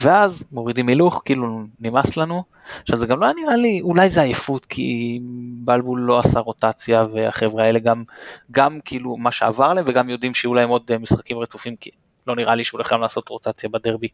ואז 0.00 0.44
מורידים 0.52 0.88
הילוך, 0.88 1.22
כאילו 1.24 1.60
נמאס 1.80 2.16
לנו. 2.16 2.42
עכשיו 2.82 2.98
זה 2.98 3.06
גם 3.06 3.20
לא 3.20 3.32
נראה 3.32 3.56
לי, 3.56 3.80
אולי 3.80 4.10
זה 4.10 4.22
עייפות, 4.22 4.64
כי 4.64 5.20
בלבול 5.64 6.00
לא 6.00 6.18
עשה 6.18 6.40
רוטציה, 6.40 7.04
והחבר'ה 7.12 7.64
האלה 7.64 7.78
גם, 7.78 8.04
גם 8.50 8.78
כאילו 8.84 9.16
מה 9.16 9.32
שעבר 9.32 9.74
להם, 9.74 9.84
וגם 9.88 10.10
יודעים 10.10 10.34
שיהיו 10.34 10.54
להם 10.54 10.68
עוד 10.68 10.82
אה, 10.90 10.98
משחקים 10.98 11.38
רצופים, 11.38 11.76
כי 11.76 11.90
לא 12.26 12.36
נראה 12.36 12.54
לי 12.54 12.64
שהוא 12.64 12.78
הולך 12.78 12.92
לעשות 12.92 13.28
רוטציה 13.28 13.68
בדרבי 13.68 14.08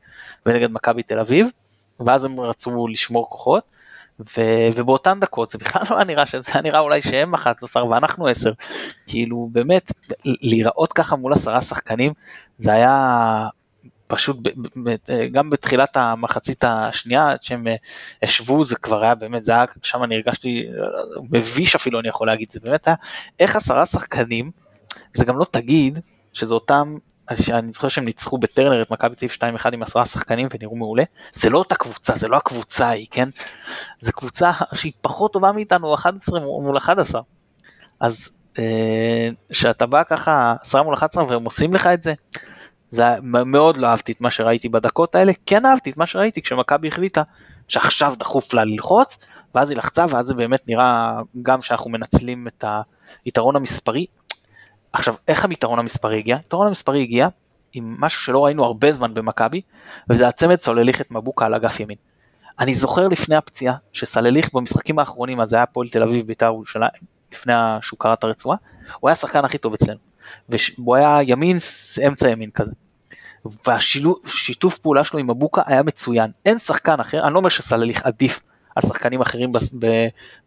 ונגד 0.47 0.71
מכבי 0.71 1.03
תל 1.03 1.19
אביב, 1.19 1.47
ואז 2.01 2.25
הם 2.25 2.41
רצו 2.41 2.89
לשמור 2.89 3.31
כוחות. 3.31 3.65
ו, 4.21 4.41
ובאותן 4.75 5.21
דקות 5.21 5.51
זה 5.51 5.59
בכלל 5.59 5.83
לא 5.91 5.97
היה 5.97 6.05
נראה 6.05 6.27
שזה 6.27 6.53
היה 6.55 6.63
נראה 6.63 6.81
אולי 6.81 7.03
שהם 7.03 7.35
11 7.35 7.85
ואנחנו 7.85 8.29
10 8.29 8.53
כאילו 9.07 9.49
באמת 9.53 9.93
להיראות 10.25 10.93
ככה 10.93 11.17
מול 11.17 11.33
עשרה 11.33 11.61
שחקנים 11.61 12.13
זה 12.59 12.73
היה 12.73 13.49
פשוט 14.13 14.37
גם 15.33 15.51
בתחילת 15.51 15.97
המחצית 15.97 16.65
השנייה 16.65 17.35
שהם 17.41 17.67
אה, 17.67 17.75
השוו 18.23 18.65
זה 18.65 18.77
כבר 18.77 19.03
היה 19.03 19.15
באמת 19.15 19.45
זה 19.45 19.53
היה 19.53 19.65
שם 19.83 20.05
אני 20.05 20.15
הרגשתי 20.15 20.69
מביש 21.31 21.75
אפילו 21.75 22.01
אני 22.01 22.09
יכול 22.09 22.27
להגיד 22.27 22.53
זה 22.53 22.61
באמת 22.61 22.87
היה 22.87 22.97
איך 23.41 23.57
עשרה 23.57 23.87
שחקנים 23.87 24.51
זה 25.15 25.25
גם 25.25 25.39
לא 25.39 25.47
תגיד 25.51 25.99
שזה 26.33 26.55
אותם 26.55 26.97
אני 27.29 27.73
זוכר 27.73 27.89
שהם 27.89 28.05
ניצחו 28.05 28.39
בטרנר 28.39 28.83
את 28.83 28.91
מכבי 28.91 29.17
תל 29.17 29.27
אביב 29.45 29.59
2-1 29.61 29.71
עם 29.73 29.83
עשרה 29.83 30.07
שחקנים 30.07 30.49
ונראו 30.55 30.77
מעולה, 30.77 31.03
זה 31.33 31.51
לא 31.51 31.59
אותה 31.59 31.75
קבוצה, 31.75 32.17
זה 32.17 32.29
לא 32.29 32.37
הקבוצה 32.37 32.87
ההיא, 32.87 33.07
כן? 33.11 33.29
זה 34.01 34.13
קבוצה 34.13 34.51
שהיא 34.75 34.93
פחות 35.01 35.33
טובה 35.33 35.53
מאיתנו 35.53 35.95
11 35.95 36.41
מול 36.41 36.77
11. 36.77 37.23
אז 38.01 38.31
כשאתה 39.49 39.85
אה, 39.85 39.91
בא 39.91 40.03
ככה 40.03 40.55
10 40.61 40.83
מול 40.83 40.95
11 40.95 41.25
והם 41.25 41.45
עושים 41.45 41.75
לך 41.75 41.87
את 41.87 42.03
זה, 42.03 42.15
זה 42.93 43.05
מאוד 43.23 43.77
לא 43.77 43.87
אהבתי 43.87 44.13
את 44.13 44.21
מה 44.21 44.31
שראיתי 44.31 44.69
בדקות 44.69 45.15
האלה, 45.15 45.33
כן 45.47 45.67
אהבתי 45.67 45.91
את 45.91 45.97
מה 45.97 46.07
שראיתי 46.07 46.43
כשמכבי 46.43 46.89
החליטה 46.89 47.23
שעכשיו 47.69 48.15
דחוף 48.19 48.55
לה 48.55 48.65
ללחוץ, 48.65 49.19
ואז 49.55 49.71
היא 49.71 49.79
לחצה 49.79 50.07
ואז 50.09 50.27
זה 50.27 50.35
באמת 50.35 50.69
נראה 50.69 51.21
גם 51.43 51.63
שאנחנו 51.63 51.91
מנצלים 51.91 52.49
את 52.49 52.65
היתרון 53.25 53.57
המספרי, 53.57 54.07
עכשיו, 54.93 55.15
איך 55.29 55.45
היתרון 55.45 55.79
המספרי 55.79 56.19
הגיע? 56.19 56.37
היתרון 56.37 56.67
המספרי 56.67 57.03
הגיע 57.03 57.29
עם 57.73 57.97
משהו 57.99 58.23
שלא 58.23 58.45
ראינו 58.45 58.65
הרבה 58.65 58.93
זמן 58.93 59.15
במכבי, 59.15 59.61
וזה 60.11 60.29
הצמד 60.29 60.63
סולליכת 60.63 61.11
מבוקה 61.11 61.47
על 61.47 61.55
אגף 61.55 61.81
ימין. 61.81 61.97
אני 62.59 62.75
זוכר 62.75 63.09
לפני 63.09 63.37
הפציעה 63.37 63.75
שסלליך 63.93 64.55
במשחקים 64.55 64.99
האחרונים, 64.99 65.41
אז 65.41 65.53
היה 65.53 65.63
הפועל 65.63 65.89
תל 65.89 66.03
אביב 66.03 66.27
בית"ר 66.27 66.47
ירושלים, 66.47 66.91
לפני 67.33 67.53
שהוא 67.83 67.99
קרא 67.99 68.13
את 68.13 68.25
הרצועה, 68.25 68.57
הוא 69.01 69.09
היה 69.09 69.13
השחקן 69.13 69.45
הכי 69.45 69.59
טוב 69.59 69.75
אצלנו. 69.75 69.99
והוא 70.49 70.97
היה 70.97 71.19
ימין, 71.23 71.57
אמצע 72.07 72.29
ימין 72.29 72.51
כזה. 72.51 72.73
והשיתוף 73.67 74.79
פעולה 74.79 75.05
שלו 75.05 75.19
עם 75.19 75.31
מבוקה 75.31 75.63
היה 75.67 75.83
מצוין. 75.83 76.31
אין 76.47 76.59
שחקן 76.59 77.01
אחר, 77.01 77.25
אני 77.25 77.35
לא 77.35 77.39
אומר 77.39 77.49
שסלליך 77.49 78.07
עדיף 78.07 78.41
על 78.77 78.83
שחקנים 78.83 79.21
אחרים 79.21 79.53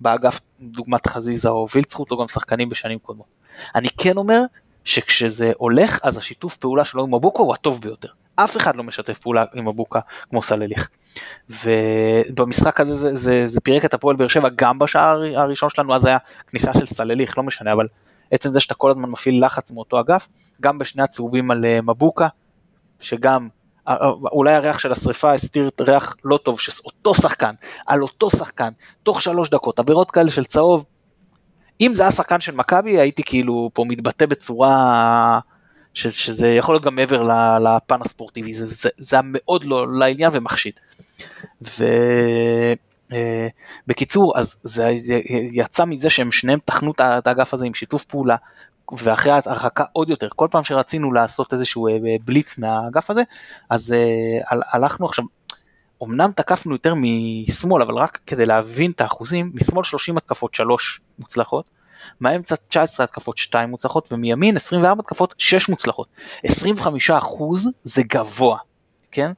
באגף, 0.01 0.39
דוגמת 0.61 1.07
חזיזה 1.07 1.49
או 1.49 1.67
וילצחוט, 1.75 2.11
או 2.11 2.17
גם 2.17 2.27
שחקנים 2.27 2.69
בשנים 2.69 2.99
קודמות. 2.99 3.27
אני 3.75 3.89
כן 3.89 4.17
אומר 4.17 4.41
שכשזה 4.83 5.51
הולך, 5.57 5.99
אז 6.03 6.17
השיתוף 6.17 6.57
פעולה 6.57 6.85
שלו 6.85 7.03
עם 7.03 7.15
מבוקה 7.15 7.43
הוא 7.43 7.53
הטוב 7.53 7.81
ביותר. 7.81 8.09
אף 8.35 8.57
אחד 8.57 8.75
לא 8.75 8.83
משתף 8.83 9.19
פעולה 9.19 9.45
עם 9.53 9.67
מבוקה 9.67 9.99
כמו 10.29 10.41
סלליך. 10.41 10.89
ובמשחק 11.49 12.79
הזה 12.79 12.95
זה, 12.95 13.15
זה, 13.15 13.47
זה 13.47 13.61
פירק 13.61 13.85
את 13.85 13.93
הפועל 13.93 14.15
באר 14.15 14.27
שבע 14.27 14.49
גם 14.55 14.79
בשער 14.79 15.21
הראשון 15.35 15.69
שלנו, 15.69 15.95
אז 15.95 16.05
היה 16.05 16.17
כניסה 16.47 16.73
של 16.73 16.85
סלליך, 16.85 17.37
לא 17.37 17.43
משנה, 17.43 17.73
אבל 17.73 17.87
עצם 18.31 18.49
זה 18.49 18.59
שאתה 18.59 18.73
כל 18.73 18.91
הזמן 18.91 19.09
מפעיל 19.09 19.45
לחץ 19.45 19.71
מאותו 19.71 19.99
אגף, 19.99 20.27
גם 20.61 20.77
בשני 20.77 21.03
הצהובים 21.03 21.51
על 21.51 21.65
אה, 21.65 21.81
מבוקה, 21.81 22.27
שגם 22.99 23.47
אולי 24.31 24.53
הריח 24.53 24.79
של 24.79 24.91
השריפה 24.91 25.33
הסתיר 25.33 25.69
ריח 25.81 26.15
לא 26.23 26.37
טוב, 26.37 26.59
שאותו 26.59 27.15
שחקן, 27.15 27.51
על 27.85 28.01
אותו 28.01 28.29
שחקן, 28.31 28.69
תוך 29.03 29.21
שלוש 29.21 29.49
דקות, 29.49 29.79
עבירות 29.79 30.11
כאלה 30.11 30.31
של 30.31 30.45
צהוב, 30.45 30.85
אם 31.81 31.91
זה 31.95 32.03
היה 32.03 32.11
שחקן 32.11 32.41
של 32.41 32.55
מכבי 32.55 32.99
הייתי 32.99 33.23
כאילו 33.23 33.69
פה 33.73 33.85
מתבטא 33.87 34.25
בצורה 34.25 35.39
ש, 35.93 36.07
שזה 36.07 36.47
יכול 36.47 36.75
להיות 36.75 36.83
גם 36.83 36.95
מעבר 36.95 37.23
לפן 37.59 38.01
הספורטיבי, 38.01 38.53
זה, 38.53 38.65
זה, 38.65 38.89
זה 38.97 39.15
היה 39.15 39.23
מאוד 39.25 39.63
לא 39.63 39.97
לעניין 39.97 40.31
ומחשיד. 40.33 40.73
ובקיצור, 43.87 44.35
אה, 44.35 44.39
אז 44.39 44.59
זה, 44.63 44.89
זה 44.95 45.19
יצא 45.53 45.85
מזה 45.85 46.09
שהם 46.09 46.31
שניהם 46.31 46.59
תחנו 46.65 46.91
את 46.99 47.27
האגף 47.27 47.53
הזה 47.53 47.65
עם 47.65 47.73
שיתוף 47.73 48.05
פעולה, 48.05 48.35
ואחרי 48.91 49.31
ההרחקה 49.31 49.83
עוד 49.91 50.09
יותר, 50.09 50.27
כל 50.35 50.47
פעם 50.51 50.63
שרצינו 50.63 51.13
לעשות 51.13 51.53
איזשהו 51.53 51.87
אה, 51.87 51.93
בליץ 52.25 52.57
מהאגף 52.57 53.09
הזה, 53.09 53.23
אז 53.69 53.93
אה, 53.93 54.57
הלכנו 54.71 55.05
עכשיו, 55.05 55.25
אמנם 56.03 56.31
תקפנו 56.35 56.73
יותר 56.73 56.93
משמאל, 56.97 57.81
אבל 57.81 57.93
רק 57.93 58.19
כדי 58.27 58.45
להבין 58.45 58.91
את 58.91 59.01
האחוזים, 59.01 59.51
משמאל 59.53 59.83
30 59.83 60.17
התקפות 60.17 60.55
3 60.55 61.01
מוצלחות, 61.19 61.65
מהאמצע 62.19 62.55
19 62.69 63.03
התקפות 63.03 63.37
2 63.37 63.69
מוצלחות, 63.69 64.13
ומימין 64.13 64.55
24 64.55 65.01
התקפות 65.01 65.35
6 65.37 65.69
מוצלחות. 65.69 66.07
25 66.43 67.09
אחוז 67.11 67.69
זה 67.83 68.03
גבוה, 68.03 68.57
כן? 69.11 69.31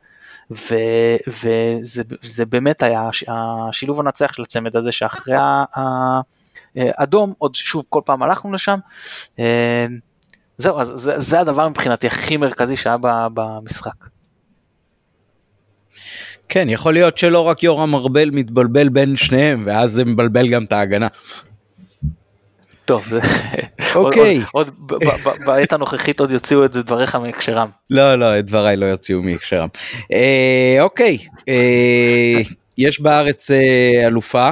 וזה 0.51 2.45
באמת 2.45 2.83
היה 2.83 3.09
השילוב 3.27 3.99
הנצח 3.99 4.33
של 4.33 4.43
הצמד 4.43 4.75
הזה 4.75 4.91
שאחרי 4.91 5.35
האדום, 6.97 7.33
עוד 7.37 7.55
שוב 7.55 7.85
כל 7.89 8.01
פעם 8.05 8.23
הלכנו 8.23 8.53
לשם. 8.53 8.79
אה, 9.39 9.85
זהו, 10.57 10.79
אז 10.79 10.91
זה, 10.95 11.19
זה 11.19 11.39
הדבר 11.39 11.69
מבחינתי 11.69 12.07
הכי 12.07 12.37
מרכזי 12.37 12.77
שהיה 12.77 12.97
במשחק. 13.33 13.95
כן, 16.49 16.69
יכול 16.69 16.93
להיות 16.93 17.17
שלא 17.17 17.47
רק 17.47 17.63
יורם 17.63 17.95
ארבל 17.95 18.29
מתבלבל 18.29 18.89
בין 18.89 19.17
שניהם, 19.17 19.63
ואז 19.67 19.91
זה 19.91 20.05
מבלבל 20.05 20.47
גם 20.47 20.63
את 20.63 20.71
ההגנה. 20.71 21.07
טוב, 22.85 23.13
אוקיי. 23.95 24.39
עוד 24.51 24.71
בעת 25.45 25.73
הנוכחית 25.73 26.19
עוד 26.19 26.31
יוציאו 26.31 26.65
את 26.65 26.71
דבריך 26.71 27.15
מהקשרם. 27.15 27.69
לא, 27.89 28.15
לא, 28.15 28.39
את 28.39 28.45
דבריי 28.45 28.77
לא 28.77 28.85
יוציאו 28.85 29.21
מהקשרם. 29.21 29.67
אה, 30.11 30.77
אוקיי, 30.79 31.17
אה, 31.47 32.41
יש 32.77 33.01
בארץ 33.01 33.51
אה, 33.51 34.07
אלופה, 34.07 34.49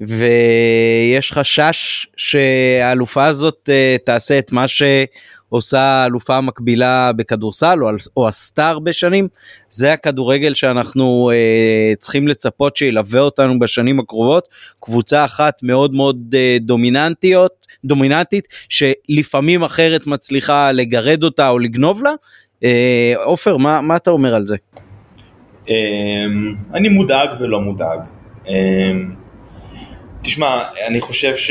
ויש 0.00 1.32
חשש 1.32 2.06
שהאלופה 2.16 3.26
הזאת 3.26 3.70
תעשה 4.04 4.38
את 4.38 4.52
מה 4.52 4.68
ש... 4.68 4.82
עושה 5.48 6.04
אלופה 6.06 6.40
מקבילה 6.40 7.12
בכדורסל 7.12 7.78
או, 8.16 8.28
עשתה 8.28 8.68
הרבה 8.68 8.92
שנים, 8.92 9.28
זה 9.70 9.92
הכדורגל 9.92 10.54
שאנחנו 10.54 11.30
אה, 11.34 11.92
צריכים 11.98 12.28
לצפות 12.28 12.76
שילווה 12.76 13.20
אותנו 13.20 13.58
בשנים 13.58 14.00
הקרובות, 14.00 14.48
קבוצה 14.80 15.24
אחת 15.24 15.62
מאוד 15.62 15.94
מאוד 15.94 16.34
אה, 16.34 16.56
דומיננטיות, 16.60 17.66
דומיננטית, 17.84 18.48
שלפעמים 18.68 19.62
אחרת 19.62 20.06
מצליחה 20.06 20.72
לגרד 20.72 21.24
אותה 21.24 21.48
או 21.48 21.58
לגנוב 21.58 22.02
לה. 22.02 22.12
אה, 22.64 23.14
עופר, 23.24 23.52
אה, 23.52 23.58
מה, 23.58 23.80
מה 23.80 23.96
אתה 23.96 24.10
אומר 24.10 24.34
על 24.34 24.46
זה? 24.46 24.56
אה, 25.70 26.26
אני 26.74 26.88
מודאג 26.88 27.28
ולא 27.40 27.60
מודאג. 27.60 27.98
תשמע, 30.22 30.62
אני 30.86 31.00
חושב 31.00 31.36
ש... 31.36 31.50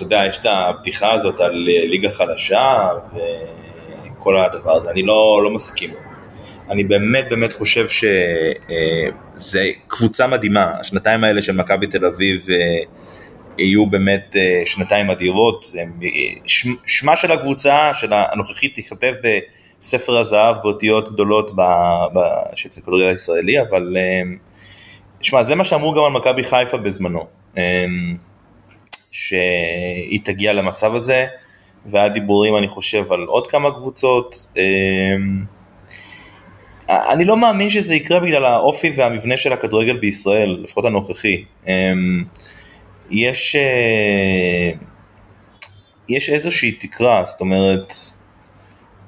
אתה 0.00 0.06
יודע, 0.06 0.22
יש 0.28 0.38
את 0.38 0.46
הפתיחה 0.50 1.12
הזאת 1.12 1.40
על 1.40 1.68
אה, 1.68 1.86
ליגה 1.86 2.10
חדשה 2.10 2.88
וכל 4.16 4.36
הדבר 4.36 4.72
הזה, 4.72 4.90
אני 4.90 5.02
לא, 5.02 5.40
לא 5.44 5.50
מסכים. 5.50 5.90
אני 6.70 6.84
באמת 6.84 7.26
באמת 7.30 7.52
חושב 7.52 7.88
שזה 7.88 9.58
אה, 9.58 9.70
קבוצה 9.86 10.26
מדהימה, 10.26 10.72
השנתיים 10.80 11.24
האלה 11.24 11.42
של 11.42 11.52
מכבי 11.52 11.86
תל 11.86 12.04
אביב 12.04 12.46
אה, 12.50 12.56
יהיו 13.58 13.86
באמת 13.86 14.36
שנתיים 14.64 15.10
אדירות, 15.10 15.66
שמה 16.86 17.16
של 17.16 17.32
הקבוצה 17.32 17.90
של 17.94 18.12
הנוכחית 18.12 18.74
תיכתב 18.74 19.12
בספר 19.80 20.18
הזהב 20.18 20.56
באותיות 20.62 21.12
גדולות 21.12 21.50
של 22.54 22.68
הכדורגל 22.76 23.04
הישראלי, 23.04 23.60
אבל 23.60 23.96
שמע, 25.22 25.42
זה 25.42 25.54
מה 25.54 25.64
שאמרו 25.64 25.92
גם 25.92 26.02
על 26.04 26.12
מכבי 26.12 26.44
חיפה 26.44 26.76
בזמנו. 26.76 27.26
שהיא 29.10 30.20
תגיע 30.24 30.52
למצב 30.52 30.94
הזה, 30.94 31.26
והיה 31.86 32.08
דיבורים 32.08 32.56
אני 32.56 32.68
חושב 32.68 33.12
על 33.12 33.24
עוד 33.24 33.46
כמה 33.46 33.70
קבוצות. 33.70 34.46
אמ, 34.56 35.44
אני 36.88 37.24
לא 37.24 37.36
מאמין 37.36 37.70
שזה 37.70 37.94
יקרה 37.94 38.20
בגלל 38.20 38.44
האופי 38.44 38.92
והמבנה 38.96 39.36
של 39.36 39.52
הכדורגל 39.52 39.96
בישראל, 39.96 40.60
לפחות 40.62 40.84
הנוכחי. 40.84 41.44
אמ, 41.66 42.24
יש, 43.10 43.56
אה, 43.56 44.70
יש 46.08 46.30
איזושהי 46.30 46.72
תקרה, 46.72 47.22
זאת 47.26 47.40
אומרת, 47.40 47.92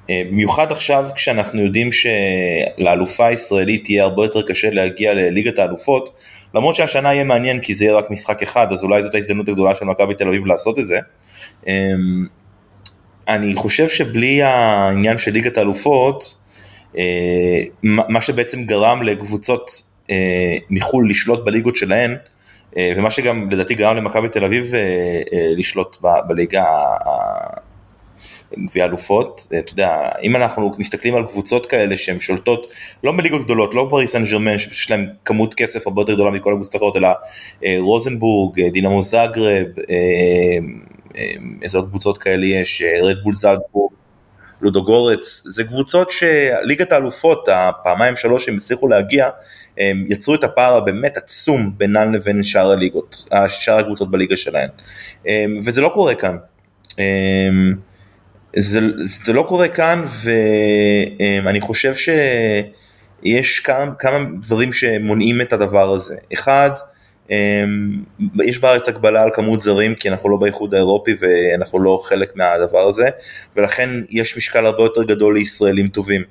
במיוחד 0.09 0.71
עכשיו 0.71 1.05
כשאנחנו 1.15 1.61
יודעים 1.61 1.89
שלאלופה 1.91 3.27
הישראלית 3.27 3.89
יהיה 3.89 4.03
הרבה 4.03 4.23
יותר 4.23 4.41
קשה 4.47 4.69
להגיע 4.69 5.13
לליגת 5.13 5.59
האלופות, 5.59 6.19
למרות 6.55 6.75
שהשנה 6.75 7.13
יהיה 7.13 7.23
מעניין 7.23 7.59
כי 7.59 7.75
זה 7.75 7.85
יהיה 7.85 7.95
רק 7.95 8.11
משחק 8.11 8.43
אחד, 8.43 8.71
אז 8.71 8.83
אולי 8.83 9.03
זאת 9.03 9.15
ההזדמנות 9.15 9.49
הגדולה 9.49 9.75
של 9.75 9.85
מכבי 9.85 10.13
תל 10.13 10.27
אביב 10.27 10.45
לעשות 10.45 10.79
את 10.79 10.85
זה. 10.87 10.97
אני 13.27 13.55
חושב 13.55 13.89
שבלי 13.89 14.43
העניין 14.43 15.17
של 15.17 15.31
ליגת 15.31 15.57
האלופות, 15.57 16.37
מה 17.83 18.21
שבעצם 18.21 18.63
גרם 18.63 19.03
לקבוצות 19.03 19.71
מחו"ל 20.69 21.09
לשלוט 21.09 21.45
בליגות 21.45 21.75
שלהן, 21.75 22.15
ומה 22.79 23.11
שגם 23.11 23.49
לדעתי 23.51 23.75
גרם 23.75 23.95
למכבי 23.95 24.29
תל 24.29 24.45
אביב 24.45 24.73
לשלוט 25.57 25.97
בליגה 26.27 26.65
גביע 28.65 28.85
אלופות, 28.85 29.47
אתה 29.59 29.73
יודע, 29.73 29.89
אם 30.23 30.35
אנחנו 30.35 30.71
מסתכלים 30.77 31.15
על 31.15 31.23
קבוצות 31.27 31.65
כאלה 31.65 31.97
שהן 31.97 32.19
שולטות 32.19 32.71
לא 33.03 33.11
בליגות 33.11 33.45
גדולות, 33.45 33.73
לא 33.73 33.87
פריס 33.89 34.11
סן 34.11 34.23
ג'רמן 34.23 34.57
שיש 34.57 34.91
להם 34.91 35.07
כמות 35.25 35.53
כסף 35.53 35.87
הרבה 35.87 36.01
יותר 36.01 36.13
גדולה 36.13 36.31
מכל 36.31 36.53
הקבוצות 36.53 36.73
האחרות, 36.73 36.95
אלא 36.95 37.09
רוזנבורג, 37.79 38.67
דינמו 38.67 39.01
זאגרב, 39.01 39.67
איזה 41.61 41.77
עוד 41.77 41.89
קבוצות 41.89 42.17
כאלה 42.17 42.45
יש, 42.45 42.83
רדבול 43.01 43.33
לודו 44.61 44.83
גורץ, 44.83 45.43
זה 45.45 45.63
קבוצות 45.63 46.11
שליגת 46.11 46.91
האלופות, 46.91 47.49
הפעמיים 47.51 48.15
שלוש 48.15 48.45
שהם 48.45 48.57
הצליחו 48.57 48.87
להגיע, 48.87 49.29
הם 49.77 50.05
יצרו 50.09 50.35
את 50.35 50.43
הפער 50.43 50.75
הבאמת 50.75 51.17
עצום 51.17 51.71
בינן 51.77 52.11
לבין 52.11 52.43
שאר 52.43 52.71
הליגות, 52.71 53.25
שאר 53.47 53.77
הקבוצות 53.77 54.11
בליגה 54.11 54.37
שלהן, 54.37 54.69
וזה 55.65 55.81
לא 55.81 55.91
קורה 55.93 56.15
כאן. 56.15 56.37
זה, 58.55 58.79
זה 59.01 59.33
לא 59.33 59.45
קורה 59.49 59.67
כאן 59.67 60.03
ואני 61.43 61.61
חושב 61.61 61.93
שיש 61.95 63.59
כמה, 63.59 63.95
כמה 63.99 64.19
דברים 64.41 64.73
שמונעים 64.73 65.41
את 65.41 65.53
הדבר 65.53 65.93
הזה. 65.93 66.15
אחד, 66.33 66.71
יש 68.43 68.59
בארץ 68.59 68.89
הגבלה 68.89 69.23
על 69.23 69.29
כמות 69.33 69.61
זרים 69.61 69.95
כי 69.95 70.09
אנחנו 70.09 70.29
לא 70.29 70.37
באיחוד 70.37 70.73
האירופי 70.73 71.15
ואנחנו 71.19 71.79
לא 71.79 72.01
חלק 72.03 72.35
מהדבר 72.35 72.87
הזה 72.87 73.09
ולכן 73.55 73.89
יש 74.09 74.37
משקל 74.37 74.65
הרבה 74.65 74.83
יותר 74.83 75.03
גדול 75.03 75.37
לישראלים 75.37 75.87
טובים. 75.87 76.23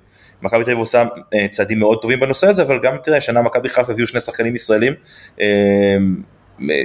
מכבי 0.43 0.65
תל 0.65 0.71
אביב 0.71 0.79
עושה 0.79 1.05
צעדים 1.51 1.79
מאוד 1.79 2.03
טובים 2.03 2.21
בנושא 2.21 2.47
הזה 2.47 2.63
אבל 2.63 2.79
גם 2.83 2.97
תראה 3.03 3.19
השנה 3.19 3.43
מכבי 3.43 3.69
חיפה 3.69 3.93
הביאו 3.93 4.07
שני 4.07 4.21
שחקנים 4.21 4.55
ישראלים 4.55 4.93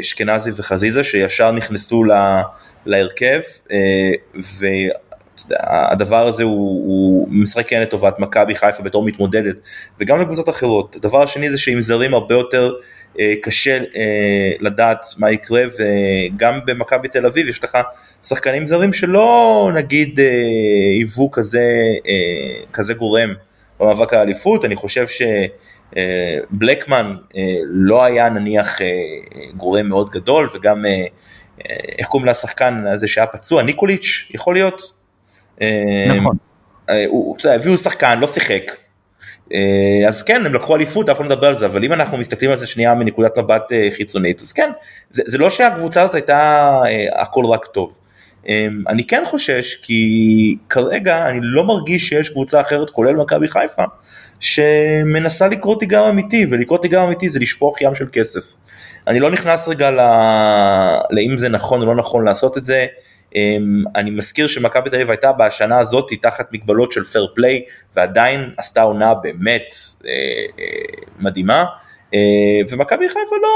אשכנזי 0.02 0.52
וחזיזה 0.56 1.04
שישר 1.04 1.52
נכנסו 1.52 2.04
להרכב 2.86 3.40
והדבר 5.50 6.28
הזה 6.28 6.44
הוא, 6.44 6.88
הוא 6.88 7.28
משחק 7.30 7.70
כן 7.70 7.82
לטובת 7.82 8.20
מכבי 8.20 8.56
חיפה 8.56 8.84
בתור 8.84 9.04
מתמודדת 9.04 9.56
וגם 10.00 10.20
לקבוצות 10.20 10.50
אחרות. 10.50 10.96
הדבר 10.96 11.24
השני 11.24 11.50
זה 11.50 11.58
שעם 11.58 11.82
זרים 11.82 12.14
הרבה 12.14 12.36
יותר 12.36 12.74
אה, 13.20 13.34
קשה 13.42 13.78
אה, 13.96 14.52
לדעת 14.60 15.06
מה 15.18 15.32
יקרה 15.32 15.64
וגם 15.80 16.60
במכבי 16.66 17.08
תל 17.08 17.26
אביב 17.26 17.48
יש 17.48 17.64
לך 17.64 17.78
שחקנים 18.24 18.68
זרים 18.68 18.94
שלא 18.94 19.72
נגיד 19.76 20.20
אה, 20.20 20.26
היוו 20.98 21.32
כזה, 21.32 21.64
אה, 22.08 22.62
כזה 22.74 22.94
גורם 22.94 23.34
במאבק 23.80 24.14
האליפות, 24.14 24.66
אני 24.66 24.76
חושב 24.76 25.06
שבלקמן 25.94 27.06
אה, 27.06 27.42
אה, 27.42 27.56
לא 27.66 28.04
היה 28.04 28.30
נניח 28.30 28.82
אה, 28.82 28.88
גורם 29.56 29.88
מאוד 29.88 30.10
גדול 30.10 30.50
וגם 30.54 30.86
אה, 30.86 31.06
איך 31.98 32.08
קוראים 32.08 32.30
לשחקן 32.30 32.88
הזה 32.88 33.08
שהיה 33.08 33.28
פצוע, 33.28 33.64
ניקוליץ' 33.64 34.32
יכול 34.34 34.54
להיות? 34.54 34.97
נכון. 36.08 36.38
הביאו 37.44 37.78
שחקן, 37.78 38.20
לא 38.20 38.28
שיחק. 38.28 38.72
אז 40.08 40.24
כן, 40.24 40.46
הם 40.46 40.54
לקחו 40.54 40.76
אליפות, 40.76 41.10
אף 41.10 41.18
אחד 41.18 41.26
לא 41.26 41.36
מדבר 41.36 41.48
על 41.48 41.56
זה, 41.56 41.66
אבל 41.66 41.84
אם 41.84 41.94
אנחנו 41.94 42.18
מסתכלים 42.18 42.52
על 42.52 42.58
זה 42.58 42.68
שנייה 42.68 42.96
מנקודת 42.96 43.38
מבט 43.38 43.72
חיצונית, 43.96 44.42
אז 44.42 44.54
כן, 44.54 44.70
זה, 45.10 45.24
זה 45.26 45.38
לא 45.38 45.50
שהקבוצה 45.50 46.02
הזאת 46.02 46.16
הייתה 46.16 46.82
הכל 47.16 47.46
רק 47.46 47.66
טוב. 47.66 47.94
אני 48.88 49.08
כן 49.08 49.24
חושש, 49.26 49.76
כי 49.76 50.58
כרגע 50.70 51.26
אני 51.30 51.40
לא 51.42 51.64
מרגיש 51.64 52.10
שיש 52.10 52.30
קבוצה 52.30 52.62
אחרת, 52.62 52.90
כולל 52.90 53.16
מכבי 53.16 53.48
חיפה, 53.48 53.84
שמנסה 54.40 55.48
לקרוא 55.48 55.80
תיגר 55.80 56.10
אמיתי, 56.10 56.46
ולקרוא 56.52 56.78
תיגר 56.78 57.04
אמיתי 57.04 57.30
זה 57.30 57.40
לשפוך 57.40 57.82
ים 57.82 57.96
של 57.96 58.06
כסף. 58.12 58.42
אני 59.08 59.20
לא 59.20 59.32
נכנס 59.32 59.68
רגע 59.68 59.92
לאם 61.10 61.38
זה 61.38 61.50
נכון 61.50 61.82
או 61.82 61.86
לא 61.86 61.96
נכון 61.96 62.26
לעשות 62.26 62.58
את 62.58 62.66
זה. 62.66 62.86
אני 63.96 64.12
מזכיר 64.12 64.48
שמכבי 64.48 64.90
תל 64.90 64.96
אביב 64.96 65.10
הייתה 65.10 65.32
בשנה 65.32 65.80
הזאת 65.80 66.12
תחת 66.22 66.54
מגבלות 66.54 66.92
של 66.92 67.04
פייר 67.04 67.28
פליי 67.36 67.62
ועדיין 67.96 68.50
עשתה 68.58 68.82
עונה 68.82 69.14
באמת 69.14 69.76
אה, 70.06 70.12
אה, 70.60 70.66
מדהימה. 71.20 71.66
אה, 72.14 72.20
ומכבי 72.70 73.10
חיפה 73.10 73.36
לא, 73.42 73.50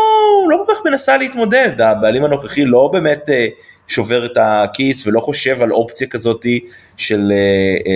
לא 0.49 0.63
כל 0.65 0.73
כך 0.73 0.85
מנסה 0.85 1.17
להתמודד, 1.17 1.81
הבעלים 1.81 2.23
הנוכחי 2.23 2.65
לא 2.65 2.89
באמת 2.93 3.29
שובר 3.87 4.25
את 4.25 4.37
הכיס 4.41 5.07
ולא 5.07 5.19
חושב 5.19 5.61
על 5.61 5.71
אופציה 5.71 6.07
כזאתי 6.07 6.59
של 6.97 7.31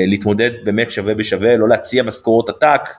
להתמודד 0.07 0.51
באמת 0.63 0.91
שווה 0.91 1.15
בשווה, 1.15 1.57
לא 1.57 1.69
להציע 1.69 2.03
משכורות 2.03 2.49
עתק. 2.49 2.89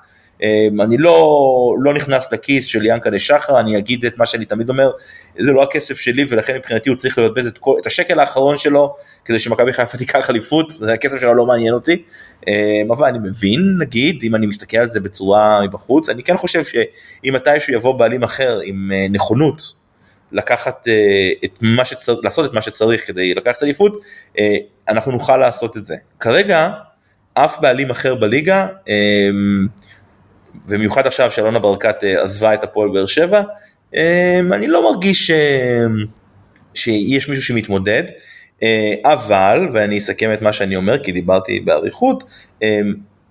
אמ, 0.43 0.81
אני 0.81 0.99
לא, 0.99 1.77
לא 1.79 1.95
נכנס 1.95 2.33
לכיס 2.33 2.67
של 2.67 2.87
ינקלה 2.87 3.19
שחר, 3.19 3.61
אני 3.61 3.79
אגיד 3.79 4.05
את 4.05 4.19
מה 4.19 4.27
שאני 4.27 4.45
תמיד 4.45 4.69
אומר, 4.69 4.91
זה 5.39 5.53
לא 5.53 5.63
הכסף 5.63 5.97
שלי 5.97 6.25
ולכן 6.29 6.57
מבחינתי 6.57 6.89
הוא 6.89 6.97
צריך 6.97 7.19
לבזבז 7.19 7.47
את, 7.47 7.59
את 7.81 7.87
השקל 7.87 8.21
האחרון 8.21 8.57
שלו 8.57 8.95
כדי 9.25 9.39
שמכבי 9.39 9.73
חיפה 9.73 9.99
תיקח 9.99 10.31
אליפות, 10.31 10.73
הכסף 10.95 11.21
שלו 11.21 11.35
לא 11.35 11.47
מעניין 11.47 11.75
אותי, 11.75 12.03
אמ, 12.49 12.93
אבל 12.93 13.09
אני 13.09 13.19
מבין 13.19 13.77
נגיד 13.81 14.23
אם 14.23 14.35
אני 14.35 14.47
מסתכל 14.47 14.77
על 14.77 14.87
זה 14.87 15.01
בצורה 15.01 15.61
מבחוץ, 15.65 16.09
אני 16.09 16.23
כן 16.23 16.37
חושב 16.37 16.65
שאם 16.65 17.35
מתישהו 17.35 17.73
יבוא 17.73 17.93
בעלים 17.93 18.23
אחר 18.23 18.61
עם 18.65 18.93
אה, 18.95 19.07
נכונות 19.11 19.63
לקחת 20.33 20.89
אה, 20.89 21.33
את 21.45 21.59
מה 21.61 21.85
שצריך, 21.85 22.19
לעשות 22.25 22.47
את 22.47 22.53
מה 22.53 22.61
שצריך 22.61 23.07
כדי 23.07 23.35
לקחת 23.35 23.63
אליפות, 23.63 24.03
אה, 24.39 24.57
אנחנו 24.89 25.13
נוכל 25.13 25.37
לעשות 25.37 25.77
את 25.77 25.85
זה. 25.85 25.97
כרגע 26.21 26.71
אף 27.35 27.61
בעלים 27.61 27.91
אחר 27.91 28.15
בליגה, 28.15 28.67
אמ, 30.57 30.61
במיוחד 30.69 31.07
עכשיו 31.07 31.31
שאלונה 31.31 31.59
ברקת 31.59 32.05
אה, 32.05 32.23
עזבה 32.23 32.55
את 32.55 32.65
הפועל 32.65 32.89
באר 32.89 33.07
שבע, 33.07 33.43
אה, 33.95 34.41
אני 34.53 34.67
לא 34.67 34.93
מרגיש 34.93 35.27
ש... 35.27 35.31
שיש 36.75 37.29
מישהו 37.29 37.45
שמתמודד, 37.45 38.03
אה, 38.63 38.95
אבל, 39.05 39.69
ואני 39.73 39.99
אסכם 39.99 40.33
את 40.33 40.43
מה 40.43 40.53
שאני 40.53 40.77
אומר 40.77 41.05
כי 41.05 41.13
דיברתי 41.13 41.61
באריכות, 41.61 42.25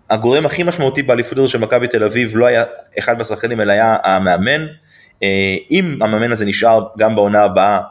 הגורם 0.09 0.45
הכי 0.45 0.63
משמעותי 0.63 1.03
באליפות 1.03 1.37
הזו 1.37 1.47
של 1.47 1.59
מכבי 1.59 1.87
תל 1.87 2.03
אביב 2.03 2.37
לא 2.37 2.45
היה 2.45 2.63
אחד 2.99 3.17
מהשחקנים 3.17 3.61
אלא 3.61 3.71
היה 3.71 3.97
המאמן. 4.03 4.65
אם 5.71 5.97
המאמן 6.01 6.31
הזה 6.31 6.45
נשאר 6.45 6.83
גם 6.97 7.15
בעונה 7.15 7.43
הבאה, 7.43 7.81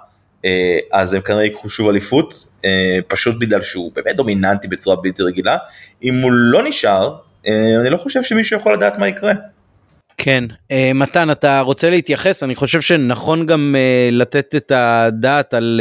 אז 0.93 1.15
הם 1.15 1.21
כנראה 1.21 1.45
ייקחו 1.45 1.69
שוב 1.69 1.89
אליפות, 1.89 2.35
פשוט 3.09 3.39
בגלל 3.39 3.63
שהוא 3.63 3.93
באמת 3.95 4.17
דומיננטי 4.17 4.69
בצורה 4.69 4.97
בלתי 4.97 5.23
רגילה. 5.23 5.57
אם 6.03 6.15
הוא 6.23 6.33
לא 6.33 6.63
נשאר, 6.69 7.09
אה, 7.09 7.15
אני 7.81 7.91
לא 7.91 7.97
חושב 7.97 8.23
שמישהו 8.23 8.59
יכול 8.59 8.73
לדעת 8.73 8.99
מה 8.99 9.09
יקרה. 9.09 9.33
כן, 10.19 10.45
אה, 10.71 10.91
מתן 10.95 11.31
אתה 11.31 11.61
רוצה 11.61 11.91
להתייחס 11.91 12.43
אני 12.43 12.55
חושב 12.55 12.81
שנכון 12.81 13.47
גם 13.47 13.75
uh, 13.79 14.15
לתת 14.15 14.55
את 14.55 14.73
הדעת 14.75 15.55
על 15.55 15.81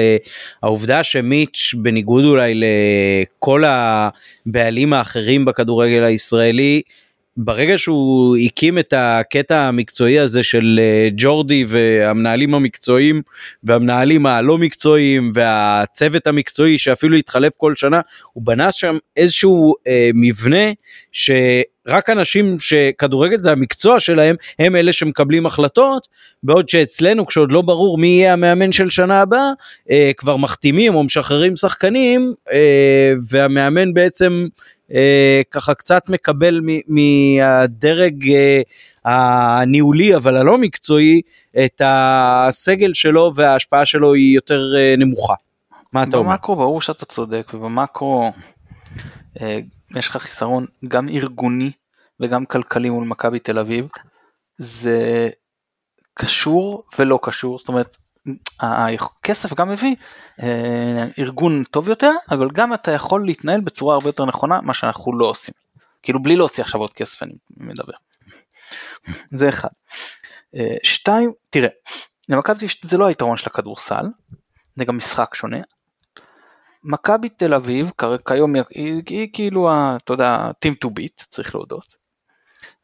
העובדה 0.63 1.03
שמיץ' 1.03 1.73
בניגוד 1.77 2.25
אולי 2.25 2.53
לכל 2.55 3.63
הבעלים 3.67 4.93
האחרים 4.93 5.45
בכדורגל 5.45 6.03
הישראלי 6.03 6.81
ברגע 7.37 7.77
שהוא 7.77 8.37
הקים 8.37 8.79
את 8.79 8.93
הקטע 8.97 9.61
המקצועי 9.61 10.19
הזה 10.19 10.43
של 10.43 10.79
אה, 10.79 11.09
ג'ורדי 11.17 11.65
והמנהלים 11.67 12.55
המקצועיים 12.55 13.21
והמנהלים 13.63 14.25
הלא 14.25 14.57
מקצועיים 14.57 15.31
והצוות 15.33 16.27
המקצועי 16.27 16.77
שאפילו 16.77 17.17
התחלף 17.17 17.53
כל 17.57 17.75
שנה 17.75 18.01
הוא 18.33 18.43
בנה 18.45 18.71
שם 18.71 18.97
איזשהו 19.17 19.73
אה, 19.87 20.09
מבנה 20.13 20.71
שרק 21.11 22.09
אנשים 22.09 22.59
שכדורגל 22.59 23.39
זה 23.39 23.51
המקצוע 23.51 23.99
שלהם 23.99 24.35
הם 24.59 24.75
אלה 24.75 24.93
שמקבלים 24.93 25.45
החלטות 25.45 26.07
בעוד 26.43 26.69
שאצלנו 26.69 27.25
כשעוד 27.25 27.51
לא 27.51 27.61
ברור 27.61 27.97
מי 27.97 28.07
יהיה 28.07 28.33
המאמן 28.33 28.71
של 28.71 28.89
שנה 28.89 29.21
הבאה 29.21 29.51
אה, 29.91 30.11
כבר 30.17 30.37
מחתימים 30.37 30.95
או 30.95 31.03
משחררים 31.03 31.55
שחקנים 31.55 32.33
אה, 32.51 33.13
והמאמן 33.29 33.93
בעצם 33.93 34.47
ככה 35.51 35.73
קצת 35.73 36.09
מקבל 36.09 36.61
מהדרג 36.87 38.29
אה, 38.29 38.61
הניהולי 39.05 40.15
אבל 40.15 40.37
הלא 40.37 40.57
מקצועי 40.57 41.21
את 41.65 41.81
הסגל 41.85 42.93
שלו 42.93 43.31
וההשפעה 43.35 43.85
שלו 43.85 44.13
היא 44.13 44.35
יותר 44.35 44.73
אה, 44.77 44.95
נמוכה. 44.97 45.33
מה 45.93 46.03
אתה 46.03 46.17
אומר? 46.17 46.31
במקרו 46.31 46.55
ברור 46.55 46.81
שאתה 46.81 47.05
צודק 47.05 47.51
ובמקרו 47.53 48.31
אה, 49.41 49.59
יש 49.95 50.07
לך 50.07 50.17
חיסרון 50.17 50.65
גם 50.87 51.09
ארגוני 51.09 51.71
וגם 52.19 52.45
כלכלי 52.45 52.89
מול 52.89 53.07
מכבי 53.07 53.39
תל 53.39 53.59
אביב. 53.59 53.87
זה 54.57 55.29
קשור 56.13 56.83
ולא 56.99 57.19
קשור 57.21 57.59
זאת 57.59 57.67
אומרת 57.67 57.97
הכסף 58.59 59.53
גם 59.53 59.69
מביא 59.69 59.95
אה, 59.95 60.05
ארגון 61.19 61.63
טוב 61.63 61.89
יותר, 61.89 62.11
אבל 62.31 62.49
גם 62.53 62.73
אתה 62.73 62.91
יכול 62.91 63.25
להתנהל 63.25 63.61
בצורה 63.61 63.95
הרבה 63.95 64.09
יותר 64.09 64.25
נכונה, 64.25 64.61
מה 64.61 64.73
שאנחנו 64.73 65.17
לא 65.17 65.25
עושים. 65.25 65.53
כאילו 66.03 66.23
בלי 66.23 66.35
להוציא 66.35 66.63
עכשיו 66.63 66.81
עוד 66.81 66.93
כסף 66.93 67.23
אני 67.23 67.33
מדבר. 67.57 67.93
זה 69.29 69.49
אחד. 69.49 69.69
אה, 70.55 70.75
שתיים, 70.83 71.31
תראה, 71.49 71.69
למכבי 72.29 72.67
זה 72.83 72.97
לא 72.97 73.05
היתרון 73.05 73.37
של 73.37 73.49
הכדורסל, 73.49 74.05
זה 74.75 74.85
גם 74.85 74.97
משחק 74.97 75.35
שונה. 75.35 75.57
מכבי 76.83 77.29
תל 77.29 77.53
אביב 77.53 77.91
כיום 78.25 78.55
היא, 78.55 78.63
היא 79.09 79.29
כאילו, 79.33 79.69
אתה 79.95 80.13
יודע, 80.13 80.51
team 80.65 80.85
to 80.85 80.89
beat, 80.89 81.25
צריך 81.29 81.55
להודות. 81.55 81.95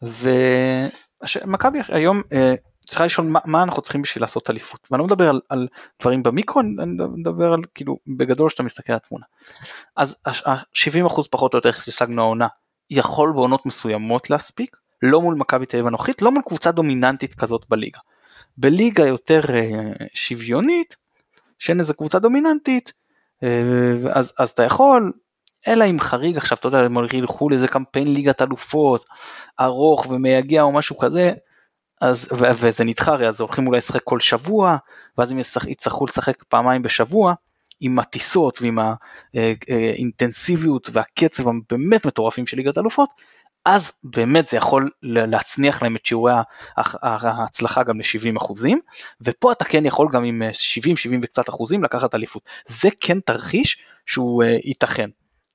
ומכבי 0.01 1.79
היום 1.87 2.21
אה, 2.33 2.53
צריכה 2.89 3.05
לשאול 3.05 3.27
מה, 3.27 3.39
מה 3.45 3.63
אנחנו 3.63 3.81
צריכים 3.81 4.01
בשביל 4.01 4.23
לעשות 4.23 4.49
אליפות. 4.49 4.87
ואני 4.91 4.99
לא 4.99 5.05
מדבר 5.05 5.29
על, 5.29 5.41
על 5.49 5.67
דברים 6.01 6.23
במיקרו, 6.23 6.61
אני 6.61 6.93
מדבר 7.17 7.53
על 7.53 7.59
כאילו 7.75 7.97
בגדול 8.17 8.49
שאתה 8.49 8.63
מסתכל 8.63 8.93
על 8.93 8.99
התמונה. 9.05 9.25
אז 9.95 10.15
ה-70% 10.25 11.21
פחות 11.31 11.53
או 11.53 11.57
יותר 11.57 11.71
שהשגנו 11.71 12.21
העונה 12.21 12.47
יכול 12.89 13.31
בעונות 13.31 13.65
מסוימות 13.65 14.29
להספיק, 14.29 14.77
לא 15.01 15.21
מול 15.21 15.35
מכבי 15.35 15.65
תל 15.65 15.77
אביב 15.77 15.87
הנוכחית, 15.87 16.21
לא 16.21 16.31
מול 16.31 16.41
קבוצה 16.41 16.71
דומיננטית 16.71 17.33
כזאת 17.35 17.65
בליגה. 17.69 17.99
בליגה 18.57 19.05
יותר 19.07 19.41
אה, 19.49 19.91
שוויונית, 20.13 20.95
שאין 21.59 21.79
איזה 21.79 21.93
קבוצה 21.93 22.19
דומיננטית, 22.19 22.93
אה, 23.43 23.49
אז, 24.11 24.33
אז 24.39 24.49
אתה 24.49 24.63
יכול, 24.63 25.11
אלא 25.67 25.85
אם 25.89 25.99
חריג 25.99 26.37
עכשיו, 26.37 26.57
אתה 26.57 26.67
יודע, 26.67 26.79
הם 26.79 26.97
ילכו 27.13 27.49
לאיזה 27.49 27.67
קמפיין 27.67 28.13
ליגת 28.13 28.41
אלופות, 28.41 29.05
ארוך 29.59 30.05
ומייגע 30.09 30.61
או 30.61 30.71
משהו 30.71 30.97
כזה, 30.97 31.33
אז, 32.01 32.29
ו, 32.31 32.45
וזה 32.55 32.83
נדחה 32.83 33.11
הרי, 33.11 33.27
אז 33.27 33.41
הולכים 33.41 33.67
אולי 33.67 33.77
לשחק 33.77 34.03
כל 34.03 34.19
שבוע, 34.19 34.77
ואז 35.17 35.31
הם 35.31 35.39
יצטרכו 35.67 36.05
לשחק 36.05 36.43
פעמיים 36.43 36.81
בשבוע, 36.81 37.33
עם 37.81 37.99
הטיסות 37.99 38.61
ועם 38.61 38.79
האינטנסיביות 39.33 40.87
אה, 40.87 40.93
והקצב 40.95 41.47
הבאמת 41.47 42.05
מטורפים 42.05 42.47
של 42.47 42.57
ליגת 42.57 42.77
אלופות, 42.77 43.09
אז 43.65 43.91
באמת 44.03 44.49
זה 44.49 44.57
יכול 44.57 44.89
להצניח 45.03 45.83
להם 45.83 45.95
את 45.95 46.05
שיעורי 46.05 46.33
ההצלחה 47.01 47.83
גם 47.83 47.99
ל-70 47.99 48.37
אחוזים, 48.37 48.79
ופה 49.21 49.51
אתה 49.51 49.65
כן 49.65 49.85
יכול 49.85 50.07
גם 50.11 50.23
עם 50.23 50.41
70, 50.51 50.95
70 50.95 51.19
וקצת 51.23 51.49
אחוזים 51.49 51.83
לקחת 51.83 52.15
אליפות. 52.15 52.43
זה 52.67 52.89
כן 53.01 53.19
תרחיש 53.19 53.83
שהוא 54.05 54.43
אה, 54.43 54.57
ייתכן. 54.63 55.09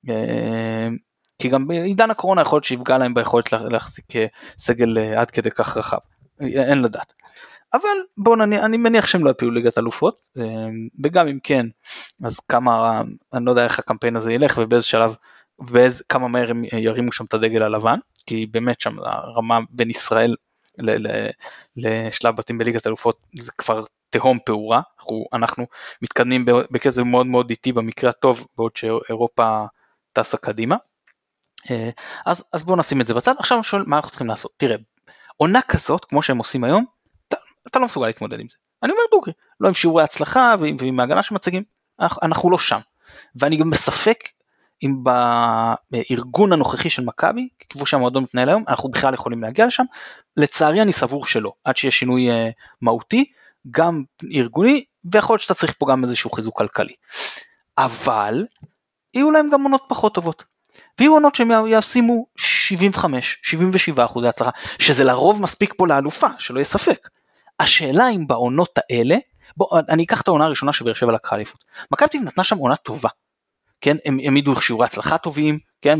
אה, 0.09 0.87
כי 1.39 1.49
גם 1.49 1.67
בעידן 1.67 2.11
הקורונה 2.11 2.41
יכול 2.41 2.57
להיות 2.57 2.63
שיפגע 2.63 2.97
להם 2.97 3.13
ביכולת 3.13 3.51
להחזיק 3.51 4.05
סגל 4.57 4.97
עד 5.17 5.31
כדי 5.31 5.51
כך 5.51 5.77
רחב, 5.77 5.97
אין 6.39 6.81
לדעת. 6.81 7.13
אבל 7.73 7.89
בואו 8.17 8.35
נניח, 8.35 8.63
אני 8.63 8.77
מניח 8.77 9.07
שהם 9.07 9.25
לא 9.25 9.29
יפילו 9.29 9.51
ליגת 9.51 9.77
אלופות, 9.77 10.29
וגם 11.03 11.27
אם 11.27 11.39
כן, 11.43 11.65
אז 12.23 12.39
כמה, 12.39 13.01
אני 13.33 13.45
לא 13.45 13.51
יודע 13.51 13.63
איך 13.63 13.79
הקמפיין 13.79 14.15
הזה 14.15 14.33
ילך 14.33 14.59
ובאיזה 14.61 14.85
שלב, 14.85 15.15
וכמה 15.69 16.27
מהר 16.27 16.49
הם 16.49 16.63
ירימו 16.63 17.11
שם 17.11 17.25
את 17.25 17.33
הדגל 17.33 17.63
הלבן, 17.63 17.99
כי 18.25 18.45
באמת 18.45 18.81
שם 18.81 18.99
הרמה 18.99 19.59
בין 19.69 19.89
ישראל 19.89 20.35
ל, 20.77 21.07
ל, 21.07 21.29
לשלב 21.77 22.35
בתים 22.35 22.57
בליגת 22.57 22.87
אלופות 22.87 23.19
זה 23.39 23.51
כבר 23.57 23.83
תהום 24.09 24.39
פעורה, 24.45 24.81
אנחנו, 24.99 25.25
אנחנו 25.33 25.65
מתקדמים 26.01 26.45
בקצב 26.45 27.03
מאוד 27.03 27.25
מאוד 27.25 27.49
איטי 27.49 27.71
במקרה 27.71 28.09
הטוב, 28.09 28.47
בעוד 28.57 28.77
שאירופה 28.77 29.65
טסה 30.13 30.37
קדימה. 30.37 30.75
אז, 32.25 32.43
אז 32.53 32.63
בואו 32.63 32.77
נשים 32.77 33.01
את 33.01 33.07
זה 33.07 33.13
בצד, 33.13 33.33
עכשיו 33.39 33.57
אני 33.57 33.63
שואל 33.63 33.83
מה 33.87 33.95
אנחנו 33.95 34.09
צריכים 34.09 34.27
לעשות, 34.27 34.51
תראה, 34.57 34.75
עונה 35.37 35.61
כזאת 35.61 36.05
כמו 36.05 36.21
שהם 36.21 36.37
עושים 36.37 36.63
היום, 36.63 36.85
אתה, 37.27 37.37
אתה 37.67 37.79
לא 37.79 37.85
מסוגל 37.85 38.07
להתמודד 38.07 38.39
עם 38.39 38.47
זה. 38.49 38.55
אני 38.83 38.91
אומר 38.91 39.01
דוגרי, 39.11 39.33
לא 39.59 39.67
עם 39.67 39.73
שיעורי 39.73 40.03
הצלחה 40.03 40.55
ועם, 40.59 40.77
ועם 40.79 40.99
ההגנה 40.99 41.23
שמציגים, 41.23 41.63
אנחנו, 41.99 42.49
לא 42.49 42.59
שם. 42.59 42.79
ואני 43.35 43.57
גם 43.57 43.69
בספק 43.69 44.17
אם 44.83 45.03
בארגון 45.91 46.53
הנוכחי 46.53 46.89
של 46.89 47.03
מכבי, 47.03 47.47
כמו 47.69 47.85
שהמועדון 47.85 48.23
מתנהל 48.23 48.49
היום, 48.49 48.63
אנחנו 48.67 48.89
בכלל 48.89 49.13
יכולים 49.13 49.43
להגיע 49.43 49.65
לשם. 49.65 49.83
לצערי 50.37 50.81
אני 50.81 50.91
סבור 50.91 51.25
שלא, 51.25 51.53
עד 51.63 51.77
שיש 51.77 51.99
שינוי 51.99 52.29
uh, 52.29 52.53
מהותי, 52.81 53.25
גם 53.71 54.03
ארגוני, 54.33 54.83
ויכול 55.11 55.33
להיות 55.33 55.41
שאתה 55.41 55.53
צריך 55.53 55.73
פה 55.77 55.85
גם 55.91 56.03
איזשהו 56.03 56.29
חיזוק 56.29 56.57
כלכלי. 56.57 56.93
אבל 57.77 58.45
יהיו 59.13 59.31
להם 59.31 59.49
גם 59.49 59.63
עונות 59.63 59.83
פחות 59.87 60.15
טובות. 60.15 60.43
ויהיו 60.99 61.13
עונות 61.13 61.35
שהם 61.35 61.51
ישימו 61.67 62.25
75, 62.65 63.39
77 63.43 64.05
אחוזי 64.05 64.27
הצלחה, 64.27 64.49
שזה 64.79 65.03
לרוב 65.03 65.41
מספיק 65.41 65.73
פה 65.77 65.87
לאלופה, 65.87 66.27
שלא 66.39 66.57
יהיה 66.57 66.65
ספק. 66.65 67.09
השאלה 67.59 68.09
אם 68.09 68.27
בעונות 68.27 68.79
האלה, 68.89 69.15
בוא 69.57 69.79
אני 69.89 70.03
אקח 70.03 70.21
את 70.21 70.27
העונה 70.27 70.45
הראשונה 70.45 70.73
שבאר 70.73 70.93
שבע 70.93 71.11
לקחה 71.11 71.35
אליפות. 71.35 71.63
מכבי 71.91 72.19
נתנה 72.19 72.43
שם 72.43 72.57
עונה 72.57 72.75
טובה. 72.75 73.09
כן, 73.81 73.97
הם 74.05 74.17
העמידו 74.23 74.61
שיעורי 74.61 74.85
הצלחה 74.85 75.17
טובים, 75.17 75.59
כן, 75.81 75.99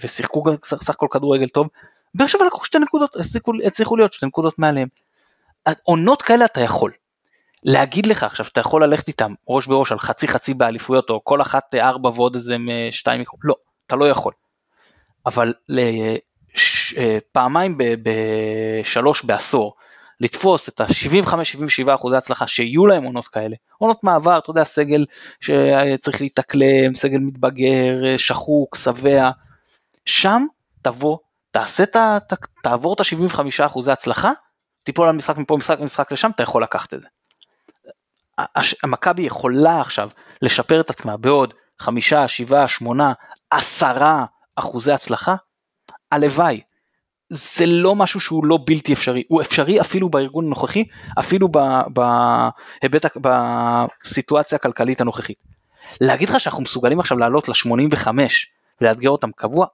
ושיחקו 0.00 0.44
סך 0.64 0.90
הכל 0.90 1.06
כדורגל 1.10 1.48
טוב. 1.48 1.68
באר 2.14 2.26
שבע 2.26 2.44
לקחו 2.44 2.64
שתי 2.64 2.78
נקודות, 2.78 3.16
הצליחו 3.64 3.96
להיות 3.96 4.12
שתי 4.12 4.26
נקודות 4.26 4.58
מעליהם. 4.58 4.88
עונות 5.82 6.22
כאלה 6.22 6.44
אתה 6.44 6.60
יכול. 6.60 6.92
להגיד 7.64 8.06
לך 8.06 8.22
עכשיו 8.22 8.46
שאתה 8.46 8.60
יכול 8.60 8.84
ללכת 8.84 9.08
איתם 9.08 9.34
ראש 9.48 9.66
בראש 9.66 9.92
על 9.92 9.98
חצי 9.98 10.28
חצי 10.28 10.54
באליפויות 10.54 11.10
או 11.10 11.24
כל 11.24 11.42
אחת 11.42 11.74
ארבע 11.74 12.08
ועוד 12.08 12.34
איזה 12.34 12.56
שתיים, 12.90 13.24
לא, 13.42 13.54
אתה 13.86 13.96
לא 13.96 14.08
יכול. 14.08 14.32
אבל 15.26 15.52
אה, 15.78 17.18
פעמיים 17.32 17.78
בשלוש 17.78 19.24
בעשור 19.24 19.74
לתפוס 20.20 20.68
את 20.68 20.80
ה-75-77 20.80 21.94
אחוזי 21.94 22.16
הצלחה 22.16 22.46
שיהיו 22.46 22.86
להם 22.86 23.04
עונות 23.04 23.28
כאלה, 23.28 23.56
עונות 23.78 24.04
מעבר, 24.04 24.38
אתה 24.38 24.50
יודע, 24.50 24.64
סגל 24.64 25.04
שצריך 25.40 26.20
להתאקלם, 26.20 26.94
סגל 26.94 27.18
מתבגר, 27.18 28.16
שחוק, 28.16 28.76
שבע, 28.76 29.30
שם 30.06 30.46
תבוא, 30.82 31.18
תעשה 31.50 31.82
את 31.82 31.96
ה... 31.96 32.18
תעבור 32.62 32.94
את 32.94 33.00
ה-75 33.00 33.66
אחוזי 33.66 33.90
הצלחה, 33.90 34.32
תיפול 34.82 35.08
על 35.08 35.14
משחק 35.14 35.36
מפה, 35.38 35.56
משחק 35.56 35.80
משחק 35.80 36.12
לשם, 36.12 36.30
אתה 36.30 36.42
יכול 36.42 36.62
לקחת 36.62 36.94
את 36.94 37.00
זה. 37.00 37.08
המכבי 38.82 39.22
יכולה 39.22 39.80
עכשיו 39.80 40.10
לשפר 40.42 40.80
את 40.80 40.90
עצמה 40.90 41.16
בעוד 41.16 41.54
חמישה, 41.78 42.28
שבעה, 42.28 42.68
שמונה, 42.68 43.12
עשרה 43.50 44.24
אחוזי 44.56 44.92
הצלחה, 44.92 45.34
הלוואי. 46.12 46.60
זה 47.28 47.66
לא 47.66 47.94
משהו 47.94 48.20
שהוא 48.20 48.46
לא 48.46 48.58
בלתי 48.66 48.92
אפשרי, 48.92 49.22
הוא 49.28 49.42
אפשרי 49.42 49.80
אפילו 49.80 50.08
בארגון 50.08 50.44
הנוכחי, 50.44 50.84
אפילו 51.18 51.48
בהיבט, 51.88 53.16
בסיטואציה 53.20 54.56
הכלכלית 54.56 55.00
הנוכחית. 55.00 55.38
להגיד 56.00 56.28
לך 56.28 56.40
שאנחנו 56.40 56.62
מסוגלים 56.62 57.00
עכשיו 57.00 57.18
לעלות 57.18 57.48
ל-85 57.48 58.08
ולאתגר 58.80 59.10
אותם 59.10 59.30
קבוע? 59.36 59.66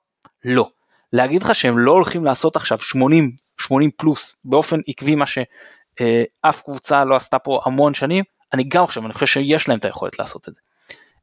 לא. 0.45 0.69
להגיד 1.13 1.43
לך 1.43 1.55
שהם 1.55 1.79
לא 1.79 1.93
הולכים 1.93 2.25
לעשות 2.25 2.57
עכשיו 2.57 2.79
80, 2.79 3.31
80 3.59 3.91
פלוס 3.97 4.37
באופן 4.45 4.81
עקבי 4.87 5.15
מה 5.15 5.25
שאף 5.27 6.63
קבוצה 6.65 7.05
לא 7.05 7.17
עשתה 7.17 7.39
פה 7.39 7.61
המון 7.65 7.95
שנים, 7.95 8.25
אני 8.53 8.65
גם 8.65 8.87
חושב, 8.87 9.05
אני 9.05 9.15
חושב 9.15 9.27
שיש 9.27 9.69
להם 9.69 9.79
את 9.79 9.85
היכולת 9.85 10.19
לעשות 10.19 10.49
את 10.49 10.55
זה. 10.55 10.61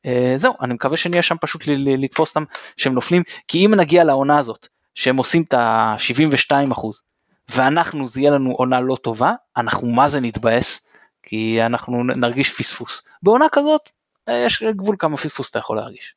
אה, 0.05 0.33
זהו, 0.35 0.53
אני 0.61 0.73
מקווה 0.73 0.97
שנהיה 0.97 1.21
שם 1.21 1.35
פשוט 1.41 1.61
לתפוס 1.67 2.29
אותם 2.29 2.43
שהם 2.77 2.93
נופלים, 2.93 3.23
כי 3.47 3.65
אם 3.65 3.73
נגיע 3.73 4.03
לעונה 4.03 4.37
הזאת, 4.37 4.67
שהם 4.95 5.17
עושים 5.17 5.43
את 5.43 5.53
ה-72 5.53 6.71
אחוז, 6.71 7.01
ואנחנו, 7.49 8.07
זה 8.07 8.21
יהיה 8.21 8.31
לנו 8.31 8.51
עונה 8.51 8.79
לא 8.79 8.95
טובה, 8.95 9.33
אנחנו 9.57 9.87
מה 9.87 10.09
זה 10.09 10.19
נתבאס, 10.19 10.87
כי 11.23 11.63
אנחנו 11.65 12.03
נרגיש 12.03 12.53
פספוס. 12.53 13.07
בעונה 13.23 13.45
כזאת, 13.51 13.81
אה, 14.29 14.43
יש 14.45 14.63
גבול 14.63 14.95
כמה 14.99 15.17
פספוס 15.17 15.49
אתה 15.49 15.59
יכול 15.59 15.77
להרגיש. 15.77 16.13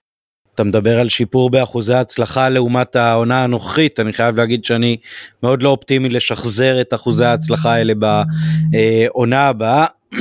אתה 0.55 0.65
מדבר 0.65 1.01
על 1.01 1.09
שיפור 1.09 1.51
באחוזי 1.51 1.95
הצלחה 1.95 2.49
לעומת 2.49 2.97
העונה 2.97 3.45
הנוכחית, 3.45 4.01
אני 4.01 4.13
חייב 4.13 4.37
להגיד 4.37 4.65
שאני 4.65 4.97
מאוד 5.43 5.63
לא 5.63 5.69
אופטימי 5.69 6.09
לשחזר 6.09 6.81
את 6.81 6.95
אחוזי 6.95 7.25
ההצלחה 7.25 7.73
האלה 7.73 7.93
בעונה 8.71 9.49
הבאה. 9.49 9.87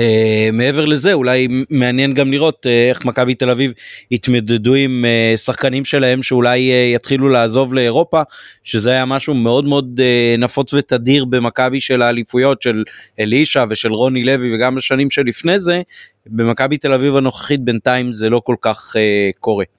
Uh, 0.00 0.52
מעבר 0.52 0.84
לזה 0.84 1.12
אולי 1.12 1.48
מעניין 1.70 2.14
גם 2.14 2.32
לראות 2.32 2.66
uh, 2.66 2.68
איך 2.88 3.04
מכבי 3.04 3.34
תל 3.34 3.50
אביב 3.50 3.72
יתמודדו 4.10 4.74
עם 4.74 5.04
uh, 5.04 5.36
שחקנים 5.36 5.84
שלהם 5.84 6.22
שאולי 6.22 6.70
יתחילו 6.94 7.28
לעזוב 7.28 7.74
לאירופה 7.74 8.22
שזה 8.64 8.90
היה 8.90 9.04
משהו 9.04 9.34
מאוד 9.34 9.64
מאוד 9.64 10.00
נפוץ 10.38 10.74
ותדיר 10.74 11.24
במכבי 11.24 11.80
של 11.80 12.02
האליפויות 12.02 12.62
של 12.62 12.84
אלישע 13.20 13.64
ושל 13.68 13.92
רוני 13.92 14.24
לוי 14.24 14.54
וגם 14.54 14.74
בשנים 14.74 15.10
שלפני 15.10 15.58
זה 15.58 15.82
במכבי 16.26 16.78
תל 16.78 16.92
אביב 16.92 17.16
הנוכחית 17.16 17.60
בינתיים 17.60 18.14
זה 18.14 18.30
לא 18.30 18.40
כל 18.44 18.56
כך 18.60 18.96
קורה. 19.40 19.75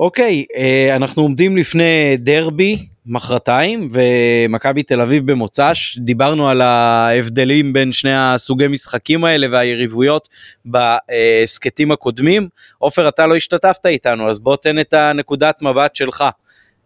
אוקיי 0.00 0.44
uh, 0.52 0.96
אנחנו 0.96 1.22
עומדים 1.22 1.56
לפני 1.56 2.16
דרבי 2.18 2.86
מחרתיים 3.06 3.88
ומכבי 3.92 4.82
תל 4.82 5.00
אביב 5.00 5.30
במוצ"ש 5.30 5.98
דיברנו 5.98 6.48
על 6.48 6.60
ההבדלים 6.60 7.72
בין 7.72 7.92
שני 7.92 8.14
הסוגי 8.14 8.68
משחקים 8.68 9.24
האלה 9.24 9.46
והיריבויות 9.52 10.28
בהסכתים 10.64 11.90
הקודמים 11.90 12.48
עופר 12.78 13.08
אתה 13.08 13.26
לא 13.26 13.36
השתתפת 13.36 13.86
איתנו 13.86 14.30
אז 14.30 14.38
בוא 14.38 14.56
תן 14.56 14.78
את 14.78 14.94
הנקודת 14.94 15.62
מבט 15.62 15.94
שלך 15.94 16.24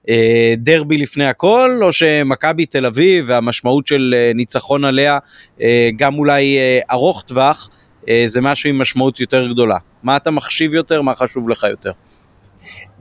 אה, 0.08 0.54
דרבי 0.56 0.98
לפני 0.98 1.26
הכל, 1.26 1.80
או 1.82 1.92
שמכבי 1.92 2.66
תל 2.66 2.86
אביב 2.86 3.24
והמשמעות 3.28 3.86
של 3.86 4.14
אה, 4.16 4.32
ניצחון 4.34 4.84
עליה, 4.84 5.18
אה, 5.60 5.90
גם 5.96 6.18
אולי 6.18 6.58
אה, 6.58 6.80
ארוך 6.90 7.22
טווח, 7.22 7.70
אה, 8.08 8.24
זה 8.26 8.40
משהו 8.40 8.70
עם 8.70 8.78
משמעות 8.78 9.20
יותר 9.20 9.48
גדולה. 9.48 9.76
מה 10.02 10.16
אתה 10.16 10.30
מחשיב 10.30 10.74
יותר, 10.74 11.02
מה 11.02 11.14
חשוב 11.14 11.48
לך 11.48 11.66
יותר? 11.70 11.92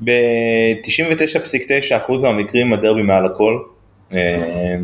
ב-99.9% 0.04 2.12
מהמקרים 2.24 2.74
הדרבי 2.74 3.02
מעל 3.02 3.26
הכל. 3.26 3.60
אה, 4.14 4.76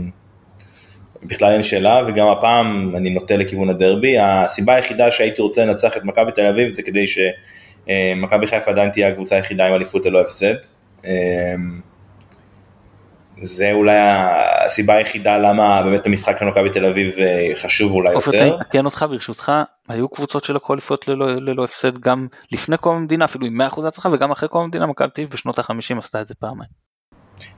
בכלל 1.24 1.54
אין 1.54 1.64
שאלה, 1.64 2.02
וגם 2.08 2.28
הפעם 2.28 2.96
אני 2.96 3.10
נוטה 3.10 3.38
לכיוון 3.38 3.70
הדרבי. 3.70 4.16
הסיבה 4.20 4.76
היחידה 4.76 5.12
שהייתי 5.12 5.42
רוצה 5.42 5.66
לנצח 5.66 5.98
את 5.98 6.04
מכבי 6.04 6.32
תל 6.32 6.46
אביב 6.46 6.70
זה 6.70 6.84
כדי 6.84 7.06
שמכבי 7.08 8.48
חיפה 8.48 8.72
עדיין 8.72 8.90
תהיה 8.90 9.08
הקבוצה 9.08 9.36
היחידה 9.36 9.68
עם 9.68 9.74
אליפות 9.74 10.06
ללא 10.06 10.22
הפסד. 10.22 10.56
זה 13.42 13.72
אולי 13.72 13.98
הסיבה 14.66 14.94
היחידה 14.94 15.38
למה 15.38 15.82
באמת 15.84 16.06
המשחק 16.06 16.38
של 16.40 16.46
מכבי 16.46 16.70
תל 16.70 16.86
אביב 16.86 17.16
אה, 17.20 17.50
חשוב 17.56 17.92
אולי 17.92 18.14
עופר, 18.14 18.36
יותר. 18.36 18.48
אני 18.48 18.62
אתקן 18.62 18.86
אותך 18.86 19.06
ברשותך, 19.10 19.52
היו 19.90 20.10
קבוצות 20.10 20.44
שלקחו 20.44 20.74
אליפויות 20.74 21.08
ללא, 21.08 21.36
ללא 21.36 21.64
הפסד 21.64 22.00
גם 22.00 22.28
לפני 22.52 22.78
קום 22.78 22.96
המדינה, 22.96 23.26
אפילו 23.26 23.46
עם 23.46 23.62
100% 23.62 23.88
הצלחה, 23.88 24.10
וגם 24.14 24.32
אחרי 24.32 24.50
קום 24.50 24.64
המדינה, 24.64 24.86
מכבי 24.86 25.08
תל 25.14 25.22
אביב 25.22 25.34
בשנות 25.34 25.60
ה-50 25.60 26.00
עשתה 26.00 26.22
את 26.22 26.28
זה 26.28 26.34
פעמיים. 26.40 26.70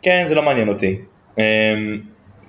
כן, 0.01 0.23
זה 0.27 0.35
לא 0.35 0.43
מעניין 0.43 0.67
אותי. 0.67 0.99
אמ, 1.37 1.43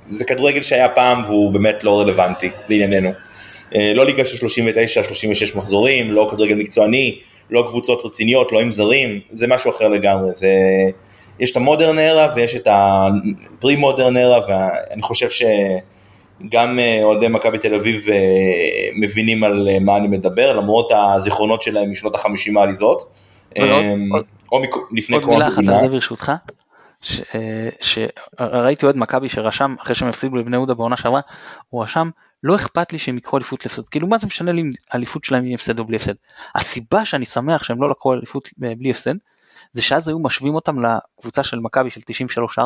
זה 0.09 0.25
כדורגל 0.25 0.63
שהיה 0.63 0.89
פעם 0.89 1.25
והוא 1.25 1.53
באמת 1.53 1.85
לא 1.85 2.01
רלוונטי 2.01 2.51
לענייננו. 2.69 3.11
אה, 3.75 3.93
לא 3.95 4.07
ליגה 4.07 4.25
של 4.25 4.47
39-36 4.47 5.59
מחזורים, 5.59 6.13
לא 6.13 6.29
כדורגל 6.31 6.55
מקצועני, 6.55 7.19
לא 7.51 7.67
קבוצות 7.69 8.05
רציניות, 8.05 8.53
לא 8.53 8.61
עם 8.61 8.71
זרים, 8.71 9.21
זה 9.29 9.47
משהו 9.47 9.71
אחר 9.71 9.89
לגמרי. 9.89 10.31
זה... 10.35 10.49
יש 11.41 11.51
את 11.51 11.57
המודרן 11.57 11.99
ארה 11.99 12.33
ויש 12.37 12.55
את 12.55 12.69
הפרי 12.71 13.77
מודרן 13.77 14.17
ארה, 14.17 14.41
ואני 14.49 15.03
חושב 15.03 15.29
שגם 15.31 16.79
אה, 16.79 17.01
אוהדי 17.03 17.29
מכבי 17.29 17.59
תל 17.59 17.75
אביב 17.75 18.09
אה, 18.09 18.17
מבינים 18.97 19.45
על 19.45 19.69
מה 19.81 19.97
אני 19.97 20.09
מדבר, 20.09 20.53
למרות 20.57 20.93
הזיכרונות 20.97 21.63
שלהם 21.63 21.91
משנות 21.91 22.15
החמישים 22.15 22.57
העליזות. 22.59 23.03
עוד- 23.59 23.69
אמ, 23.69 24.09
עוד- 24.13 24.25
או 24.53 24.63
לפני 24.93 25.17
עוד 25.17 25.25
קום 25.25 25.35
מילה 25.35 25.49
אחת 25.49 25.59
על. 25.59 25.81
זה 25.81 25.89
ברשותך, 25.89 26.33
אה, 27.35 27.69
שראיתי 27.81 28.87
אוהד 28.87 28.97
מכבי 28.97 29.29
שרשם 29.29 29.75
אחרי 29.83 29.95
שהם 29.95 30.09
הפסידו 30.09 30.37
לבני 30.37 30.57
יהודה 30.57 30.75
בעונה 30.75 30.97
שעברה, 30.97 31.21
הוא 31.71 31.83
רשם 31.83 32.11
לא 32.43 32.57
אכפת 32.57 32.93
לי 32.93 32.99
שהם 32.99 33.19
יקחו 33.19 33.37
אליפות 33.37 33.65
להפסד, 33.65 33.89
כאילו 33.89 34.07
מה 34.09 34.19
זה 34.19 34.27
משנה 34.27 34.53
לי 34.53 34.61
אם 34.61 34.71
האליפות 34.93 35.25
שלהם 35.25 35.45
היא 35.45 35.55
הפסד 35.55 35.79
או 35.79 35.85
בלי 35.85 35.97
הפסד. 35.97 36.13
הסיבה 36.55 37.05
שאני 37.05 37.25
שמח 37.25 37.63
שהם 37.63 37.83
לא 37.83 37.91
לקחו 37.91 38.15
אליפות 38.15 38.49
אה, 38.65 38.73
בלי 38.79 38.91
הפסד, 38.91 39.15
זה 39.73 39.83
שאז 39.83 40.09
היו 40.09 40.19
משווים 40.19 40.55
אותם 40.55 40.77
לקבוצה 40.85 41.45
של 41.45 41.59
מכבי 41.59 41.91
של 41.91 42.01
93-4, 42.59 42.63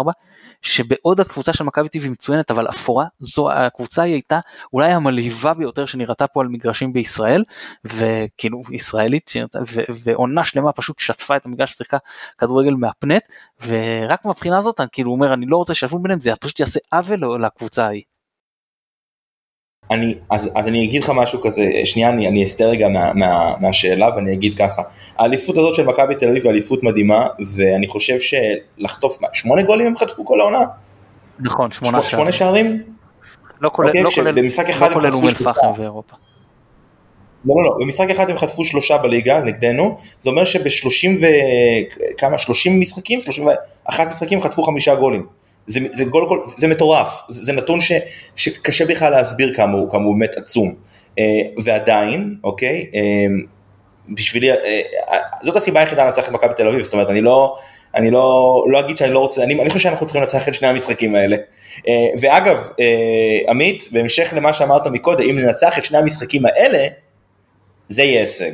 שבעוד 0.63 1.21
הקבוצה 1.21 1.53
של 1.53 1.65
מכבי 1.65 1.89
טבעי 1.89 2.09
מצוינת 2.09 2.51
אבל 2.51 2.69
אפורה, 2.69 3.07
זו 3.21 3.53
הקבוצה 3.53 4.03
היא 4.03 4.15
הייתה 4.15 4.41
אולי 4.73 4.93
המלהיבה 4.93 5.55
ביותר 5.55 5.87
שנראתה 5.87 6.27
פה 6.27 6.41
על 6.41 6.49
מגרשים 6.49 6.93
בישראל, 6.93 7.45
וכאילו 7.85 8.63
ישראלית, 8.71 9.31
ועונה 10.05 10.45
שלמה 10.45 10.73
פשוט 10.73 10.99
שטפה 10.99 11.37
את 11.37 11.47
המגרש, 11.47 11.73
שיחקה 11.75 11.99
כדורגל 12.39 12.75
מהפנט, 12.75 13.23
ורק 13.67 14.25
מהבחינה 14.25 14.59
הזאת 14.59 14.81
אני 14.81 14.89
כאילו 14.93 15.11
אומר 15.11 15.35
אני 15.35 15.47
לא 15.47 15.57
רוצה 15.57 15.75
שישבו 15.75 15.99
ביניהם, 15.99 16.21
זה 16.21 16.37
פשוט 16.41 16.61
יעשה 16.61 16.81
עוול 16.93 17.45
לקבוצה 17.47 17.87
ההיא. 17.87 18.03
אני, 19.91 20.15
אז, 20.31 20.51
אז 20.55 20.69
אני 20.69 20.85
אגיד 20.85 21.03
לך 21.03 21.13
משהו 21.15 21.41
כזה, 21.41 21.71
שנייה 21.85 22.09
אני, 22.09 22.29
אני 22.29 22.45
אסתר 22.45 22.69
רגע 22.69 22.89
מה, 22.89 23.13
מה, 23.13 23.55
מהשאלה 23.61 24.11
ואני 24.17 24.33
אגיד 24.33 24.55
ככה, 24.55 24.83
האליפות 25.19 25.59
הזאת 25.59 25.75
של 25.75 25.85
מכבי 25.87 26.15
תל 26.15 26.29
אביב 26.29 26.43
היא 26.43 26.51
אליפות 26.51 26.83
מדהימה 26.83 27.27
ואני 27.55 27.89
חושב 27.89 28.19
שלחטוף, 28.21 29.21
מה, 29.21 29.29
שמונה 29.33 29.63
גולים 29.63 29.87
הם 29.87 29.97
חטפו 29.97 30.27
כל 30.27 30.41
העונה? 30.41 30.65
נכון, 31.41 31.71
שמונה 31.71 31.91
שמונה, 31.91 32.09
שמונה 32.09 32.33
שערים. 32.33 32.67
שערים? 32.67 32.95
לא 33.61 33.71
כולל, 33.73 33.89
אוקיי, 33.89 34.03
לא 34.03 34.11
כולל, 34.11 34.29
לא 34.81 34.95
כולל 34.95 35.15
אום 35.15 35.25
אל 35.25 35.29
שלושה. 35.29 35.53
פחם 35.53 35.73
ואירופה. 35.77 36.17
לא, 37.45 37.55
לא, 37.57 37.65
לא, 37.65 37.77
במשחק 37.81 38.11
אחד 38.11 38.31
הם 38.31 38.37
חטפו 38.37 38.65
שלושה 38.65 38.99
בליגה 38.99 39.43
נגדנו, 39.43 39.97
זה 40.21 40.31
אומר 40.31 40.45
שב-30 40.45 41.21
ו... 41.21 41.27
כמה? 42.19 42.39
30 42.39 42.81
משחקים? 42.81 43.21
31 43.21 44.09
משחקים 44.09 44.43
חטפו 44.43 44.63
חמישה 44.63 44.95
גולים. 44.95 45.27
זה, 45.67 45.81
זה 45.91 46.05
גול, 46.05 46.27
גול, 46.27 46.43
זה 46.45 46.69
מטורף, 46.69 47.21
זה, 47.29 47.45
זה 47.45 47.53
נתון 47.53 47.81
ש, 47.81 47.93
שקשה 48.37 48.87
בכלל 48.87 49.13
להסביר 49.13 49.55
כמה 49.55 49.79
הוא, 49.79 49.91
כמה 49.91 50.05
הוא 50.05 50.15
באמת 50.19 50.37
עצום. 50.37 50.75
אה, 51.19 51.41
ועדיין, 51.65 52.35
אוקיי, 52.45 52.87
אה, 52.95 53.27
בשבילי, 54.09 54.53
אה, 54.53 54.57
זאת 55.43 55.57
הסיבה 55.57 55.81
היחידה 55.81 56.05
לנצח 56.05 56.29
את 56.29 56.33
מכבי 56.33 56.55
תל 56.57 56.69
אביב, 56.69 56.83
זאת 56.83 56.93
אומרת, 56.93 57.11
אני 57.11 57.21
לא, 57.21 57.57
אני 57.95 58.11
לא, 58.11 58.65
לא 58.69 58.81
אגיד 58.81 58.97
שאני 58.97 59.13
לא 59.13 59.19
רוצה, 59.19 59.43
אני, 59.43 59.61
אני 59.61 59.71
חושב 59.71 59.83
שאנחנו 59.83 60.07
צריכים 60.07 60.23
לנצח 60.23 60.49
את 60.49 60.55
שני 60.55 60.69
המשחקים 60.69 61.15
האלה. 61.15 61.37
אה, 61.89 62.09
ואגב, 62.21 62.71
אה, 62.81 63.39
עמית, 63.49 63.89
בהמשך 63.93 64.33
למה 64.37 64.53
שאמרת 64.53 64.87
מקודם, 64.87 65.25
אם 65.31 65.39
ננצח 65.39 65.79
את 65.79 65.85
שני 65.85 65.99
המשחקים 65.99 66.47
האלה, 66.47 66.87
זה 67.89 68.03
יהיה 68.03 68.21
הישג. 68.21 68.53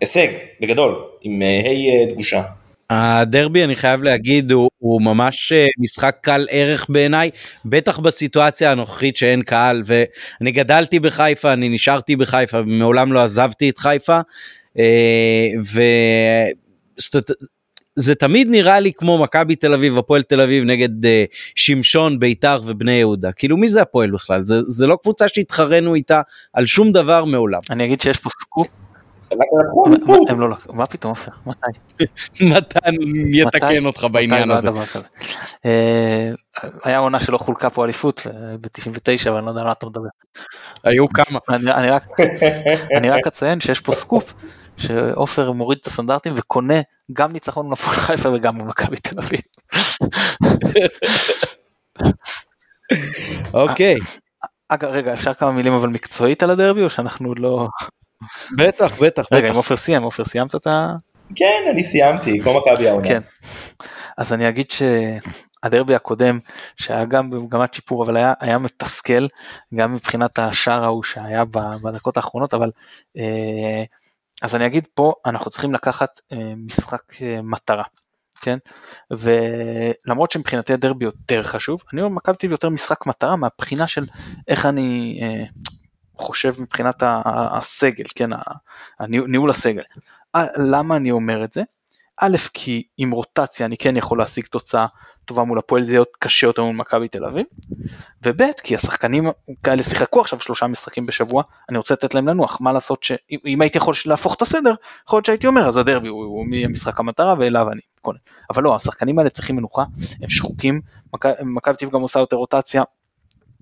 הישג, 0.00 0.28
בגדול, 0.60 1.04
עם 1.22 1.42
ה' 1.42 1.44
אה, 1.44 2.04
דגושה. 2.12 2.42
הדרבי 2.90 3.64
אני 3.64 3.76
חייב 3.76 4.02
להגיד 4.02 4.52
הוא, 4.52 4.70
הוא 4.78 5.02
ממש 5.02 5.52
אה, 5.52 5.66
משחק 5.78 6.16
קל 6.20 6.46
ערך 6.50 6.86
בעיניי 6.88 7.30
בטח 7.64 7.98
בסיטואציה 7.98 8.72
הנוכחית 8.72 9.16
שאין 9.16 9.42
קהל 9.42 9.82
ואני 9.86 10.52
גדלתי 10.52 11.00
בחיפה 11.00 11.52
אני 11.52 11.68
נשארתי 11.68 12.16
בחיפה 12.16 12.62
מעולם 12.62 13.12
לא 13.12 13.22
עזבתי 13.22 13.70
את 13.70 13.78
חיפה 13.78 14.20
אה, 14.78 15.48
וזה 17.98 18.14
תמיד 18.14 18.48
נראה 18.50 18.80
לי 18.80 18.92
כמו 18.92 19.18
מכבי 19.18 19.56
תל 19.56 19.74
אביב 19.74 19.98
הפועל 19.98 20.22
תל 20.22 20.40
אביב 20.40 20.64
נגד 20.64 21.06
אה, 21.06 21.24
שמשון 21.54 22.18
ביתר 22.18 22.60
ובני 22.66 22.92
יהודה. 22.92 23.32
כאילו 23.32 23.56
מי 23.56 23.68
זה 23.68 23.82
הפועל 23.82 24.10
בכלל? 24.10 24.44
זה, 24.44 24.60
זה 24.66 24.86
לא 24.86 24.98
קבוצה 25.02 25.28
שהתחרנו 25.28 25.94
איתה 25.94 26.20
על 26.52 26.66
שום 26.66 26.92
דבר 26.92 27.24
מעולם. 27.24 27.60
אני 27.70 27.84
אגיד 27.84 28.00
שיש 28.00 28.18
פה 28.18 28.30
סקופ. 28.40 28.85
הם 30.28 30.40
לא 30.40 30.50
לקחו, 30.50 30.72
מה 30.72 30.86
פתאום 30.86 31.10
עופר, 31.10 31.30
מתי? 31.46 31.66
מתן 32.40 32.94
יתקן? 33.32 33.86
אותך 33.86 34.06
בעניין 34.12 34.48
לא 34.48 34.54
הזה. 34.54 34.68
היה? 35.64 36.32
אה, 36.86 36.98
עונה 36.98 37.20
שלא 37.20 37.38
חולקה 37.38 37.70
פה 37.70 37.84
אליפות 37.84 38.26
ב-99 38.60 39.30
אבל 39.30 39.36
אני 39.36 39.46
לא 39.46 39.50
יודע 39.50 39.60
על 39.60 39.66
מה 39.66 39.72
אתה 39.72 39.86
מדבר. 39.86 40.08
היו 40.84 41.08
כמה. 41.08 41.38
אני 42.98 43.10
רק 43.10 43.26
אציין 43.26 43.60
שיש 43.60 43.80
פה 43.80 43.92
סקופ 43.92 44.34
שעופר 44.76 45.52
מוריד 45.52 45.78
את 45.80 45.86
הסטנדרטים 45.86 46.32
וקונה 46.36 46.80
גם 47.12 47.32
ניצחון 47.32 47.66
מול 47.66 47.76
חיפה 47.76 48.28
וגם 48.32 48.56
מול 48.56 48.68
מכבי 48.68 48.96
תל 48.96 49.18
אביב. 49.18 49.40
אוקיי. 53.54 53.96
אגב 54.68 54.90
רגע 54.90 55.12
אפשר 55.12 55.34
כמה 55.34 55.52
מילים 55.52 55.72
אבל 55.72 55.88
מקצועית 55.88 56.42
על 56.42 56.50
הדרבי 56.50 56.82
או 56.82 56.90
שאנחנו 56.90 57.28
עוד 57.28 57.38
לא 57.38 57.68
בטח 58.58 59.02
בטח 59.02 59.26
רגע 59.32 59.42
בטח. 59.42 59.52
אם 59.52 59.56
עופר 59.56 59.76
סיים 59.76 60.02
עופר 60.02 60.24
סיימת 60.24 60.54
את 60.54 60.66
ה... 60.66 60.94
כן, 61.34 61.62
אני 61.70 61.82
סיימתי, 61.82 62.40
כמו 62.40 62.60
מכבי 62.60 62.88
העונה. 62.88 63.08
כן. 63.08 63.20
אז 64.16 64.32
אני 64.32 64.48
אגיד 64.48 64.70
שהדרבי 64.70 65.94
הקודם 65.94 66.38
שהיה 66.76 67.04
גם 67.04 67.30
במגמת 67.30 67.74
שיפור 67.74 68.04
אבל 68.04 68.16
היה, 68.16 68.34
היה 68.40 68.58
מתסכל 68.58 69.26
גם 69.74 69.94
מבחינת 69.94 70.38
השער 70.38 70.84
ההוא 70.84 71.02
שהיה 71.02 71.44
בדקות 71.82 72.16
האחרונות 72.16 72.54
אבל 72.54 72.70
אה, 73.16 73.84
אז 74.42 74.56
אני 74.56 74.66
אגיד 74.66 74.86
פה 74.94 75.12
אנחנו 75.26 75.50
צריכים 75.50 75.74
לקחת 75.74 76.20
אה, 76.32 76.52
משחק 76.56 77.22
אה, 77.22 77.42
מטרה. 77.42 77.84
כן 78.40 78.58
ולמרות 79.10 80.30
שמבחינתי 80.30 80.72
הדרבי 80.72 81.04
יותר 81.04 81.42
חשוב 81.42 81.82
אני 81.92 82.02
אומר 82.02 82.14
מכבי 82.16 82.36
תל 82.36 82.46
אביב 82.46 82.52
יותר 82.52 82.68
משחק 82.68 83.06
מטרה 83.06 83.36
מהבחינה 83.36 83.86
של 83.86 84.04
איך 84.48 84.66
אני 84.66 85.20
חושב 86.18 86.54
מבחינת 86.58 87.02
הסגל 87.26 88.04
כן 88.14 88.30
ניהול 89.00 89.50
הסגל. 89.50 89.82
למה 90.56 90.96
אני 90.96 91.10
אומר 91.10 91.44
את 91.44 91.52
זה? 91.52 91.62
א', 92.20 92.36
כי 92.54 92.82
עם 92.98 93.10
רוטציה 93.10 93.66
אני 93.66 93.76
כן 93.76 93.96
יכול 93.96 94.18
להשיג 94.18 94.46
תוצאה 94.46 94.86
טובה 95.24 95.44
מול 95.44 95.58
הפועל, 95.58 95.84
זה 95.84 95.92
יהיה 95.92 96.04
קשה 96.18 96.46
יותר 96.46 96.64
מול 96.64 96.76
מכבי 96.76 97.08
תל 97.08 97.24
אביב, 97.24 97.46
וב', 98.22 98.42
כי 98.62 98.74
השחקנים 98.74 99.28
כאלה 99.64 99.82
שיחקו 99.82 100.20
עכשיו 100.20 100.40
שלושה 100.40 100.66
משחקים 100.66 101.06
בשבוע, 101.06 101.42
אני 101.68 101.78
רוצה 101.78 101.94
לתת 101.94 102.14
להם 102.14 102.28
לנוח, 102.28 102.60
מה 102.60 102.72
לעשות 102.72 103.02
שאם 103.02 103.60
הייתי 103.60 103.78
יכול 103.78 103.94
להפוך 104.06 104.34
את 104.34 104.42
הסדר, 104.42 104.74
יכול 105.06 105.16
להיות 105.16 105.26
שהייתי 105.26 105.46
אומר 105.46 105.68
אז 105.68 105.76
הדרבי 105.76 106.08
הוא, 106.08 106.24
הוא 106.24 106.46
משחק 106.68 107.00
המטרה 107.00 107.34
ואליו 107.38 107.72
אני 107.72 107.80
קונה, 108.02 108.18
אבל 108.54 108.62
לא, 108.62 108.74
השחקנים 108.74 109.18
האלה 109.18 109.30
צריכים 109.30 109.56
מנוחה, 109.56 109.84
הם 110.22 110.28
שחוקים, 110.28 110.80
מכ- 111.16 111.40
מכבי 111.42 111.76
תל 111.76 111.84
אביב 111.86 111.94
גם 111.94 112.00
עושה 112.00 112.20
יותר 112.20 112.36
רוטציה, 112.36 112.82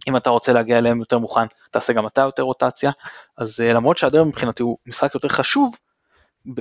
אם 0.08 0.16
אתה 0.16 0.30
רוצה 0.30 0.52
להגיע 0.52 0.78
אליהם 0.78 0.98
יותר 0.98 1.18
מוכן, 1.18 1.46
תעשה 1.70 1.92
גם 1.92 2.06
אתה 2.06 2.20
יותר 2.20 2.42
רוטציה, 2.42 2.90
אז 3.36 3.60
אה, 3.60 3.72
למרות 3.72 3.98
שהדרבי 3.98 4.28
מבחינתי 4.28 4.62
הוא 4.62 4.76
משחק 4.86 5.14
יותר 5.14 5.28
חשוב, 5.28 5.76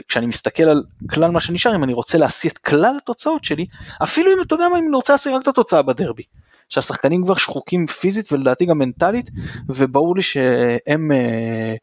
כשאני 0.08 0.26
מסתכל 0.26 0.64
על 0.64 0.84
כלל 1.10 1.32
מה 1.32 1.40
שנשאר, 1.40 1.76
אם 1.76 1.84
אני 1.84 1.94
רוצה 1.94 2.18
להשיא 2.18 2.50
את 2.50 2.58
כלל 2.58 2.94
התוצאות 2.98 3.44
שלי, 3.44 3.66
אפילו 4.04 4.32
אם 4.32 4.38
אתה 4.42 4.56
יודע 4.56 4.70
מה, 4.70 4.78
אם 4.80 4.84
אני 4.88 4.96
רוצה 4.96 5.14
להשיא 5.14 5.36
רק 5.36 5.42
את 5.42 5.48
התוצאה 5.48 5.82
בדרבי, 5.82 6.24
שהשחקנים 6.70 7.24
כבר 7.24 7.36
שחוקים 7.36 7.88
פיזית 7.88 8.32
ולדעתי 8.32 8.66
גם 8.66 8.78
מנטלית, 8.78 9.30
וברור 9.70 10.16
לי 10.16 10.22
שהם, 10.22 11.12
אה, 11.12 11.76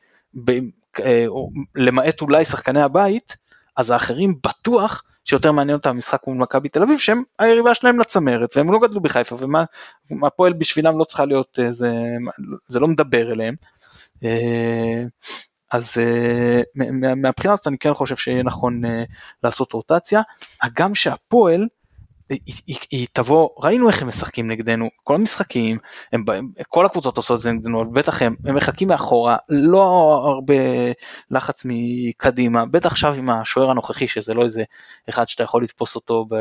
ב, 0.45 0.51
אה, 1.01 1.27
למעט 1.77 2.21
אולי 2.21 2.45
שחקני 2.45 2.83
הבית, 2.83 3.37
אז 3.77 3.91
האחרים 3.91 4.35
בטוח 4.47 5.03
שיותר 5.31 5.53
מעניין 5.53 5.77
אותם 5.77 5.91
המשחק 5.91 6.27
מול 6.27 6.37
מכבי 6.37 6.69
תל 6.69 6.83
אביב 6.83 6.99
שהם 6.99 7.23
היריבה 7.39 7.75
שלהם 7.75 8.01
לצמרת 8.01 8.57
והם 8.57 8.73
לא 8.73 8.79
גדלו 8.79 9.01
בחיפה 9.01 9.37
ומה 9.41 9.65
הפועל 10.27 10.53
בשבילם 10.53 10.99
לא 10.99 11.05
צריכה 11.05 11.25
להיות 11.25 11.59
זה, 11.69 11.87
זה 12.69 12.81
לא 12.81 12.89
מדבר 12.89 13.33
אליהם. 13.33 13.55
אז 15.73 15.97
מהבחינה 17.17 17.53
הזאת 17.53 17.67
אני 17.67 17.79
כן 17.79 17.95
חושב 17.95 18.17
שיהיה 18.17 18.43
נכון 18.43 18.83
לעשות 19.43 19.73
רוטציה, 19.73 20.23
הגם 20.63 20.95
שהפועל 20.95 21.67
היא, 22.31 22.55
היא, 22.67 22.77
היא 22.91 23.07
תבוא, 23.13 23.49
ראינו 23.59 23.89
איך 23.89 24.03
הם 24.03 24.09
משחקים 24.09 24.51
נגדנו, 24.51 24.89
כל 25.05 25.15
המשחקים, 25.15 25.79
הם, 26.13 26.25
כל 26.69 26.87
הקבוצות 26.87 27.17
עושות 27.17 27.37
את 27.37 27.43
זה 27.43 27.53
נגדנו, 27.53 27.91
בטח 27.91 28.23
הם, 28.23 28.37
הם 28.45 28.55
מחכים 28.55 28.89
מאחורה, 28.89 29.37
לא 29.49 29.83
הרבה 30.25 30.55
לחץ 31.31 31.63
מקדימה, 31.65 32.67
בטח 32.67 32.93
עכשיו 32.93 33.15
עם 33.15 33.31
השוער 33.31 33.71
הנוכחי 33.71 34.09
שזה 34.09 34.35
לא 34.35 34.45
איזה 34.45 34.65
אחד 35.09 35.29
שאתה 35.29 35.43
יכול 35.43 35.63
לתפוס 35.63 35.95
אותו 35.95 36.27
ב, 36.29 36.35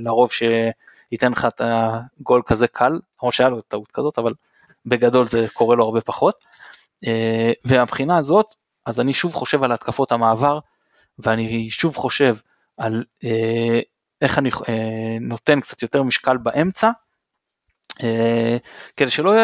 לרוב 0.00 0.30
שייתן 0.32 1.32
לך 1.32 1.44
את 1.44 1.60
הגול 1.64 2.42
כזה 2.46 2.68
קל, 2.68 3.00
כמו 3.18 3.32
שהיה 3.32 3.48
לו 3.48 3.60
טעות 3.60 3.90
כזאת, 3.92 4.18
אבל 4.18 4.32
בגדול 4.86 5.28
זה 5.28 5.46
קורה 5.52 5.76
לו 5.76 5.84
הרבה 5.84 6.00
פחות. 6.00 6.44
אה, 7.06 7.52
והבחינה 7.64 8.16
הזאת, 8.16 8.54
אז 8.86 9.00
אני 9.00 9.14
שוב 9.14 9.34
חושב 9.34 9.62
על 9.62 9.72
התקפות 9.72 10.12
המעבר, 10.12 10.58
ואני 11.18 11.70
שוב 11.70 11.96
חושב 11.96 12.36
על 12.76 13.04
אה, 13.24 13.80
איך 14.22 14.38
אני 14.38 14.50
אה, 14.68 15.18
נותן 15.20 15.60
קצת 15.60 15.82
יותר 15.82 16.02
משקל 16.02 16.36
באמצע, 16.36 16.90
אה, 18.02 18.56
כדי 18.96 19.10
שלא 19.10 19.34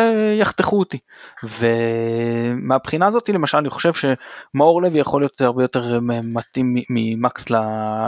יחתכו 0.40 0.78
אותי. 0.78 0.98
ומהבחינה 1.42 3.06
הזאת 3.06 3.28
למשל 3.28 3.58
אני 3.58 3.70
חושב 3.70 3.92
שמאור 3.94 4.82
לוי 4.82 5.00
יכול 5.00 5.22
להיות 5.22 5.40
הרבה 5.40 5.64
יותר 5.64 6.00
מתאים 6.02 6.76
ממקס 6.90 7.50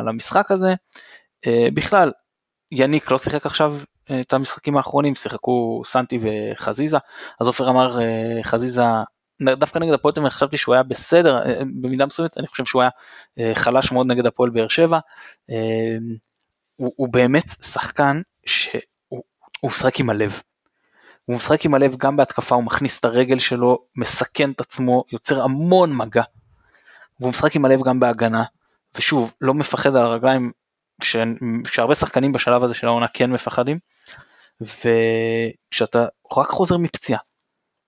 למשחק 0.06 0.50
הזה. 0.50 0.74
אה, 1.46 1.68
בכלל, 1.74 2.12
יניק 2.72 3.10
לא 3.10 3.18
שיחק 3.18 3.46
עכשיו 3.46 3.76
את 4.20 4.32
המשחקים 4.32 4.76
האחרונים, 4.76 5.14
שיחקו 5.14 5.82
סנטי 5.86 6.18
וחזיזה, 6.22 6.98
אז 7.40 7.46
עופר 7.46 7.70
אמר 7.70 7.98
חזיזה 8.42 8.82
דווקא 9.42 9.78
נגד 9.78 9.92
הפועל 9.92 10.14
תל 10.14 10.30
חשבתי 10.30 10.56
שהוא 10.56 10.74
היה 10.74 10.82
בסדר, 10.82 11.42
במידה 11.80 12.06
מסוימת 12.06 12.38
אני 12.38 12.46
חושב 12.46 12.64
שהוא 12.64 12.82
היה 12.82 13.54
חלש 13.54 13.92
מאוד 13.92 14.06
נגד 14.06 14.26
הפועל 14.26 14.50
באר 14.50 14.68
שבע. 14.68 14.98
הוא, 16.76 16.92
הוא 16.96 17.08
באמת 17.08 17.48
שחקן 17.62 18.20
שהוא 18.46 19.22
משחק 19.64 20.00
עם 20.00 20.10
הלב. 20.10 20.40
הוא 21.24 21.36
משחק 21.36 21.64
עם 21.64 21.74
הלב 21.74 21.96
גם 21.96 22.16
בהתקפה, 22.16 22.54
הוא 22.54 22.64
מכניס 22.64 23.00
את 23.00 23.04
הרגל 23.04 23.38
שלו, 23.38 23.78
מסכן 23.96 24.50
את 24.50 24.60
עצמו, 24.60 25.04
יוצר 25.12 25.42
המון 25.42 25.96
מגע. 25.96 26.22
והוא 27.20 27.30
משחק 27.30 27.56
עם 27.56 27.64
הלב 27.64 27.82
גם 27.82 28.00
בהגנה, 28.00 28.44
ושוב, 28.94 29.34
לא 29.40 29.54
מפחד 29.54 29.96
על 29.96 30.04
הרגליים, 30.04 30.52
ש... 31.02 31.16
שהרבה 31.64 31.94
שחקנים 31.94 32.32
בשלב 32.32 32.64
הזה 32.64 32.74
של 32.74 32.86
העונה 32.86 33.08
כן 33.08 33.30
מפחדים, 33.30 33.78
וכשאתה 34.60 36.06
רק 36.36 36.48
חוזר 36.50 36.76
מפציעה, 36.76 37.20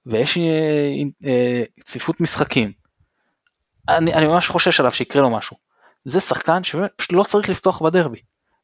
ויש 0.06 0.38
אה, 0.38 0.92
אה, 1.24 1.62
צפיפות 1.84 2.20
משחקים, 2.20 2.72
אני, 3.88 4.14
אני 4.14 4.26
ממש 4.26 4.48
חושש 4.48 4.80
עליו 4.80 4.92
שיקרה 4.92 5.22
לו 5.22 5.30
משהו. 5.30 5.56
זה 6.04 6.20
שחקן 6.20 6.64
שפשוט 6.64 7.12
לא 7.12 7.24
צריך 7.24 7.48
לפתוח 7.48 7.82
בדרבי. 7.82 8.20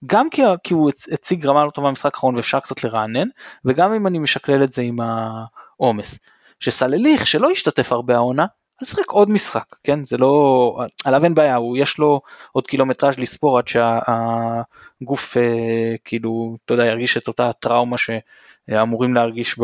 גם 0.07 0.31
כי, 0.31 0.43
כי 0.65 0.75
הוא 0.75 0.91
הציג 1.13 1.47
רמה 1.47 1.65
לא 1.65 1.71
טובה 1.71 1.89
במשחק 1.89 2.15
האחרון 2.15 2.37
ואפשר 2.37 2.61
קצת 2.61 2.85
לרענן, 2.85 3.29
וגם 3.65 3.93
אם 3.93 4.07
אני 4.07 4.19
משקלל 4.19 4.65
את 4.65 4.73
זה 4.73 4.83
עם 4.83 4.99
העומס. 5.01 6.19
שסלליך 6.61 7.27
שלא 7.27 7.51
השתתף 7.51 7.93
הרבה 7.93 8.15
העונה, 8.15 8.47
אז 8.83 8.99
רק 8.99 9.11
עוד 9.11 9.31
משחק, 9.31 9.77
כן? 9.85 10.05
זה 10.05 10.17
לא, 10.17 10.79
עליו 11.05 11.25
אין 11.25 11.35
בעיה, 11.35 11.57
הוא 11.57 11.77
יש 11.77 11.99
לו 11.99 12.21
עוד 12.53 12.67
קילומטראז' 12.67 13.19
לספור 13.19 13.59
עד 13.59 13.69
שהגוף 13.69 15.37
אה, 15.37 15.95
כאילו, 16.05 16.57
אתה 16.65 16.75
יודע, 16.75 16.85
ירגיש 16.85 17.17
את 17.17 17.29
אותה 17.29 17.53
טראומה 17.53 17.97
שאמורים 17.99 19.15
להרגיש 19.15 19.59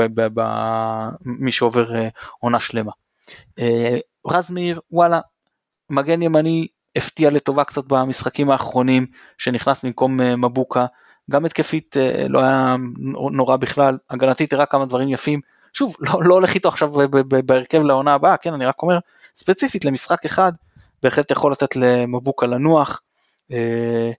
מי 1.24 1.52
שעובר 1.52 1.94
אה, 1.94 2.08
עונה 2.38 2.60
שלמה. 2.60 2.92
אה, 3.58 3.98
רז 4.26 4.50
מאיר, 4.50 4.80
וואלה, 4.90 5.20
מגן 5.90 6.22
ימני 6.22 6.66
הפתיע 6.96 7.30
לטובה 7.30 7.64
קצת 7.64 7.84
במשחקים 7.84 8.50
האחרונים 8.50 9.06
שנכנס 9.38 9.84
במקום 9.84 10.20
אה, 10.20 10.36
מבוקה, 10.36 10.86
גם 11.30 11.44
התקפית 11.44 11.96
אה, 11.96 12.26
לא 12.28 12.40
היה 12.40 12.76
נורא 13.32 13.56
בכלל, 13.56 13.98
הגנתית 14.10 14.52
הראה 14.52 14.66
כמה 14.66 14.86
דברים 14.86 15.08
יפים, 15.08 15.40
שוב 15.72 15.96
לא, 16.00 16.24
לא 16.24 16.34
הולך 16.34 16.54
איתו 16.54 16.68
עכשיו 16.68 16.92
בהרכב 17.46 17.82
לעונה 17.82 18.14
הבאה, 18.14 18.36
כן 18.36 18.54
אני 18.54 18.66
רק 18.66 18.82
אומר 18.82 18.98
ספציפית 19.36 19.84
למשחק 19.84 20.24
אחד 20.24 20.52
בהחלט 21.02 21.30
יכול 21.30 21.52
לתת 21.52 21.76
למבוקה 21.76 22.46
לנוח. 22.46 23.02
אה, 23.52 24.10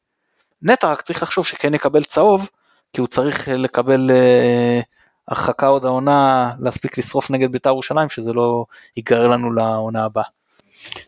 נטע 0.61 0.91
רק 0.91 1.01
צריך 1.01 1.23
לחשוב 1.23 1.45
שכן 1.45 1.73
יקבל 1.73 2.03
צהוב 2.03 2.49
כי 2.93 3.01
הוא 3.01 3.07
צריך 3.07 3.47
לקבל 3.47 4.11
הרחקה 5.27 5.67
עוד 5.67 5.85
העונה 5.85 6.51
להספיק 6.59 6.97
לשרוף 6.97 7.31
נגד 7.31 7.51
בית"ר 7.51 7.69
ירושלים 7.69 8.09
שזה 8.09 8.33
לא 8.33 8.65
ייגרר 8.97 9.27
לנו 9.27 9.53
לעונה 9.53 10.05
הבאה. 10.05 10.40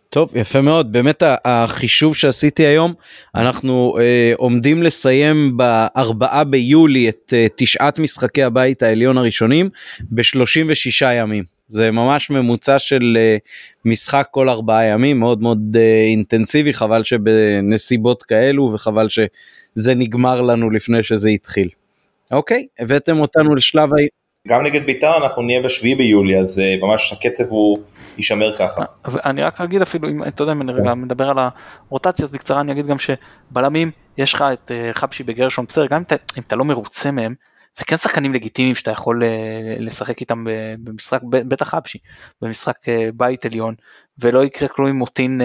טוב 0.10 0.30
יפה 0.36 0.62
מאוד 0.62 0.92
באמת 0.92 1.24
החישוב 1.46 2.16
שעשיתי 2.16 2.66
היום 2.66 2.94
אנחנו 3.36 3.98
אה, 4.00 4.34
עומדים 4.38 4.84
לסיים 4.84 5.58
בארבעה 5.58 6.44
ביולי 6.44 7.10
את 7.10 7.34
אה, 7.34 7.46
תשעת 7.56 8.00
משחקי 8.00 8.44
הבית 8.44 8.84
העליון 8.84 9.18
הראשונים 9.18 9.70
ב-36 10.02 11.06
ימים 11.14 11.44
זה 11.74 11.92
ממש 11.92 12.30
ממוצע 12.30 12.80
של 12.80 13.18
אה, 13.18 13.38
משחק 13.86 14.28
כל 14.32 14.50
ארבעה 14.50 14.86
ימים 14.86 15.20
מאוד 15.20 15.42
מאוד 15.42 15.78
אה, 15.80 16.06
אינטנסיבי 16.10 16.74
חבל 16.74 17.04
שבנסיבות 17.04 18.24
כאלו 18.24 18.72
וחבל 18.74 19.08
שזה 19.10 19.96
נגמר 19.96 20.42
לנו 20.42 20.70
לפני 20.70 21.04
שזה 21.04 21.30
התחיל. 21.30 21.70
אוקיי 22.32 22.68
הבאתם 22.80 23.20
אותנו 23.20 23.56
לשלב 23.56 23.90
ה... 23.94 24.23
גם 24.48 24.64
נגד 24.64 24.86
בית"ר 24.86 25.18
אנחנו 25.18 25.42
נהיה 25.42 25.62
בשביעי 25.62 25.96
ביולי 25.96 26.40
אז 26.40 26.60
אה, 26.60 26.76
ממש 26.82 27.14
הקצב 27.14 27.44
הוא 27.50 27.78
יישמר 28.18 28.58
ככה. 28.58 28.84
אני 29.06 29.44
רק 29.44 29.62
אגיד 29.62 29.82
אפילו 29.82 30.10
אם 30.10 30.24
אתה 30.24 30.42
יודע 30.44 30.52
אם 30.52 30.62
אני 30.62 30.72
רגע 30.72 30.94
מדבר 30.96 31.30
על 31.30 31.38
הרוטציה 31.90 32.26
אז 32.26 32.32
בקצרה 32.32 32.62
אני 32.62 32.72
אגיד 32.72 32.88
גם 32.88 32.98
שבלמים 33.00 33.92
יש 34.18 34.34
לך 34.34 34.44
את 34.54 34.72
אה, 34.72 34.92
חבשי 34.94 35.24
בגרשון 35.24 35.66
בסדר 35.66 35.86
גם 35.86 36.04
אם 36.38 36.42
אתה 36.48 36.56
לא 36.56 36.66
מרוצה 36.66 37.12
מהם 37.12 37.36
זה 37.74 37.86
כן 37.86 37.98
שחקנים 37.98 38.34
לגיטימיים 38.34 38.76
שאתה 38.76 38.92
יכול 38.92 39.24
אה, 39.24 39.76
לשחק 39.80 40.22
איתם 40.22 40.46
במשחק 40.80 41.22
בטח 41.24 41.70
חבשי 41.70 41.98
במשחק 42.42 42.78
בית 43.14 43.46
עליון 43.46 43.76
ולא 44.20 44.44
יקרה 44.44 44.68
כלום 44.68 44.90
אם 44.90 44.96
מוטין 44.96 45.42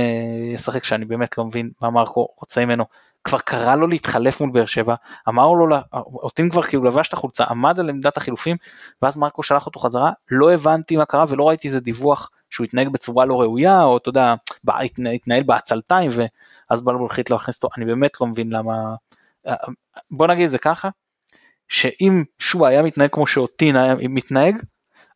ישחק 0.54 0.84
שאני 0.84 1.04
באמת 1.04 1.38
לא 1.38 1.44
מבין 1.44 1.70
מה 1.82 1.90
מרקו 1.90 2.28
רוצה 2.40 2.64
ממנו 2.64 2.84
כבר 3.28 3.38
קרא 3.38 3.76
לו 3.76 3.86
להתחלף 3.86 4.40
מול 4.40 4.50
באר 4.50 4.66
שבע, 4.66 4.94
אמר 5.28 5.52
לו, 5.52 5.76
אותי 5.92 6.50
כבר 6.50 6.62
כאילו 6.62 6.84
לבש 6.84 7.08
את 7.08 7.12
החולצה, 7.12 7.44
עמד 7.44 7.80
על 7.80 7.88
עמדת 7.88 8.16
החילופים, 8.16 8.56
ואז 9.02 9.16
מרקו 9.16 9.42
שלח 9.42 9.66
אותו 9.66 9.80
חזרה, 9.80 10.12
לא 10.30 10.52
הבנתי 10.52 10.96
מה 10.96 11.04
קרה 11.04 11.24
ולא 11.28 11.48
ראיתי 11.48 11.68
איזה 11.68 11.80
דיווח 11.80 12.30
שהוא 12.50 12.64
התנהג 12.64 12.88
בצורה 12.88 13.24
לא 13.24 13.40
ראויה, 13.40 13.82
או 13.82 13.96
אתה 13.96 14.08
יודע, 14.08 14.34
התנהל 15.14 15.42
בעצלתיים, 15.42 16.10
ואז 16.70 16.80
בלבול 16.80 17.08
החליט 17.10 17.30
לא 17.30 17.36
להכניס 17.36 17.56
אותו, 17.56 17.68
אני 17.76 17.84
באמת 17.84 18.20
לא 18.20 18.26
מבין 18.26 18.50
למה, 18.50 18.94
בוא 20.10 20.26
נגיד 20.26 20.44
את 20.44 20.50
זה 20.50 20.58
ככה, 20.58 20.88
שאם 21.68 22.22
שועה 22.38 22.70
היה 22.70 22.82
מתנהג 22.82 23.10
כמו 23.10 23.26
שאוטין 23.26 23.76
היה 23.76 23.94
מתנהג, 23.94 24.56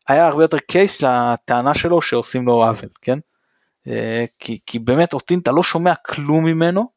היה 0.07 0.27
הרבה 0.27 0.43
יותר 0.43 0.57
קייס 0.57 1.03
לטענה 1.03 1.73
שלו 1.73 2.01
שעושים 2.01 2.45
לו 2.45 2.63
עוול, 2.63 2.89
כן? 3.01 3.19
אה, 3.87 4.25
כי, 4.39 4.59
כי 4.65 4.79
באמת 4.79 5.13
אותין 5.13 5.39
אתה 5.39 5.51
לא 5.51 5.63
שומע 5.63 5.93
כלום 5.95 6.45
ממנו, 6.45 6.89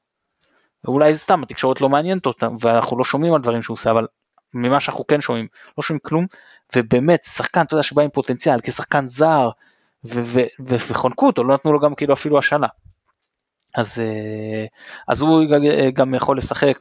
אולי 0.87 1.17
סתם 1.17 1.43
התקשורת 1.43 1.81
לא 1.81 1.89
מעניינת 1.89 2.27
אותם 2.27 2.57
ואנחנו 2.61 2.99
לא 2.99 3.05
שומעים 3.05 3.35
על 3.35 3.41
דברים 3.41 3.63
שהוא 3.63 3.75
עושה 3.75 3.91
אבל 3.91 4.07
ממה 4.55 4.81
שאנחנו 4.81 5.07
כן 5.07 5.21
שומעים 5.21 5.47
לא 5.79 5.83
שומעים 5.83 6.01
כלום 6.01 6.27
ובאמת 6.77 7.25
שחקן 7.25 7.61
אתה 7.61 7.75
יודע 7.75 7.83
שבא 7.83 8.03
עם 8.03 8.11
פוטנציאל 8.11 8.61
כשחקן 8.61 9.07
זר 9.07 9.51
וחונקו 10.61 11.27
אותו 11.27 11.45
לא 11.45 11.55
נתנו 11.55 11.73
לו 11.73 11.81
גם 11.81 11.95
כאילו 11.95 12.15
אפילו 12.15 12.39
השנה. 12.39 12.67
אז, 13.77 13.99
אה, 13.99 14.67
אז 15.09 15.21
הוא 15.21 15.43
גם 15.95 16.15
יכול 16.15 16.39
לשחק 16.39 16.79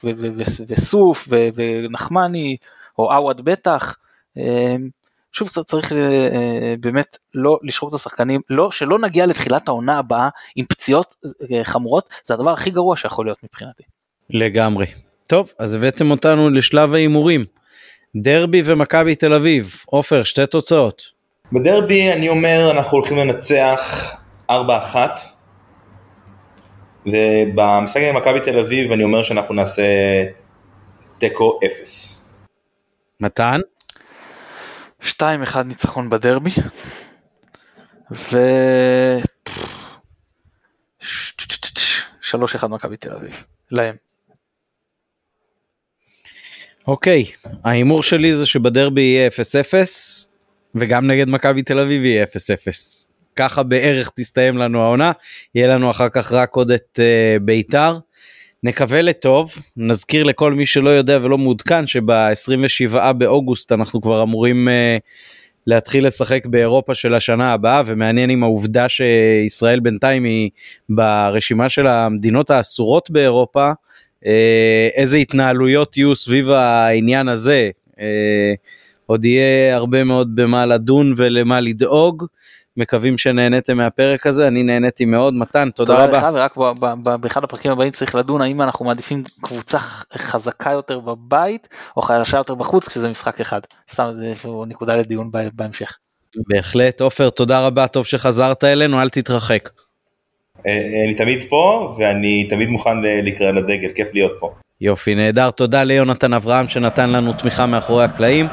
וסוף 0.68 1.28
ונחמני 1.56 2.58
או 3.00 3.14
עווד 3.14 3.46
בטח. 3.46 3.98
אה, 4.38 4.76
שוב 5.32 5.50
צריך 5.50 5.94
אה, 5.94 6.76
באמת 6.80 7.18
לא 7.34 7.60
לשחוק 7.64 7.90
את 7.90 7.94
השחקנים, 7.94 8.42
לא, 8.50 8.72
שלא 8.72 9.00
נגיע 9.00 9.26
לתחילת 9.26 9.68
העונה 9.68 9.98
הבאה 9.98 10.30
עם 10.56 10.66
פציעות 10.66 11.16
חמורות, 11.64 12.10
זה 12.26 12.34
הדבר 12.34 12.52
הכי 12.52 12.70
גרוע 12.70 12.98
שיכול 12.98 13.26
להיות 13.26 13.44
מבחינתי. 13.44 13.84
לגמרי. 14.30 14.86
טוב, 15.28 15.54
אז 15.60 15.74
הבאתם 15.74 16.12
אותנו 16.12 16.50
לשלב 16.50 16.94
ההימורים. 16.94 17.46
דרבי 18.16 18.62
ומכבי 18.66 19.16
תל 19.16 19.34
אביב. 19.34 19.76
עופר, 19.86 20.24
שתי 20.24 20.48
תוצאות. 20.48 21.04
בדרבי 21.52 22.14
אני 22.14 22.30
אומר 22.30 22.72
אנחנו 22.72 22.98
הולכים 22.98 23.18
לנצח 23.18 24.12
4-1. 24.52 24.54
ובמשחק 27.06 28.02
עם 28.10 28.16
מכבי 28.16 28.40
תל 28.40 28.60
אביב 28.60 28.92
אני 28.92 29.04
אומר 29.04 29.24
שאנחנו 29.24 29.56
נעשה 29.56 29.84
תיקו 31.18 31.60
0. 31.66 32.30
מתן? 33.20 33.60
2-1 35.02 35.06
ניצחון 35.66 36.10
בדרבי. 36.10 36.52
ו... 38.12 38.38
3-1 42.32 42.68
מכבי 42.68 42.98
תל 42.98 43.14
אביב. 43.14 43.44
להם. 43.72 43.96
אוקיי, 46.88 47.26
ההימור 47.64 48.04
שלי 48.04 48.36
זה 48.36 48.46
שבדרבי 48.46 49.02
יהיה 49.02 49.30
0-0 49.30 49.32
וגם 50.76 51.08
נגד 51.08 51.30
מכבי 51.30 51.62
תל 51.62 51.80
אביב 51.80 52.04
יהיה 52.04 52.24
0-0. 52.24 52.28
ככה 53.36 53.64
בערך 53.64 54.12
תסתיים 54.16 54.58
לנו 54.58 54.82
העונה, 54.82 55.12
יהיה 55.56 55.68
לנו 55.68 55.92
אחר 55.92 56.10
כך 56.10 56.32
רק 56.32 56.56
עוד 56.56 56.72
את 56.72 57.00
uh, 57.00 57.44
ביתר. 57.44 57.98
נקווה 58.64 59.02
לטוב, 59.02 59.54
נזכיר 59.78 60.24
לכל 60.24 60.54
מי 60.54 60.66
שלא 60.66 60.90
יודע 60.90 61.20
ולא 61.24 61.38
מעודכן 61.38 61.88
שב-27 61.88 63.14
באוגוסט 63.14 63.72
אנחנו 63.72 64.02
כבר 64.02 64.24
אמורים 64.24 64.68
uh, 64.68 65.02
להתחיל 65.68 66.08
לשחק 66.08 66.46
באירופה 66.46 66.96
של 66.96 67.14
השנה 67.14 67.54
הבאה 67.54 67.84
ומעניין 67.86 68.30
עם 68.30 68.44
העובדה 68.44 68.90
שישראל 68.90 69.80
בינתיים 69.80 70.24
היא 70.24 70.50
ברשימה 70.90 71.70
של 71.70 71.88
המדינות 71.88 72.50
האסורות 72.50 73.10
באירופה, 73.12 73.72
איזה 74.96 75.18
התנהלויות 75.18 75.98
יהיו 75.98 76.16
סביב 76.16 76.52
העניין 76.52 77.28
הזה. 77.28 77.70
Uh, 77.92 77.98
עוד 79.06 79.26
יהיה 79.26 79.76
הרבה 79.76 80.04
מאוד 80.04 80.36
במה 80.36 80.66
לדון 80.66 81.14
ולמה 81.18 81.60
לדאוג. 81.60 82.26
מקווים 82.78 83.18
שנהניתם 83.18 83.78
מהפרק 83.78 84.28
הזה, 84.28 84.48
אני 84.48 84.64
נהניתי 84.64 85.06
מאוד. 85.06 85.34
מתן, 85.34 85.70
תודה, 85.76 85.94
תודה 85.94 86.06
רבה. 86.06 86.42
לך, 86.42 86.58
ורק 86.58 86.84
באחד 87.22 87.44
הפרקים 87.44 87.72
הבאים 87.72 87.92
צריך 87.92 88.16
לדון 88.16 88.42
האם 88.42 88.62
אנחנו 88.62 88.86
מעדיפים 88.86 89.24
קבוצה 89.42 89.80
חזקה 90.18 90.72
יותר 90.72 91.00
בבית 91.00 91.68
או 91.98 92.02
חלשה 92.02 92.38
יותר 92.38 92.56
בחוץ 92.56 92.88
כשזה 92.88 93.10
משחק 93.10 93.42
אחד. 93.42 93.62
סתם 93.92 94.12
זה 94.18 94.34
נקודה 94.68 94.96
לדיון 94.96 95.32
בהמשך. 95.54 95.98
בהחלט, 96.48 97.02
עופר, 97.02 97.30
תודה 97.30 97.66
רבה, 97.68 97.88
טוב 97.88 98.06
שחזרת 98.06 98.64
אלינו, 98.64 99.02
אל 99.02 99.10
תתרחק. 99.10 99.70
אה, 100.68 101.04
אני 101.06 101.14
תמיד 101.14 101.44
פה 101.44 101.96
ואני 102.00 102.44
תמיד 102.44 102.70
מוכן 102.70 103.02
להיקרא 103.02 103.52
לדגל, 103.52 103.90
כיף 103.90 104.10
להיות 104.14 104.32
פה. 104.40 104.52
יופי 104.82 105.16
נהדר 105.16 105.52
תודה 105.52 105.84
ליונתן 105.84 106.34
אברהם 106.34 106.68
שנתן 106.68 107.10
לנו 107.10 107.34
תמיכה 107.34 107.66
מאחורי 107.66 108.06
הקלעים. 108.06 108.48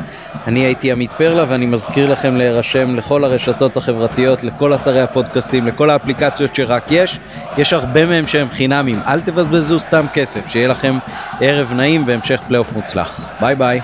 אני 0.47 0.61
הייתי 0.61 0.93
עמית 0.93 1.13
פרלה 1.13 1.45
ואני 1.49 1.67
מזכיר 1.67 2.13
לכם 2.13 2.37
להירשם 2.37 2.97
לכל 2.97 3.25
הרשתות 3.25 3.77
החברתיות 3.77 4.45
לכל 4.45 4.75
אתרי 4.75 5.01
הפודקאסטים 5.01 5.67
לכל 5.67 5.91
האפליקציות 5.91 6.55
שרק 6.55 6.87
יש. 6.91 7.19
יש 7.59 7.73
הרבה 7.73 8.07
מהם 8.07 8.27
שהם 8.27 8.49
חינמים. 8.49 8.99
אל 9.07 9.21
תבזבזו 9.21 9.81
סתם 9.81 10.07
כסף 10.15 10.49
שיהיה 10.49 10.69
לכם 10.69 10.95
ערב 11.41 11.73
נעים 11.73 12.05
והמשך 12.07 12.41
פלייאוף 12.49 12.73
מוצלח. 12.73 13.29
ביי 13.41 13.55
ביי 13.55 13.81